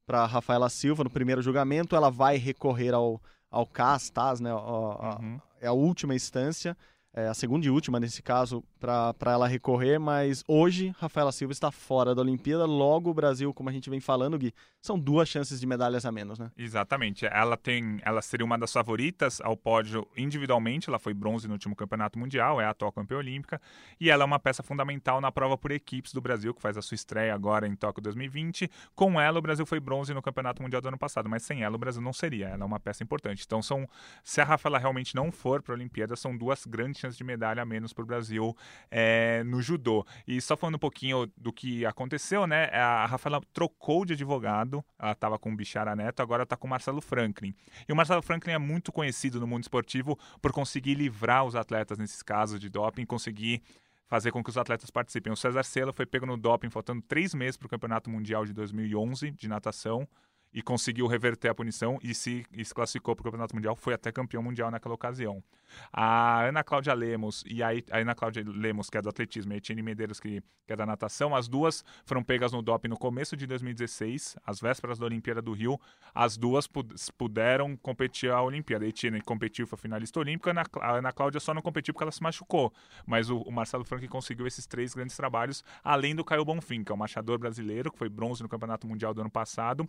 Para 0.05 0.25
Rafaela 0.25 0.69
Silva, 0.69 1.03
no 1.03 1.09
primeiro 1.09 1.41
julgamento, 1.41 1.95
ela 1.95 2.09
vai 2.11 2.37
recorrer 2.37 2.93
ao, 2.93 3.21
ao 3.49 3.65
CAS, 3.65 4.09
TAS, 4.09 4.39
né? 4.39 4.51
a- 4.51 4.55
a- 4.55 5.19
Uhum. 5.21 5.39
é 5.61 5.67
a 5.67 5.71
última 5.73 6.13
instância, 6.13 6.77
é 7.13 7.27
a 7.27 7.33
segunda 7.33 7.65
e 7.65 7.69
última 7.69 7.99
nesse 7.99 8.21
caso, 8.21 8.63
para 8.79 9.31
ela 9.31 9.47
recorrer, 9.47 9.97
mas 9.99 10.43
hoje 10.47 10.93
Rafaela 10.99 11.31
Silva 11.31 11.53
está 11.53 11.71
fora 11.71 12.13
da 12.13 12.21
Olimpíada, 12.21 12.65
logo 12.65 13.09
o 13.09 13.13
Brasil, 13.13 13.53
como 13.53 13.69
a 13.69 13.71
gente 13.71 13.89
vem 13.89 13.99
falando, 13.99 14.37
Gui, 14.37 14.53
são 14.85 14.99
duas 14.99 15.27
chances 15.27 15.59
de 15.59 15.65
medalhas 15.65 16.05
a 16.05 16.11
menos, 16.11 16.39
né? 16.39 16.51
Exatamente. 16.57 17.25
Ela 17.25 17.57
tem, 17.57 17.99
ela 18.03 18.21
seria 18.21 18.45
uma 18.45 18.57
das 18.57 18.71
favoritas 18.71 19.41
ao 19.41 19.57
pódio 19.57 20.07
individualmente. 20.15 20.89
Ela 20.89 20.99
foi 20.99 21.13
bronze 21.13 21.47
no 21.47 21.53
último 21.53 21.75
campeonato 21.75 22.19
mundial, 22.19 22.61
é 22.61 22.65
a 22.65 22.69
atual 22.69 22.91
campeã 22.91 23.17
olímpica 23.17 23.61
e 23.99 24.09
ela 24.09 24.23
é 24.23 24.25
uma 24.25 24.39
peça 24.39 24.61
fundamental 24.61 25.19
na 25.19 25.31
prova 25.31 25.57
por 25.57 25.71
equipes 25.71 26.13
do 26.13 26.21
Brasil, 26.21 26.53
que 26.53 26.61
faz 26.61 26.77
a 26.77 26.81
sua 26.81 26.95
estreia 26.95 27.33
agora 27.33 27.67
em 27.67 27.75
Tóquio 27.75 28.01
2020. 28.03 28.69
Com 28.95 29.19
ela, 29.19 29.39
o 29.39 29.41
Brasil 29.41 29.65
foi 29.65 29.79
bronze 29.79 30.13
no 30.13 30.21
campeonato 30.21 30.61
mundial 30.61 30.81
do 30.81 30.87
ano 30.87 30.97
passado, 30.97 31.29
mas 31.29 31.43
sem 31.43 31.63
ela 31.63 31.75
o 31.75 31.79
Brasil 31.79 32.01
não 32.01 32.13
seria. 32.13 32.47
Ela 32.47 32.63
é 32.63 32.65
uma 32.65 32.79
peça 32.79 33.03
importante. 33.03 33.43
Então 33.45 33.61
são, 33.61 33.87
se 34.23 34.39
a 34.41 34.43
Rafaela 34.43 34.77
realmente 34.77 35.15
não 35.15 35.31
for 35.31 35.61
para 35.61 35.73
a 35.73 35.75
Olimpíada, 35.75 36.15
são 36.15 36.35
duas 36.35 36.65
grandes 36.65 37.01
chances 37.01 37.17
de 37.17 37.23
medalha 37.23 37.61
a 37.61 37.65
menos 37.65 37.93
para 37.93 38.03
o 38.03 38.05
Brasil 38.05 38.55
é, 38.89 39.43
no 39.43 39.61
judô. 39.61 40.05
E 40.27 40.39
só 40.39 40.55
falando 40.55 40.75
um 40.75 40.79
pouquinho 40.79 41.29
do 41.37 41.51
que 41.51 41.85
aconteceu, 41.85 42.47
né? 42.47 42.65
A 42.65 43.05
Rafaela 43.05 43.41
trocou 43.53 44.05
de 44.05 44.13
advogado. 44.13 44.74
Ela 44.97 45.11
estava 45.11 45.37
com 45.37 45.51
o 45.51 45.55
Bichara 45.55 45.95
Neto, 45.95 46.21
agora 46.21 46.43
está 46.43 46.57
com 46.57 46.65
o 46.65 46.69
Marcelo 46.69 47.01
Franklin. 47.01 47.53
E 47.87 47.93
o 47.93 47.95
Marcelo 47.95 48.21
Franklin 48.21 48.53
é 48.53 48.57
muito 48.57 48.91
conhecido 48.91 49.39
no 49.39 49.45
mundo 49.45 49.63
esportivo 49.63 50.17
por 50.41 50.51
conseguir 50.51 50.95
livrar 50.95 51.43
os 51.45 51.55
atletas 51.55 51.97
nesses 51.97 52.23
casos 52.23 52.59
de 52.59 52.69
doping, 52.69 53.05
conseguir 53.05 53.61
fazer 54.07 54.31
com 54.31 54.43
que 54.43 54.49
os 54.49 54.57
atletas 54.57 54.89
participem. 54.89 55.31
O 55.31 55.35
César 55.35 55.63
Sela 55.63 55.93
foi 55.93 56.05
pego 56.05 56.25
no 56.25 56.37
doping 56.37 56.69
faltando 56.69 57.01
três 57.01 57.33
meses 57.33 57.57
para 57.57 57.67
o 57.67 57.69
Campeonato 57.69 58.09
Mundial 58.09 58.45
de 58.45 58.53
2011 58.53 59.31
de 59.31 59.47
natação 59.47 60.07
e 60.55 60.61
conseguiu 60.61 61.05
reverter 61.05 61.49
a 61.49 61.53
punição 61.53 61.99
e 62.01 62.15
se, 62.15 62.45
e 62.53 62.63
se 62.63 62.73
classificou 62.73 63.13
para 63.13 63.23
o 63.23 63.25
Campeonato 63.25 63.53
Mundial, 63.53 63.75
foi 63.75 63.93
até 63.93 64.09
campeão 64.09 64.41
mundial 64.41 64.71
naquela 64.71 64.95
ocasião. 64.95 65.43
A 65.91 66.43
Ana 66.45 66.63
Cláudia 66.63 66.93
Lemos 66.93 67.43
e 67.45 67.61
a, 67.61 67.69
a 67.91 67.97
Ana 67.99 68.15
Cláudia 68.15 68.41
Lemos, 68.47 68.89
que 68.89 68.97
é 68.97 69.01
do 69.01 69.09
atletismo, 69.09 69.51
e 69.51 69.55
a 69.55 69.57
Etienne 69.57 69.81
Medeiros, 69.81 70.17
que, 70.17 70.41
que 70.65 70.71
é 70.71 70.75
da 70.77 70.85
natação, 70.85 71.35
as 71.35 71.49
duas 71.49 71.83
foram 72.05 72.23
pegas 72.23 72.53
no 72.53 72.61
doping 72.61 72.87
no 72.87 72.97
começo 72.97 73.35
de 73.35 73.45
2016, 73.45 74.37
às 74.45 74.61
vésperas 74.61 74.97
da 74.97 75.05
Olimpíada 75.05 75.41
do 75.41 75.51
Rio. 75.51 75.77
As 76.13 76.37
duas 76.37 76.67
pu- 76.67 76.85
puderam 77.17 77.75
competir 77.75 78.31
a 78.31 78.41
Olimpíada. 78.41 78.85
A 78.85 78.87
Etienne 78.87 79.19
competiu, 79.21 79.67
foi 79.67 79.77
finalista 79.77 80.21
olímpica, 80.21 80.53
a 80.79 80.91
Ana, 80.93 81.11
Cláudia 81.11 81.41
só 81.41 81.53
não 81.53 81.61
competiu 81.61 81.93
porque 81.93 82.03
ela 82.05 82.11
se 82.13 82.23
machucou. 82.23 82.71
Mas 83.05 83.29
o, 83.29 83.39
o 83.39 83.51
Marcelo 83.51 83.83
Frank 83.83 84.07
conseguiu 84.07 84.47
esses 84.47 84.65
três 84.65 84.93
grandes 84.93 85.17
trabalhos, 85.17 85.63
além 85.83 86.15
do 86.15 86.23
Caio 86.23 86.45
Bonfim, 86.45 86.81
que 86.81 86.91
é 86.93 86.95
o 86.95 86.97
machador 86.97 87.37
brasileiro, 87.37 87.91
que 87.91 87.97
foi 87.97 88.07
bronze 88.07 88.41
no 88.41 88.47
Campeonato 88.47 88.87
Mundial 88.87 89.13
do 89.13 89.19
ano 89.19 89.29
passado, 89.29 89.85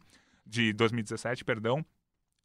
de 0.46 0.72
2017, 0.72 1.44
perdão. 1.44 1.84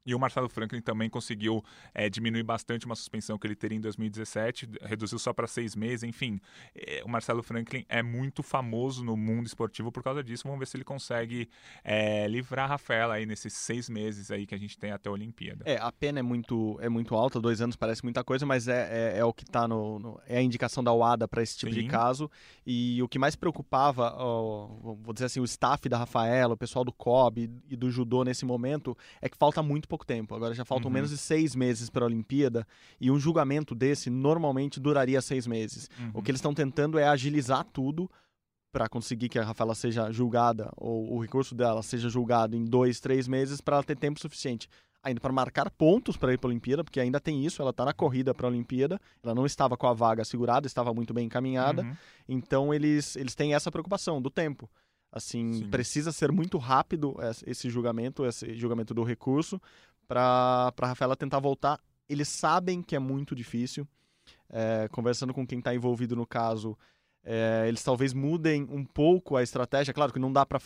E 0.06 0.16
o 0.16 0.20
Marcelo 0.20 0.50
Franklin 0.50 0.82
também 0.82 1.10
conseguiu 1.10 1.64
é, 1.94 2.10
diminuir 2.10 2.44
bastante 2.44 2.86
uma 2.88 2.96
suspensão 2.96 3.38
que 3.38 3.46
ele 3.46 3.56
teria 3.56 3.78
em 3.78 3.82
2017, 3.82 4.68
reduziu 4.82 5.20
só 5.20 5.32
para 5.32 5.46
seis 5.48 5.76
meses, 5.76 6.04
enfim. 6.04 6.40
É, 6.76 7.04
o 7.06 7.10
Marcelo 7.10 7.44
Franklin 7.44 7.86
é 7.88 8.02
muito 8.02 8.42
famoso 8.42 9.04
no 9.04 9.16
mundo 9.16 9.46
esportivo 9.46 9.92
por 9.92 10.02
causa 10.02 10.24
disso. 10.24 10.44
Vamos 10.46 10.60
ver 10.60 10.66
se 10.66 10.76
ele 10.76 10.84
consegue 10.84 11.48
é, 11.84 12.28
livrar 12.28 12.66
a 12.66 12.70
Rafaela 12.70 13.14
aí 13.16 13.26
nesses 13.28 13.54
seis 13.54 13.90
meses 13.90 14.32
aí 14.32 14.48
que 14.48 14.56
a 14.56 14.58
gente 14.58 14.78
tem 14.78 14.92
até 14.92 15.08
a 15.08 15.12
Olimpíada. 15.12 15.64
É, 15.68 15.78
a 15.78 15.92
pena 15.92 16.20
é 16.20 16.24
muito, 16.24 16.78
é 16.82 16.90
muito 16.90 17.14
alta, 17.16 17.40
dois 17.40 17.62
anos 17.62 17.76
parece 17.76 18.04
muita 18.04 18.24
coisa, 18.24 18.46
mas 18.46 18.68
é, 18.68 19.14
é, 19.16 19.20
é 19.20 19.26
o 19.26 19.32
que 19.34 19.44
está 19.44 19.68
no, 19.68 20.00
no- 20.00 20.20
É 20.28 20.38
a 20.38 20.42
indicação 20.42 20.84
da 20.84 20.92
UADA 20.92 21.28
para 21.28 21.44
esse 21.44 21.58
tipo 21.58 21.72
de 21.72 21.82
Sim. 21.82 21.88
caso. 21.88 22.30
E 22.66 23.02
o 23.04 23.08
que 23.08 23.20
mais 23.20 23.36
preocupava, 23.36 24.16
ó, 24.18 24.68
vou 24.96 25.14
dizer 25.14 25.26
assim, 25.26 25.40
o 25.40 25.46
staff 25.46 25.88
da 25.88 25.98
Rafaela, 26.00 26.54
o 26.56 26.58
pessoal 26.58 26.84
do 26.84 26.92
COB 26.92 27.50
e 27.70 27.76
do 27.76 27.92
judô 27.92 28.24
nesse 28.24 28.46
momento, 28.46 28.98
é 29.22 29.30
que 29.30 29.38
falta 29.38 29.62
muito 29.62 29.88
pouco 29.92 30.06
tempo. 30.06 30.34
Agora 30.34 30.54
já 30.56 30.66
faltam 30.66 30.88
Uhum. 30.90 30.94
menos 30.94 31.10
de 31.12 31.18
seis 31.18 31.56
meses 31.56 31.90
para 31.90 32.04
a 32.04 32.08
Olimpíada, 32.08 32.66
e 33.00 33.12
um 33.12 33.20
julgamento 33.20 33.76
desse 33.76 34.10
normalmente 34.10 34.80
duraria 34.80 35.22
seis 35.22 35.46
meses. 35.46 35.90
Uhum. 36.00 36.12
O 36.16 36.22
que 36.24 36.32
eles 36.32 36.40
estão 36.40 36.54
tentando 36.54 36.98
é 36.98 37.08
agilizar 37.08 37.64
tudo 37.66 38.10
para 38.72 38.88
conseguir 38.88 39.28
que 39.30 39.38
a 39.38 39.44
Rafaela 39.44 39.76
seja 39.76 40.12
julgada, 40.12 40.72
ou 40.78 41.14
o 41.16 41.22
recurso 41.22 41.54
dela 41.54 41.84
seja 41.84 42.08
julgado 42.10 42.56
em 42.56 42.64
dois, 42.64 43.00
três 43.02 43.28
meses, 43.28 43.60
para 43.60 43.76
ela 43.76 43.84
ter 43.84 43.98
tempo 43.98 44.20
suficiente 44.20 44.68
ainda 45.04 45.20
para 45.20 45.34
marcar 45.34 45.70
pontos 45.72 46.16
para 46.16 46.32
ir 46.32 46.38
para 46.38 46.48
a 46.48 46.52
Olimpíada, 46.52 46.84
porque 46.84 47.00
ainda 47.00 47.20
tem 47.20 47.44
isso, 47.44 47.60
ela 47.60 47.72
está 47.72 47.84
na 47.84 47.92
corrida 47.92 48.36
para 48.36 48.46
a 48.46 48.50
Olimpíada, 48.52 49.00
ela 49.24 49.34
não 49.34 49.48
estava 49.48 49.76
com 49.76 49.88
a 49.88 49.94
vaga 49.94 50.24
segurada, 50.24 50.68
estava 50.68 50.94
muito 50.94 51.12
bem 51.12 51.26
encaminhada, 51.26 51.82
Uhum. 51.82 51.96
então 52.30 52.72
eles, 52.74 53.16
eles 53.16 53.34
têm 53.34 53.56
essa 53.56 53.72
preocupação 53.72 54.22
do 54.22 54.30
tempo. 54.30 54.70
Assim, 55.12 55.54
Sim. 55.54 55.70
precisa 55.70 56.12
ser 56.12 56.32
muito 56.32 56.58
rápido 56.58 57.16
esse- 57.46 57.70
julgamento, 57.70 58.26
esse 58.26 58.54
julgamento 58.56 58.94
do 58.94 59.04
recurso, 59.04 59.62
para 60.08 60.74
a 60.80 60.88
Rafaela 60.88 61.16
tentar 61.16 61.40
voltar. 61.40 61.80
Eles 62.08 62.30
sabem 62.30 62.82
que 62.82 62.96
é 62.96 63.00
muito 63.00 63.36
difícil. 63.36 63.88
É, 64.50 64.88
conversando 64.92 65.34
com 65.34 65.46
quem 65.46 65.60
está 65.60 65.74
envolvido 65.74 66.16
no 66.16 66.26
caso, 66.26 66.78
é, 67.24 67.66
eles 67.68 67.84
talvez 67.84 68.14
mudem 68.14 68.64
um 68.70 68.86
pouco 68.86 69.36
a 69.36 69.44
estratégia. 69.44 69.94
Claro 69.94 70.14
que 70.14 70.20
não 70.20 70.32
dá 70.32 70.46
para. 70.46 70.60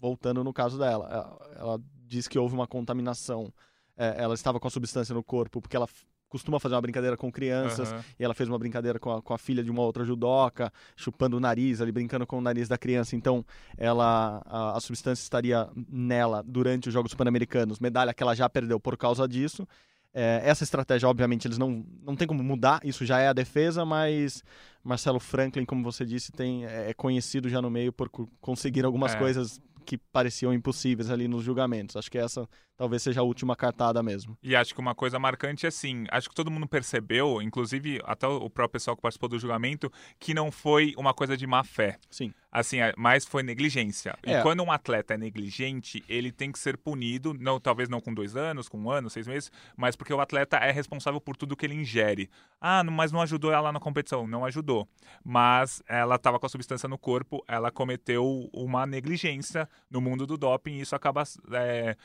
Voltando 0.00 0.44
no 0.44 0.52
caso 0.52 0.78
dela, 0.78 1.08
ela, 1.10 1.50
ela 1.56 1.82
diz 2.06 2.28
que 2.28 2.38
houve 2.38 2.54
uma 2.54 2.66
contaminação. 2.66 3.52
É, 3.96 4.16
ela 4.22 4.34
estava 4.34 4.60
com 4.60 4.66
a 4.68 4.70
substância 4.70 5.14
no 5.14 5.22
corpo 5.22 5.60
porque 5.60 5.76
ela 5.76 5.88
costuma 6.28 6.58
fazer 6.58 6.74
uma 6.74 6.80
brincadeira 6.80 7.16
com 7.16 7.30
crianças, 7.30 7.92
Aham. 7.92 8.04
e 8.18 8.24
ela 8.24 8.34
fez 8.34 8.48
uma 8.48 8.58
brincadeira 8.58 8.98
com 8.98 9.12
a, 9.12 9.22
com 9.22 9.32
a 9.32 9.38
filha 9.38 9.62
de 9.62 9.70
uma 9.70 9.82
outra 9.82 10.04
judoca, 10.04 10.72
chupando 10.96 11.36
o 11.36 11.40
nariz 11.40 11.80
ali, 11.80 11.92
brincando 11.92 12.26
com 12.26 12.38
o 12.38 12.40
nariz 12.40 12.68
da 12.68 12.76
criança. 12.76 13.14
Então, 13.14 13.44
ela 13.76 14.42
a, 14.46 14.76
a 14.76 14.80
substância 14.80 15.22
estaria 15.22 15.68
nela 15.88 16.42
durante 16.46 16.88
os 16.88 16.94
Jogos 16.94 17.14
Pan-Americanos, 17.14 17.78
medalha 17.78 18.12
que 18.12 18.22
ela 18.22 18.34
já 18.34 18.48
perdeu 18.48 18.80
por 18.80 18.96
causa 18.96 19.28
disso. 19.28 19.66
É, 20.16 20.42
essa 20.44 20.62
estratégia, 20.62 21.08
obviamente, 21.08 21.46
eles 21.48 21.58
não, 21.58 21.84
não 22.04 22.14
tem 22.14 22.26
como 22.28 22.42
mudar, 22.42 22.80
isso 22.84 23.04
já 23.04 23.18
é 23.18 23.26
a 23.28 23.32
defesa, 23.32 23.84
mas 23.84 24.44
Marcelo 24.82 25.18
Franklin, 25.18 25.64
como 25.64 25.82
você 25.82 26.04
disse, 26.04 26.30
tem, 26.30 26.64
é 26.66 26.94
conhecido 26.94 27.48
já 27.48 27.60
no 27.60 27.68
meio 27.68 27.92
por 27.92 28.08
co- 28.08 28.28
conseguir 28.40 28.84
algumas 28.84 29.14
É. 29.14 29.18
coisas 29.18 29.60
que 29.84 29.98
pareciam 29.98 30.54
impossíveis 30.54 31.10
ali 31.10 31.26
nos 31.28 31.42
julgamentos. 31.44 31.96
Acho 31.96 32.10
que 32.10 32.16
essa 32.16 32.48
talvez 32.76 33.02
seja 33.02 33.20
a 33.20 33.24
última 33.24 33.54
cartada 33.56 34.02
mesmo. 34.02 34.36
E 34.42 34.54
acho 34.54 34.74
que 34.74 34.80
uma 34.80 34.94
coisa 34.94 35.18
marcante 35.18 35.66
é 35.66 35.68
assim, 35.68 36.04
acho 36.10 36.28
que 36.28 36.34
todo 36.34 36.50
mundo 36.50 36.66
percebeu, 36.66 37.40
inclusive 37.40 38.00
até 38.04 38.26
o 38.26 38.50
próprio 38.50 38.74
pessoal 38.74 38.96
que 38.96 39.02
participou 39.02 39.28
do 39.28 39.38
julgamento, 39.38 39.92
que 40.18 40.34
não 40.34 40.50
foi 40.50 40.94
uma 40.96 41.14
coisa 41.14 41.36
de 41.36 41.46
má 41.46 41.62
fé. 41.62 41.98
Sim. 42.10 42.32
Assim, 42.50 42.80
é- 42.80 42.94
mas 42.96 43.24
foi 43.24 43.42
negligência. 43.42 44.16
É. 44.22 44.38
E 44.38 44.42
quando 44.42 44.62
um 44.62 44.70
atleta 44.70 45.14
é 45.14 45.18
negligente, 45.18 46.04
ele 46.08 46.30
tem 46.30 46.52
que 46.52 46.58
ser 46.58 46.76
punido, 46.76 47.34
não, 47.34 47.58
talvez 47.58 47.88
não 47.88 48.00
com 48.00 48.14
dois 48.14 48.36
anos, 48.36 48.68
com 48.68 48.78
um 48.78 48.90
ano, 48.90 49.10
seis 49.10 49.26
meses, 49.26 49.50
mas 49.76 49.96
porque 49.96 50.12
o 50.14 50.20
atleta 50.20 50.56
é 50.58 50.70
responsável 50.70 51.20
por 51.20 51.36
tudo 51.36 51.56
que 51.56 51.66
ele 51.66 51.74
ingere. 51.74 52.30
Ah, 52.60 52.84
mas 52.84 53.10
não 53.10 53.20
ajudou 53.22 53.52
ela 53.52 53.72
na 53.72 53.80
competição. 53.80 54.26
Não 54.26 54.44
ajudou. 54.44 54.88
Mas 55.24 55.82
ela 55.88 56.14
estava 56.14 56.38
com 56.38 56.46
a 56.46 56.48
substância 56.48 56.88
no 56.88 56.96
corpo, 56.96 57.44
ela 57.48 57.70
cometeu 57.70 58.48
uma 58.52 58.86
negligência 58.86 59.68
no 59.90 60.00
mundo 60.00 60.26
do 60.26 60.36
doping 60.36 60.74
e 60.74 60.80
isso 60.80 60.94
acaba 60.94 61.24
é, 61.52 61.96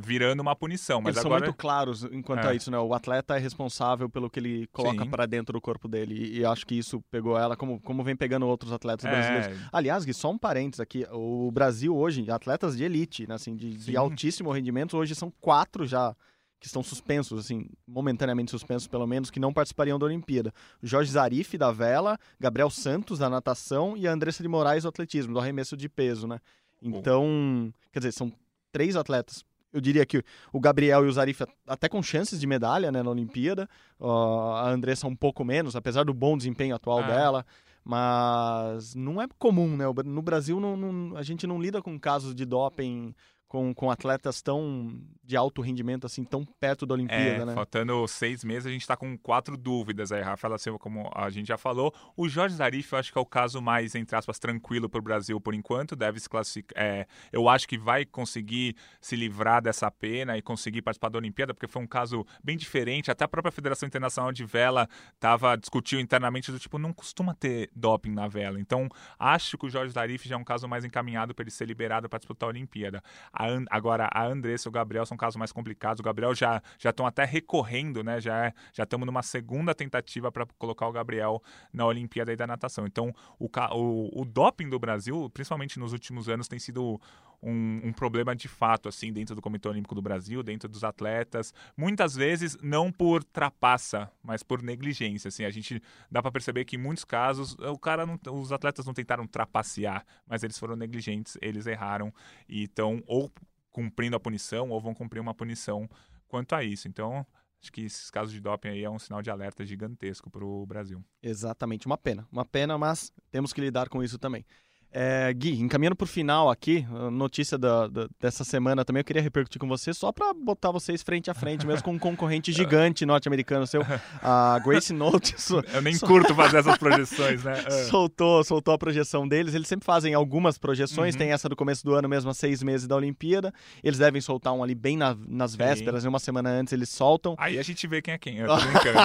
virando 0.00 0.40
uma 0.40 0.54
punição. 0.54 1.00
Mas 1.00 1.16
Eles 1.16 1.26
agora. 1.26 1.40
são 1.40 1.46
muito 1.48 1.56
claros 1.58 2.04
enquanto 2.04 2.44
É. 2.44 2.50
a 2.50 2.54
isso, 2.54 2.70
né? 2.70 2.78
O 2.78 2.94
atleta 2.94 3.36
é 3.36 3.38
responsável 3.38 4.08
pelo 4.08 4.30
que 4.30 4.38
ele 4.38 4.66
coloca 4.68 5.04
para 5.06 5.26
dentro 5.26 5.52
do 5.52 5.60
corpo 5.60 5.88
dele. 5.88 6.14
E, 6.14 6.38
e 6.38 6.44
acho 6.44 6.66
que 6.66 6.76
isso 6.76 7.02
pegou 7.10 7.36
ela, 7.36 7.56
como, 7.56 7.80
como 7.80 8.02
vem 8.04 8.14
pegando 8.16 8.46
outros 8.46 8.72
atletas 8.72 9.10
brasileiros. 9.10 9.48
É, 9.48 9.68
Aliás, 9.72 10.04
Gui, 10.04 10.14
só 10.14 10.30
um 10.30 10.38
parênteses 10.38 10.80
aqui. 10.80 11.04
O 11.12 11.50
Brasil 11.50 11.96
hoje, 11.96 12.30
atletas 12.30 12.76
de 12.76 12.84
elite, 12.84 13.26
né, 13.26 13.34
assim, 13.34 13.56
de, 13.56 13.70
de 13.74 13.82
Sim. 13.84 13.96
altíssimo 13.96 14.52
rendimento, 14.52 14.96
hoje 14.96 15.14
são 15.14 15.32
quatro 15.40 15.84
já 15.86 16.14
que 16.60 16.66
estão 16.66 16.82
suspensos, 16.82 17.38
assim, 17.38 17.68
momentaneamente 17.86 18.50
suspensos, 18.50 18.88
pelo 18.88 19.06
menos, 19.06 19.30
que 19.30 19.38
não 19.38 19.52
participariam 19.52 19.96
da 19.96 20.06
Olimpíada. 20.06 20.52
Jorge 20.82 21.12
Zarif, 21.12 21.56
da 21.56 21.70
vela, 21.70 22.18
Gabriel 22.40 22.68
Santos, 22.68 23.20
da 23.20 23.30
natação, 23.30 23.96
e 23.96 24.08
a 24.08 24.12
Andressa 24.12 24.42
de 24.42 24.48
Moraes, 24.48 24.82
do 24.82 24.88
atletismo, 24.88 25.34
do 25.34 25.38
arremesso 25.38 25.76
de 25.76 25.88
peso, 25.88 26.26
né? 26.26 26.40
Então, 26.82 27.72
quer 27.92 28.00
dizer, 28.00 28.12
são 28.12 28.32
três 28.72 28.96
atletas. 28.96 29.44
Eu 29.72 29.80
diria 29.80 30.06
que 30.06 30.22
o 30.52 30.58
Gabriel 30.60 31.04
e 31.04 31.08
o 31.08 31.12
Zarif 31.12 31.44
até 31.66 31.88
com 31.88 32.02
chances 32.02 32.40
de 32.40 32.46
medalha 32.46 32.90
né, 32.90 33.02
na 33.02 33.10
Olimpíada. 33.10 33.68
Ó, 34.00 34.54
a 34.54 34.70
Andressa 34.70 35.06
um 35.06 35.14
pouco 35.16 35.44
menos, 35.44 35.76
apesar 35.76 36.04
do 36.04 36.14
bom 36.14 36.36
desempenho 36.36 36.74
atual 36.74 37.00
É. 37.02 37.06
dela. 37.06 37.46
Mas 37.84 38.94
não 38.94 39.20
é 39.20 39.26
comum, 39.38 39.76
né? 39.76 39.84
No 40.04 40.20
Brasil 40.22 40.60
não- 40.60 40.76
não- 40.76 41.16
a 41.16 41.22
gente 41.22 41.46
não 41.46 41.60
lida 41.60 41.80
com 41.82 41.98
casos 41.98 42.34
de 42.34 42.44
doping 42.44 43.14
com, 43.48 43.72
com 43.74 43.90
atletas 43.90 44.42
tão 44.42 45.00
de 45.24 45.36
alto 45.36 45.60
rendimento, 45.62 46.06
assim, 46.06 46.22
tão 46.24 46.44
perto 46.44 46.86
da 46.86 46.94
Olimpíada, 46.94 47.42
É, 47.42 47.44
né? 47.44 47.54
faltando 47.54 48.06
seis 48.06 48.44
meses, 48.44 48.66
a 48.66 48.70
gente 48.70 48.86
tá 48.86 48.96
com 48.96 49.16
quatro 49.18 49.56
dúvidas 49.56 50.12
aí, 50.12 50.22
Rafaela 50.22 50.58
Silva, 50.58 50.78
como 50.78 51.10
a 51.14 51.28
gente 51.30 51.48
já 51.48 51.58
falou. 51.58 51.92
O 52.16 52.28
Jorge 52.28 52.54
Zarif, 52.56 52.92
eu 52.92 52.98
acho 52.98 53.12
que 53.12 53.18
é 53.18 53.20
o 53.20 53.26
caso 53.26 53.60
mais, 53.60 53.94
entre 53.94 54.14
aspas, 54.16 54.38
tranquilo 54.38 54.88
pro 54.88 55.02
Brasil 55.02 55.40
por 55.40 55.54
enquanto, 55.54 55.96
deve 55.96 56.20
se 56.20 56.28
classificar. 56.28 56.82
é, 56.82 57.06
eu 57.32 57.48
acho 57.48 57.66
que 57.66 57.78
vai 57.78 58.04
conseguir 58.04 58.76
se 59.00 59.16
livrar 59.16 59.62
dessa 59.62 59.90
pena 59.90 60.36
e 60.36 60.42
conseguir 60.42 60.82
participar 60.82 61.08
da 61.08 61.18
Olimpíada, 61.18 61.54
porque 61.54 61.66
foi 61.66 61.82
um 61.82 61.86
caso 61.86 62.26
bem 62.42 62.56
diferente. 62.56 63.10
Até 63.10 63.24
a 63.24 63.28
própria 63.28 63.50
Federação 63.52 63.86
Internacional 63.86 64.32
de 64.32 64.44
Vela 64.44 64.88
tava, 65.18 65.56
discutiu 65.56 65.98
internamente 66.00 66.52
do 66.52 66.58
tipo, 66.58 66.78
não 66.78 66.92
costuma 66.92 67.34
ter 67.34 67.70
doping 67.74 68.12
na 68.12 68.28
vela. 68.28 68.60
Então, 68.60 68.88
acho 69.18 69.56
que 69.56 69.66
o 69.66 69.70
Jorge 69.70 69.92
Zarif 69.92 70.28
já 70.28 70.34
é 70.34 70.38
um 70.38 70.44
caso 70.44 70.68
mais 70.68 70.84
encaminhado 70.84 71.34
para 71.34 71.42
ele 71.44 71.50
ser 71.50 71.66
liberado 71.66 72.08
para 72.08 72.18
disputar 72.18 72.48
a 72.48 72.50
Olimpíada. 72.50 73.02
A 73.38 73.46
agora, 73.70 74.08
a 74.12 74.26
Andressa 74.26 74.68
e 74.68 74.70
o 74.70 74.72
Gabriel 74.72 75.06
são 75.06 75.16
casos 75.16 75.36
mais 75.36 75.52
complicados. 75.52 76.00
O 76.00 76.02
Gabriel 76.02 76.34
já 76.34 76.60
já 76.78 76.90
estão 76.90 77.06
até 77.06 77.24
recorrendo, 77.24 78.02
né? 78.02 78.20
Já 78.20 78.46
é- 78.46 78.52
já 78.72 78.82
estamos 78.82 79.06
numa 79.06 79.22
segunda 79.22 79.74
tentativa 79.74 80.32
para 80.32 80.44
colocar 80.58 80.88
o 80.88 80.92
Gabriel 80.92 81.40
na 81.72 81.86
Olimpíada 81.86 82.34
da 82.36 82.46
natação. 82.46 82.84
Então, 82.86 83.14
o, 83.38 83.46
o, 83.46 84.22
o 84.22 84.24
doping 84.24 84.68
do 84.68 84.78
Brasil, 84.78 85.30
principalmente 85.30 85.78
nos 85.78 85.92
últimos 85.92 86.28
anos, 86.28 86.48
tem 86.48 86.58
sido 86.58 87.00
um, 87.42 87.80
um 87.84 87.92
problema 87.92 88.34
de 88.34 88.48
fato, 88.48 88.88
assim, 88.88 89.12
dentro 89.12 89.34
do 89.34 89.42
Comitê 89.42 89.68
Olímpico 89.68 89.94
do 89.94 90.02
Brasil, 90.02 90.42
dentro 90.42 90.68
dos 90.68 90.84
atletas. 90.84 91.52
Muitas 91.76 92.14
vezes 92.14 92.56
não 92.62 92.90
por 92.90 93.22
trapaça, 93.24 94.10
mas 94.22 94.42
por 94.42 94.62
negligência. 94.62 95.28
Assim, 95.28 95.44
a 95.44 95.50
gente 95.50 95.82
dá 96.10 96.20
para 96.20 96.32
perceber 96.32 96.64
que 96.64 96.76
em 96.76 96.78
muitos 96.78 97.04
casos 97.04 97.56
o 97.58 97.78
cara 97.78 98.04
não- 98.06 98.18
os 98.32 98.52
atletas 98.52 98.86
não 98.86 98.94
tentaram 98.94 99.26
trapacear, 99.26 100.04
mas 100.26 100.42
eles 100.42 100.58
foram 100.58 100.76
negligentes, 100.76 101.36
eles 101.40 101.66
erraram 101.66 102.12
e 102.48 102.64
estão 102.64 103.02
ou 103.06 103.30
cumprindo 103.70 104.16
a 104.16 104.20
punição 104.20 104.70
ou 104.70 104.80
vão 104.80 104.94
cumprir 104.94 105.20
uma 105.20 105.34
punição 105.34 105.88
quanto 106.26 106.54
a 106.54 106.64
isso. 106.64 106.88
Então, 106.88 107.24
acho 107.62 107.72
que 107.72 107.82
esses 107.82 108.10
casos 108.10 108.32
de 108.32 108.40
doping 108.40 108.68
aí 108.68 108.84
é 108.84 108.90
um 108.90 108.98
sinal 108.98 109.22
de 109.22 109.30
alerta 109.30 109.64
gigantesco 109.64 110.30
para 110.30 110.44
o 110.44 110.66
Brasil. 110.66 111.04
Exatamente, 111.22 111.86
uma 111.86 111.96
pena. 111.96 112.26
Uma 112.32 112.44
pena, 112.44 112.76
mas 112.76 113.12
temos 113.30 113.52
que 113.52 113.60
lidar 113.60 113.88
com 113.88 114.02
isso 114.02 114.18
também. 114.18 114.44
É, 114.90 115.32
Gui, 115.34 115.60
encaminhando 115.60 115.94
para 115.94 116.04
o 116.04 116.08
final 116.08 116.50
aqui, 116.50 116.86
notícia 117.12 117.58
da, 117.58 117.86
da- 117.88 118.08
dessa 118.18 118.42
semana 118.42 118.84
também 118.84 119.00
eu 119.00 119.04
queria 119.04 119.20
repercutir 119.20 119.60
com 119.60 119.68
você, 119.68 119.92
só 119.92 120.10
para 120.10 120.32
botar 120.32 120.70
vocês 120.70 121.02
frente 121.02 121.30
a 121.30 121.34
frente, 121.34 121.66
mesmo 121.66 121.82
com 121.84 121.92
um 121.92 121.98
concorrente 121.98 122.50
gigante 122.52 123.04
norte-americano 123.04 123.66
seu, 123.66 123.82
a 124.22 124.58
Grace 124.64 124.92
Notes. 124.94 125.50
Eu 125.74 125.82
nem 125.82 125.98
curto 125.98 126.34
fazer 126.34 126.58
essas 126.58 126.78
projeções, 126.78 127.44
né? 127.44 127.62
É. 127.66 127.70
soltou, 127.84 128.42
soltou 128.42 128.72
a 128.72 128.78
projeção 128.78 129.28
deles. 129.28 129.54
Eles 129.54 129.68
sempre 129.68 129.84
fazem 129.84 130.14
algumas 130.14 130.56
projeções, 130.56 131.14
Uhum. 131.14 131.18
tem 131.18 131.32
essa 131.32 131.48
do 131.48 131.56
começo 131.56 131.84
do 131.84 131.94
ano 131.94 132.08
mesmo, 132.08 132.30
há 132.30 132.34
seis 132.34 132.62
meses 132.62 132.86
da 132.86 132.96
Olimpíada. 132.96 133.52
Eles 133.84 133.98
devem 133.98 134.20
soltar 134.22 134.52
um 134.54 134.62
ali 134.62 134.74
bem 134.74 134.96
na- 134.96 135.16
nas 135.28 135.54
vésperas, 135.54 136.02
né? 136.04 136.08
uma 136.08 136.18
semana 136.18 136.48
antes 136.48 136.72
eles 136.72 136.88
soltam. 136.88 137.34
Aí 137.38 137.58
a 137.58 137.62
gente 137.62 137.86
vê 137.86 138.00
quem 138.00 138.14
é 138.14 138.18
quem. 138.18 138.38
Eu 138.38 138.48
tô 138.48 138.56
brincando. 138.64 138.98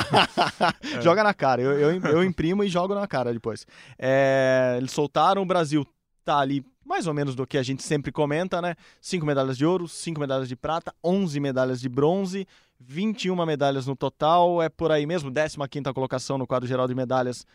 Joga 1.03 1.23
na 1.23 1.33
cara, 1.33 1.61
eu, 1.61 1.71
eu, 1.73 2.01
eu 2.01 2.23
imprimo 2.23 2.63
e 2.63 2.69
jogo 2.69 2.95
na 2.95 3.05
cara 3.07 3.33
depois. 3.33 3.65
É, 3.99 4.75
eles 4.77 4.91
soltaram, 4.91 5.41
o 5.41 5.45
Brasil 5.45 5.72
tá 6.23 6.39
ali 6.39 6.65
mais 6.85 7.07
ou 7.07 7.13
menos 7.13 7.33
do 7.35 7.47
que 7.47 7.57
a 7.57 7.63
gente 7.63 7.81
sempre 7.81 8.11
comenta, 8.11 8.61
né? 8.61 8.75
Cinco 8.99 9.25
medalhas 9.25 9.57
de 9.57 9.65
ouro, 9.65 9.87
cinco 9.87 10.19
medalhas 10.19 10.47
de 10.47 10.55
prata, 10.55 10.93
11 11.03 11.39
medalhas 11.39 11.79
de 11.79 11.87
bronze, 11.87 12.45
21 12.79 13.45
medalhas 13.45 13.87
no 13.87 13.95
total, 13.95 14.61
é 14.61 14.69
por 14.69 14.91
aí 14.91 15.05
mesmo, 15.05 15.31
15ª 15.31 15.93
colocação 15.93 16.37
no 16.37 16.45
quadro 16.45 16.67
geral 16.67 16.87
de 16.87 16.93
medalhas, 16.93 17.45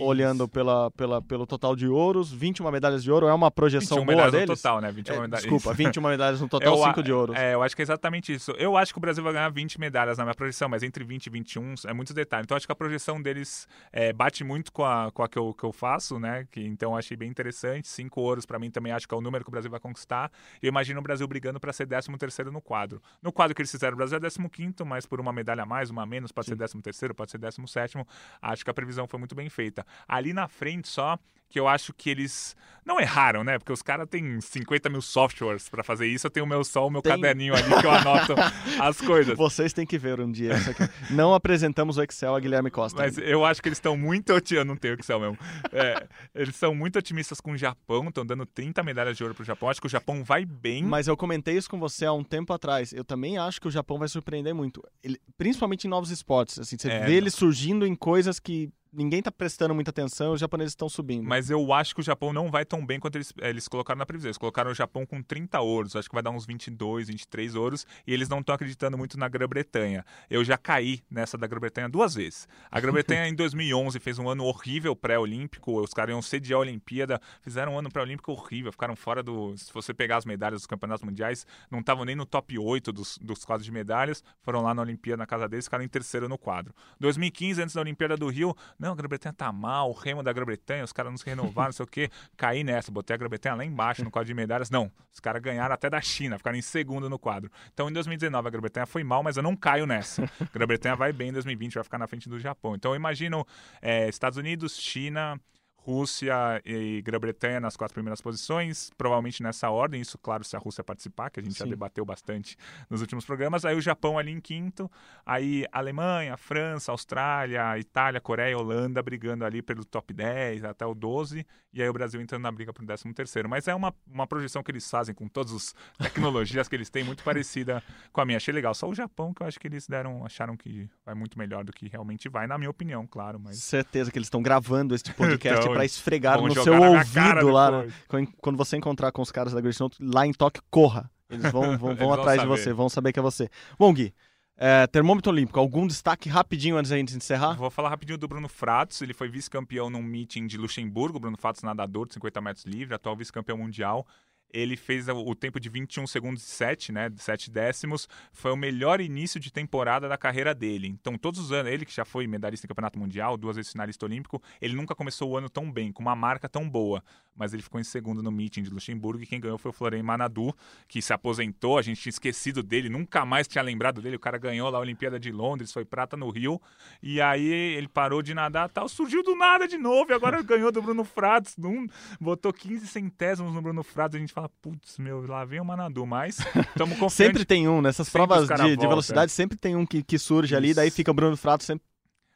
olhando 0.00 0.48
pela, 0.48 0.90
pela, 0.92 1.20
pelo 1.20 1.46
total 1.46 1.76
de 1.76 1.86
ouros, 1.86 2.32
21 2.32 2.70
medalhas 2.70 3.02
de 3.02 3.10
ouro, 3.10 3.26
é 3.26 3.34
uma 3.34 3.50
projeção 3.50 3.98
21 3.98 4.04
boa 4.06 4.16
medalhas 4.16 4.32
deles? 4.32 4.48
no 4.48 4.56
total, 4.56 4.80
né? 4.80 4.90
21 4.92 5.14
É, 5.14 5.20
medalhas. 5.20 5.42
desculpa, 5.42 5.68
Isso. 5.68 5.74
21 5.76 6.02
medalhas 6.08 6.40
no 6.40 6.48
total, 6.48 6.74
Eu 6.74 6.84
a- 6.84 6.88
5 6.88 7.02
de 7.02 7.12
ouros. 7.12 7.36
É, 7.36 7.54
eu 7.54 7.62
acho 7.62 7.76
que 7.76 7.82
é 7.82 7.84
exatamente 7.84 8.32
isso. 8.32 8.52
Eu 8.52 8.76
acho 8.76 8.92
que 8.92 8.98
o 8.98 9.00
Brasil 9.00 9.22
vai 9.22 9.32
ganhar 9.32 9.48
20 9.50 9.78
medalhas 9.78 10.16
na 10.18 10.24
minha 10.24 10.34
projeção, 10.34 10.68
mas 10.68 10.82
entre 10.82 11.04
20 11.04 11.26
e 11.26 11.30
21 11.30 11.74
é 11.86 11.92
muitos 11.92 12.14
detalhes. 12.14 12.44
Então, 12.46 12.56
acho 12.56 12.66
que 12.66 12.72
a 12.72 12.76
projeção 12.76 13.20
deles 13.20 13.68
é, 13.92 14.12
bate 14.12 14.42
muito 14.42 14.72
com 14.72 14.84
a, 14.84 15.10
com 15.12 15.22
a 15.22 15.28
que, 15.28 15.38
eu, 15.38 15.52
que 15.52 15.64
eu 15.64 15.72
faço, 15.72 16.18
né? 16.18 16.46
Que, 16.50 16.60
então, 16.60 16.92
eu 16.92 16.96
achei 16.96 17.16
bem 17.16 17.28
interessante. 17.28 17.88
Cinco 17.88 18.20
ouros, 18.20 18.46
para 18.46 18.58
mim, 18.58 18.70
também 18.70 18.92
acho 18.92 19.06
que 19.08 19.14
é 19.14 19.18
o 19.18 19.20
número 19.20 19.44
que 19.44 19.50
o 19.50 19.52
Brasil 19.52 19.70
vai 19.70 19.80
conquistar. 19.80 20.30
E 20.62 20.66
eu 20.66 20.68
imagino 20.68 21.00
o 21.00 21.02
Brasil 21.02 21.26
brigando 21.26 21.60
para 21.60 21.72
ser 21.72 21.86
13 21.86 22.10
no 22.50 22.60
quadro. 22.60 23.02
No 23.22 23.32
quadro 23.32 23.54
que 23.54 23.60
eles 23.60 23.70
fizeram, 23.70 23.94
o 23.94 23.96
Brasil 23.96 24.18
é 24.18 24.20
15, 24.48 24.84
mas 24.84 25.06
por 25.06 25.20
uma 25.20 25.32
medalha 25.32 25.62
a 25.62 25.66
mais, 25.66 25.90
uma 25.90 26.02
a 26.02 26.06
menos, 26.06 26.32
pode 26.32 26.46
ser 26.46 26.56
13, 26.56 27.14
pode 27.14 27.30
ser 27.30 27.38
17. 27.38 27.98
Acho 28.40 28.64
que 28.64 28.70
a 28.70 28.74
previsão 28.74 29.06
foi 29.06 29.18
muito 29.18 29.34
bem 29.34 29.48
feita. 29.48 29.73
Ali 30.06 30.32
na 30.32 30.46
frente, 30.48 30.88
só 30.88 31.18
que 31.48 31.58
eu 31.58 31.68
acho 31.68 31.92
que 31.92 32.10
eles 32.10 32.56
não 32.84 33.00
erraram, 33.00 33.42
né? 33.44 33.58
Porque 33.58 33.72
os 33.72 33.80
caras 33.80 34.06
têm 34.10 34.40
50 34.40 34.90
mil 34.90 35.00
softwares 35.00 35.68
para 35.70 35.82
fazer 35.84 36.06
isso. 36.06 36.26
Eu 36.26 36.30
tenho 36.30 36.44
o 36.44 36.48
meu 36.48 36.62
só 36.64 36.86
o 36.86 36.90
meu 36.90 37.00
Tem. 37.00 37.12
caderninho 37.12 37.54
ali 37.54 37.62
que 37.80 37.86
eu 37.86 37.90
anoto 37.90 38.34
as 38.82 39.00
coisas. 39.00 39.38
Vocês 39.38 39.72
têm 39.72 39.86
que 39.86 39.96
ver 39.96 40.20
um 40.20 40.30
dia 40.30 40.52
isso 40.54 40.70
aqui. 40.70 40.82
Não 41.10 41.32
apresentamos 41.32 41.96
o 41.96 42.02
Excel 42.02 42.34
a 42.34 42.40
Guilherme 42.40 42.70
Costa. 42.70 43.00
Mas 43.00 43.16
eu 43.16 43.42
acho 43.44 43.62
que 43.62 43.68
eles 43.68 43.78
estão 43.78 43.96
muito 43.96 44.34
otimistas. 44.34 44.58
Eu 44.58 44.64
não 44.66 44.76
tenho 44.76 44.94
Excel 44.98 45.20
mesmo. 45.20 45.38
É, 45.72 46.06
eles 46.34 46.56
são 46.56 46.74
muito 46.74 46.98
otimistas 46.98 47.40
com 47.40 47.52
o 47.52 47.56
Japão, 47.56 48.08
estão 48.08 48.26
dando 48.26 48.44
30 48.44 48.82
medalhas 48.82 49.16
de 49.16 49.22
ouro 49.22 49.34
pro 49.34 49.44
Japão. 49.44 49.70
Acho 49.70 49.80
que 49.80 49.86
o 49.86 49.90
Japão 49.90 50.22
vai 50.24 50.44
bem. 50.44 50.82
Mas 50.82 51.06
eu 51.08 51.16
comentei 51.16 51.56
isso 51.56 51.70
com 51.70 51.78
você 51.78 52.04
há 52.04 52.12
um 52.12 52.24
tempo 52.24 52.52
atrás. 52.52 52.92
Eu 52.92 53.04
também 53.04 53.38
acho 53.38 53.60
que 53.60 53.68
o 53.68 53.70
Japão 53.70 53.96
vai 53.98 54.08
surpreender 54.08 54.52
muito. 54.54 54.82
Ele- 55.02 55.20
principalmente 55.38 55.84
em 55.86 55.88
novos 55.88 56.10
esportes. 56.10 56.58
Assim, 56.58 56.76
você 56.76 56.88
É, 56.90 56.98
vê 57.00 57.06
não. 57.06 57.12
ele 57.12 57.30
surgindo 57.30 57.86
em 57.86 57.94
coisas 57.94 58.38
que 58.40 58.68
ninguém 58.94 59.22
tá 59.22 59.30
prestando 59.30 59.74
muita 59.74 59.90
atenção, 59.90 60.32
os 60.32 60.40
japoneses 60.40 60.72
estão 60.72 60.88
subindo. 60.88 61.24
Mas 61.24 61.50
eu 61.50 61.72
acho 61.72 61.94
que 61.94 62.00
o 62.00 62.04
Japão 62.04 62.32
não 62.32 62.50
vai 62.50 62.64
tão 62.64 62.84
bem 62.84 62.98
quanto 63.00 63.16
eles, 63.16 63.32
eles 63.38 63.68
colocaram 63.68 63.98
na 63.98 64.06
previsão. 64.06 64.28
Eles 64.28 64.38
colocaram 64.38 64.70
o 64.70 64.74
Japão 64.74 65.04
com 65.04 65.22
30 65.22 65.60
ouros, 65.60 65.96
acho 65.96 66.08
que 66.08 66.14
vai 66.14 66.22
dar 66.22 66.30
uns 66.30 66.46
22, 66.46 67.08
23 67.08 67.54
ouros, 67.54 67.86
e 68.06 68.12
eles 68.12 68.28
não 68.28 68.40
estão 68.40 68.54
acreditando 68.54 68.96
muito 68.96 69.18
na 69.18 69.28
Grã-Bretanha. 69.28 70.04
Eu 70.30 70.44
já 70.44 70.56
caí 70.56 71.02
nessa 71.10 71.36
da 71.36 71.46
Grã-Bretanha 71.46 71.88
duas 71.88 72.14
vezes. 72.14 72.48
A 72.70 72.80
Grã-Bretanha 72.80 73.26
em 73.28 73.34
2011 73.34 73.98
fez 73.98 74.18
um 74.18 74.28
ano 74.28 74.44
horrível 74.44 74.94
pré-olímpico, 74.94 75.80
os 75.80 75.92
caras 75.92 76.12
iam 76.12 76.22
sediar 76.22 76.58
a 76.58 76.60
Olimpíada, 76.60 77.20
fizeram 77.42 77.74
um 77.74 77.78
ano 77.78 77.90
pré-olímpico 77.90 78.32
horrível, 78.32 78.72
ficaram 78.72 78.96
fora 78.96 79.22
do. 79.22 79.56
Se 79.56 79.72
você 79.72 79.92
pegar 79.92 80.16
as 80.16 80.24
medalhas 80.24 80.60
dos 80.60 80.66
campeonatos 80.66 81.04
mundiais, 81.04 81.46
não 81.70 81.80
estavam 81.80 82.04
nem 82.04 82.14
no 82.14 82.26
top 82.26 82.58
8 82.58 82.92
dos, 82.92 83.18
dos 83.18 83.44
quadros 83.44 83.64
de 83.64 83.72
medalhas, 83.72 84.22
foram 84.42 84.62
lá 84.62 84.74
na 84.74 84.82
Olimpíada 84.82 85.18
na 85.18 85.26
casa 85.26 85.48
deles, 85.48 85.66
ficaram 85.66 85.84
em 85.84 85.88
terceiro 85.88 86.28
no 86.28 86.38
quadro. 86.38 86.74
2015, 87.00 87.62
antes 87.62 87.74
da 87.74 87.80
Olimpíada 87.80 88.16
do 88.16 88.28
Rio, 88.28 88.54
não, 88.84 88.92
a 88.92 88.94
Grã-Bretanha 88.94 89.32
tá 89.32 89.50
mal, 89.50 89.88
o 89.88 89.92
remo 89.94 90.22
da 90.22 90.30
Grã-Bretanha, 90.30 90.84
os 90.84 90.92
caras 90.92 91.10
não 91.10 91.16
se 91.16 91.24
renovaram, 91.24 91.68
não 91.68 91.72
sei 91.72 91.84
o 91.84 91.86
quê. 91.86 92.10
Caí 92.36 92.62
nessa, 92.62 92.92
botei 92.92 93.14
a 93.14 93.16
Grã-Bretanha 93.16 93.54
lá 93.54 93.64
embaixo 93.64 94.04
no 94.04 94.10
quadro 94.10 94.26
de 94.26 94.34
medalhas. 94.34 94.68
Não, 94.68 94.92
os 95.10 95.20
caras 95.20 95.40
ganharam 95.40 95.74
até 95.74 95.88
da 95.88 96.00
China, 96.02 96.36
ficaram 96.36 96.58
em 96.58 96.62
segundo 96.62 97.08
no 97.08 97.18
quadro. 97.18 97.50
Então, 97.72 97.88
em 97.88 97.92
2019, 97.94 98.46
a 98.46 98.50
Grã-Bretanha 98.50 98.86
foi 98.86 99.02
mal, 99.02 99.22
mas 99.22 99.38
eu 99.38 99.42
não 99.42 99.56
caio 99.56 99.86
nessa. 99.86 100.22
A 100.38 100.44
Grã-Bretanha 100.52 100.94
vai 100.94 101.14
bem 101.14 101.30
em 101.30 101.32
2020, 101.32 101.74
vai 101.74 101.84
ficar 101.84 101.98
na 101.98 102.06
frente 102.06 102.28
do 102.28 102.38
Japão. 102.38 102.74
Então, 102.74 102.90
eu 102.92 102.96
imagino 102.96 103.46
é, 103.80 104.06
Estados 104.06 104.36
Unidos, 104.36 104.78
China, 104.78 105.40
Rússia 105.84 106.62
e 106.64 107.02
Grã-Bretanha 107.02 107.60
nas 107.60 107.76
quatro 107.76 107.92
primeiras 107.92 108.20
posições, 108.20 108.90
provavelmente 108.96 109.42
nessa 109.42 109.68
ordem, 109.68 110.00
isso, 110.00 110.16
claro, 110.16 110.42
se 110.42 110.56
a 110.56 110.58
Rússia 110.58 110.82
participar, 110.82 111.28
que 111.28 111.40
a 111.40 111.42
gente 111.42 111.52
Sim. 111.54 111.64
já 111.64 111.66
debateu 111.66 112.04
bastante 112.06 112.56
nos 112.88 113.02
últimos 113.02 113.26
programas. 113.26 113.66
Aí 113.66 113.76
o 113.76 113.82
Japão 113.82 114.18
ali 114.18 114.32
em 114.32 114.40
quinto, 114.40 114.90
aí 115.26 115.66
Alemanha, 115.70 116.38
França, 116.38 116.90
Austrália, 116.90 117.78
Itália, 117.78 118.18
Coreia, 118.18 118.56
Holanda 118.56 119.02
brigando 119.02 119.44
ali 119.44 119.60
pelo 119.60 119.84
top 119.84 120.14
10 120.14 120.64
até 120.64 120.86
o 120.86 120.94
12, 120.94 121.46
e 121.74 121.82
aí 121.82 121.88
o 121.88 121.92
Brasil 121.92 122.20
entrando 122.20 122.42
na 122.42 122.52
briga 122.52 122.72
pro 122.72 122.86
13 122.86 123.12
terceiro. 123.12 123.48
Mas 123.48 123.68
é 123.68 123.74
uma, 123.74 123.94
uma 124.06 124.26
projeção 124.26 124.62
que 124.62 124.70
eles 124.70 124.88
fazem 124.88 125.14
com 125.14 125.28
todas 125.28 125.52
as 125.52 125.74
tecnologias 125.98 126.66
que 126.66 126.76
eles 126.76 126.88
têm, 126.88 127.04
muito 127.04 127.22
parecida 127.22 127.82
com 128.10 128.20
a 128.22 128.24
minha. 128.24 128.38
Achei 128.38 128.54
legal. 128.54 128.74
Só 128.74 128.88
o 128.88 128.94
Japão 128.94 129.34
que 129.34 129.42
eu 129.42 129.46
acho 129.46 129.60
que 129.60 129.66
eles 129.66 129.86
deram, 129.86 130.24
acharam 130.24 130.56
que 130.56 130.88
vai 131.04 131.14
muito 131.14 131.38
melhor 131.38 131.62
do 131.62 131.72
que 131.72 131.88
realmente 131.88 132.28
vai, 132.28 132.46
na 132.46 132.56
minha 132.56 132.70
opinião, 132.70 133.06
claro. 133.06 133.38
Mas 133.38 133.62
Certeza 133.62 134.10
que 134.10 134.16
eles 134.16 134.26
estão 134.26 134.40
gravando 134.40 134.94
este 134.94 135.12
podcast 135.14 135.60
Então, 135.60 135.73
pra 135.74 135.84
esfregar 135.84 136.38
vão 136.38 136.48
no 136.48 136.54
seu 136.54 136.74
ouvido 136.74 137.50
lá. 137.50 137.70
né? 137.82 137.92
Quando- 138.40 138.56
você 138.56 138.76
encontrar 138.76 139.12
com 139.12 139.22
os 139.22 139.30
caras 139.30 139.52
da 139.52 139.60
Great 139.60 139.78
Note, 139.80 139.96
lá 140.00 140.26
em 140.26 140.32
Tóquio, 140.32 140.62
corra. 140.70 141.10
Eles 141.30 141.50
vão, 141.50 141.62
vão, 141.62 141.70
Eles 141.70 141.78
vão 141.80 141.96
vão 141.96 142.12
atrás 142.12 142.40
de 142.40 142.46
você, 142.46 142.72
vão 142.72 142.88
saber 142.88 143.12
que 143.12 143.18
é 143.18 143.22
você. 143.22 143.48
Bom, 143.78 143.92
Gui, 143.92 144.14
é, 144.56 144.86
termômetro 144.86 145.32
olímpico, 145.32 145.58
algum 145.58 145.86
destaque 145.86 146.28
rapidinho 146.28 146.76
antes 146.76 146.90
da 146.90 146.96
gente 146.96 147.16
encerrar? 147.16 147.54
Vou 147.54 147.70
falar 147.70 147.88
rapidinho 147.88 148.16
do 148.18 148.28
Bruno 148.28 148.48
Fratos. 148.48 149.00
Ele 149.02 149.12
foi 149.12 149.28
vice-campeão 149.28 149.90
num 149.90 150.02
meeting 150.02 150.46
de 150.46 150.56
Luxemburgo. 150.56 151.18
Bruno 151.18 151.36
Fratos, 151.36 151.62
nadador 151.62 152.06
de 152.06 152.14
50 152.14 152.40
metros 152.40 152.64
livre, 152.64 152.94
atual 152.94 153.16
vice-campeão 153.16 153.58
mundial. 153.58 154.06
Ele 154.54 154.76
fez 154.76 155.08
o 155.08 155.34
tempo 155.34 155.58
de 155.58 155.68
21 155.68 156.06
segundos 156.06 156.44
e 156.44 156.46
7, 156.46 156.92
né? 156.92 157.08
De 157.08 157.20
7 157.20 157.50
décimos. 157.50 158.08
Foi 158.32 158.52
o 158.52 158.56
melhor 158.56 159.00
início 159.00 159.40
de 159.40 159.52
temporada 159.52 160.08
da 160.08 160.16
carreira 160.16 160.54
dele. 160.54 160.86
Então, 160.86 161.18
todos 161.18 161.40
os 161.40 161.50
anos, 161.50 161.72
ele 161.72 161.84
que 161.84 161.92
já 161.92 162.04
foi 162.04 162.28
medalhista 162.28 162.64
em 162.64 162.68
campeonato 162.68 162.96
mundial, 162.96 163.36
duas 163.36 163.56
vezes 163.56 163.72
finalista 163.72 164.06
olímpico, 164.06 164.40
ele 164.60 164.76
nunca 164.76 164.94
começou 164.94 165.30
o 165.30 165.36
ano 165.36 165.50
tão 165.50 165.70
bem, 165.72 165.90
com 165.90 166.02
uma 166.02 166.14
marca 166.14 166.48
tão 166.48 166.70
boa. 166.70 167.02
Mas 167.34 167.52
ele 167.52 167.62
ficou 167.62 167.80
em 167.80 167.84
segundo 167.84 168.22
no 168.22 168.30
meeting 168.30 168.62
de 168.62 168.70
Luxemburgo 168.70 169.22
e 169.22 169.26
quem 169.26 169.40
ganhou 169.40 169.58
foi 169.58 169.70
o 169.70 169.74
Florent 169.74 170.04
Manadu, 170.04 170.54
que 170.86 171.02
se 171.02 171.12
aposentou. 171.12 171.78
A 171.78 171.82
gente 171.82 172.00
tinha 172.00 172.10
esquecido 172.10 172.62
dele, 172.62 172.88
nunca 172.88 173.24
mais 173.24 173.48
tinha 173.48 173.62
lembrado 173.62 174.00
dele. 174.00 174.14
O 174.16 174.20
cara 174.20 174.38
ganhou 174.38 174.70
lá 174.70 174.78
a 174.78 174.80
Olimpíada 174.80 175.18
de 175.18 175.32
Londres, 175.32 175.72
foi 175.72 175.84
prata 175.84 176.16
no 176.16 176.30
Rio. 176.30 176.60
E 177.02 177.20
aí 177.20 177.44
ele 177.44 177.88
parou 177.88 178.22
de 178.22 178.34
nadar 178.34 178.68
tal, 178.68 178.88
surgiu 178.88 179.22
do 179.22 179.34
nada 179.34 179.66
de 179.66 179.76
novo 179.76 180.12
e 180.12 180.14
agora 180.14 180.40
ganhou 180.44 180.70
do 180.70 180.80
Bruno 180.80 181.02
Fratos. 181.04 181.56
Num, 181.56 181.88
botou 182.20 182.52
15 182.52 182.86
centésimos 182.86 183.52
no 183.52 183.60
Bruno 183.60 183.82
Fratos. 183.82 184.16
A 184.16 184.20
gente 184.20 184.32
fala, 184.32 184.43
putz, 184.48 184.98
meu, 184.98 185.26
lá 185.26 185.44
vem 185.44 185.60
o 185.60 185.64
Manadu. 185.64 186.06
Mas 186.06 186.38
estamos 186.70 186.94
confiantes. 186.98 187.14
Sempre 187.14 187.44
tem 187.44 187.68
um, 187.68 187.80
nessas 187.80 188.08
Sempre 188.08 188.26
provas 188.26 188.48
de, 188.48 188.76
de 188.76 188.86
velocidade, 188.86 189.30
sempre 189.32 189.56
tem 189.58 189.76
um 189.76 189.84
que, 189.86 190.02
que 190.02 190.18
surge 190.18 190.54
ali, 190.56 190.72
daí 190.74 190.88
Isso. 190.88 190.96
fica 190.96 191.10
o 191.10 191.14
Bruno 191.14 191.36
Frato 191.36 191.64
sempre 191.64 191.84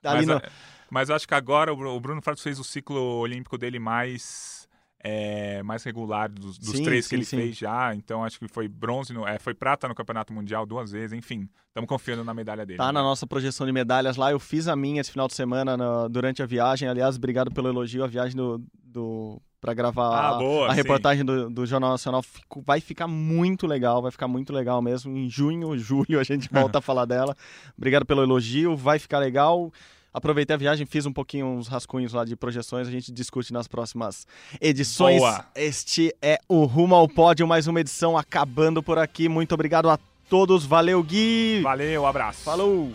ali 0.04 0.18
mas, 0.24 0.26
no... 0.26 0.34
a- 0.36 0.42
mas 0.90 1.08
eu 1.08 1.16
acho 1.16 1.26
que 1.28 1.34
agora 1.34 1.72
o 1.72 1.76
Bru- 1.76 1.94
o 1.94 2.00
Bruno 2.00 2.22
Fratos 2.22 2.42
fez 2.42 2.58
o 2.58 2.64
ciclo 2.64 3.00
olímpico 3.18 3.58
dele 3.58 3.78
mais 3.78 4.66
é, 5.00 5.62
mais 5.62 5.84
regular 5.84 6.28
dos, 6.30 6.58
dos 6.58 6.70
Sim, 6.70 6.82
três 6.82 7.04
sim, 7.04 7.08
que 7.10 7.14
ele 7.16 7.24
sim. 7.24 7.36
fez 7.36 7.56
já. 7.56 7.94
Então 7.94 8.24
acho 8.24 8.38
que 8.38 8.48
foi 8.48 8.66
bronze, 8.66 9.12
no, 9.12 9.26
é, 9.26 9.38
foi 9.38 9.54
prata 9.54 9.86
no 9.86 9.94
Campeonato 9.94 10.32
Mundial 10.32 10.66
duas 10.66 10.90
vezes. 10.90 11.12
Enfim, 11.12 11.48
estamos 11.68 11.88
confiando 11.88 12.24
na 12.24 12.34
medalha 12.34 12.66
dele. 12.66 12.78
Tá 12.78 12.92
na 12.92 13.02
nossa 13.02 13.24
projeção 13.26 13.64
de 13.66 13.72
medalhas 13.72 14.16
lá. 14.16 14.32
Eu 14.32 14.40
fiz 14.40 14.66
a 14.66 14.74
minha 14.74 15.00
esse 15.00 15.10
final 15.12 15.28
de 15.28 15.34
semana 15.34 15.76
na- 15.76 16.08
durante 16.08 16.42
a 16.42 16.46
viagem. 16.46 16.88
Aliás, 16.88 17.16
obrigado 17.16 17.50
pelo 17.52 17.68
elogio. 17.68 18.02
A 18.02 18.08
viagem 18.08 18.36
do, 18.36 18.60
do 18.82 19.40
para 19.60 19.74
gravar 19.74 20.08
Ah, 20.08 20.28
a, 20.30 20.38
boa, 20.38 20.68
a 20.68 20.72
reportagem 20.72 21.24
do, 21.24 21.50
do 21.50 21.66
Jornal 21.66 21.90
Nacional 21.90 22.22
fico- 22.22 22.62
vai 22.64 22.80
ficar 22.80 23.06
muito 23.08 23.66
legal. 23.66 24.00
Vai 24.00 24.10
ficar 24.10 24.28
muito 24.28 24.52
legal 24.52 24.80
mesmo. 24.80 25.16
Em 25.16 25.28
junho, 25.28 25.76
julho 25.78 26.20
a 26.20 26.24
gente 26.24 26.48
volta 26.52 26.78
a 26.78 26.82
falar 26.82 27.04
dela. 27.04 27.36
Obrigado 27.76 28.04
pelo 28.06 28.22
elogio. 28.22 28.76
Vai 28.76 28.98
ficar 28.98 29.18
legal. 29.18 29.72
Aproveitei 30.12 30.54
a 30.54 30.58
viagem, 30.58 30.86
fiz 30.86 31.04
um 31.06 31.12
pouquinho 31.12 31.46
uns 31.46 31.68
rascunhos 31.68 32.12
lá 32.14 32.24
de 32.24 32.34
projeções, 32.34 32.88
a 32.88 32.90
gente 32.90 33.12
discute 33.12 33.52
nas 33.52 33.68
próximas 33.68 34.26
edições. 34.60 35.18
Boa. 35.20 35.44
Este 35.54 36.12
é 36.22 36.40
o 36.48 36.64
Rumo 36.64 36.94
ao 36.94 37.06
Pódio, 37.06 37.46
mais 37.46 37.66
uma 37.66 37.78
edição 37.80 38.16
acabando 38.16 38.82
por 38.82 38.98
aqui. 38.98 39.28
Muito 39.28 39.52
obrigado 39.54 39.88
a 39.90 39.98
todos, 40.28 40.64
valeu 40.64 41.02
Gui! 41.02 41.60
Valeu, 41.62 42.06
abraço. 42.06 42.40
Falou! 42.42 42.90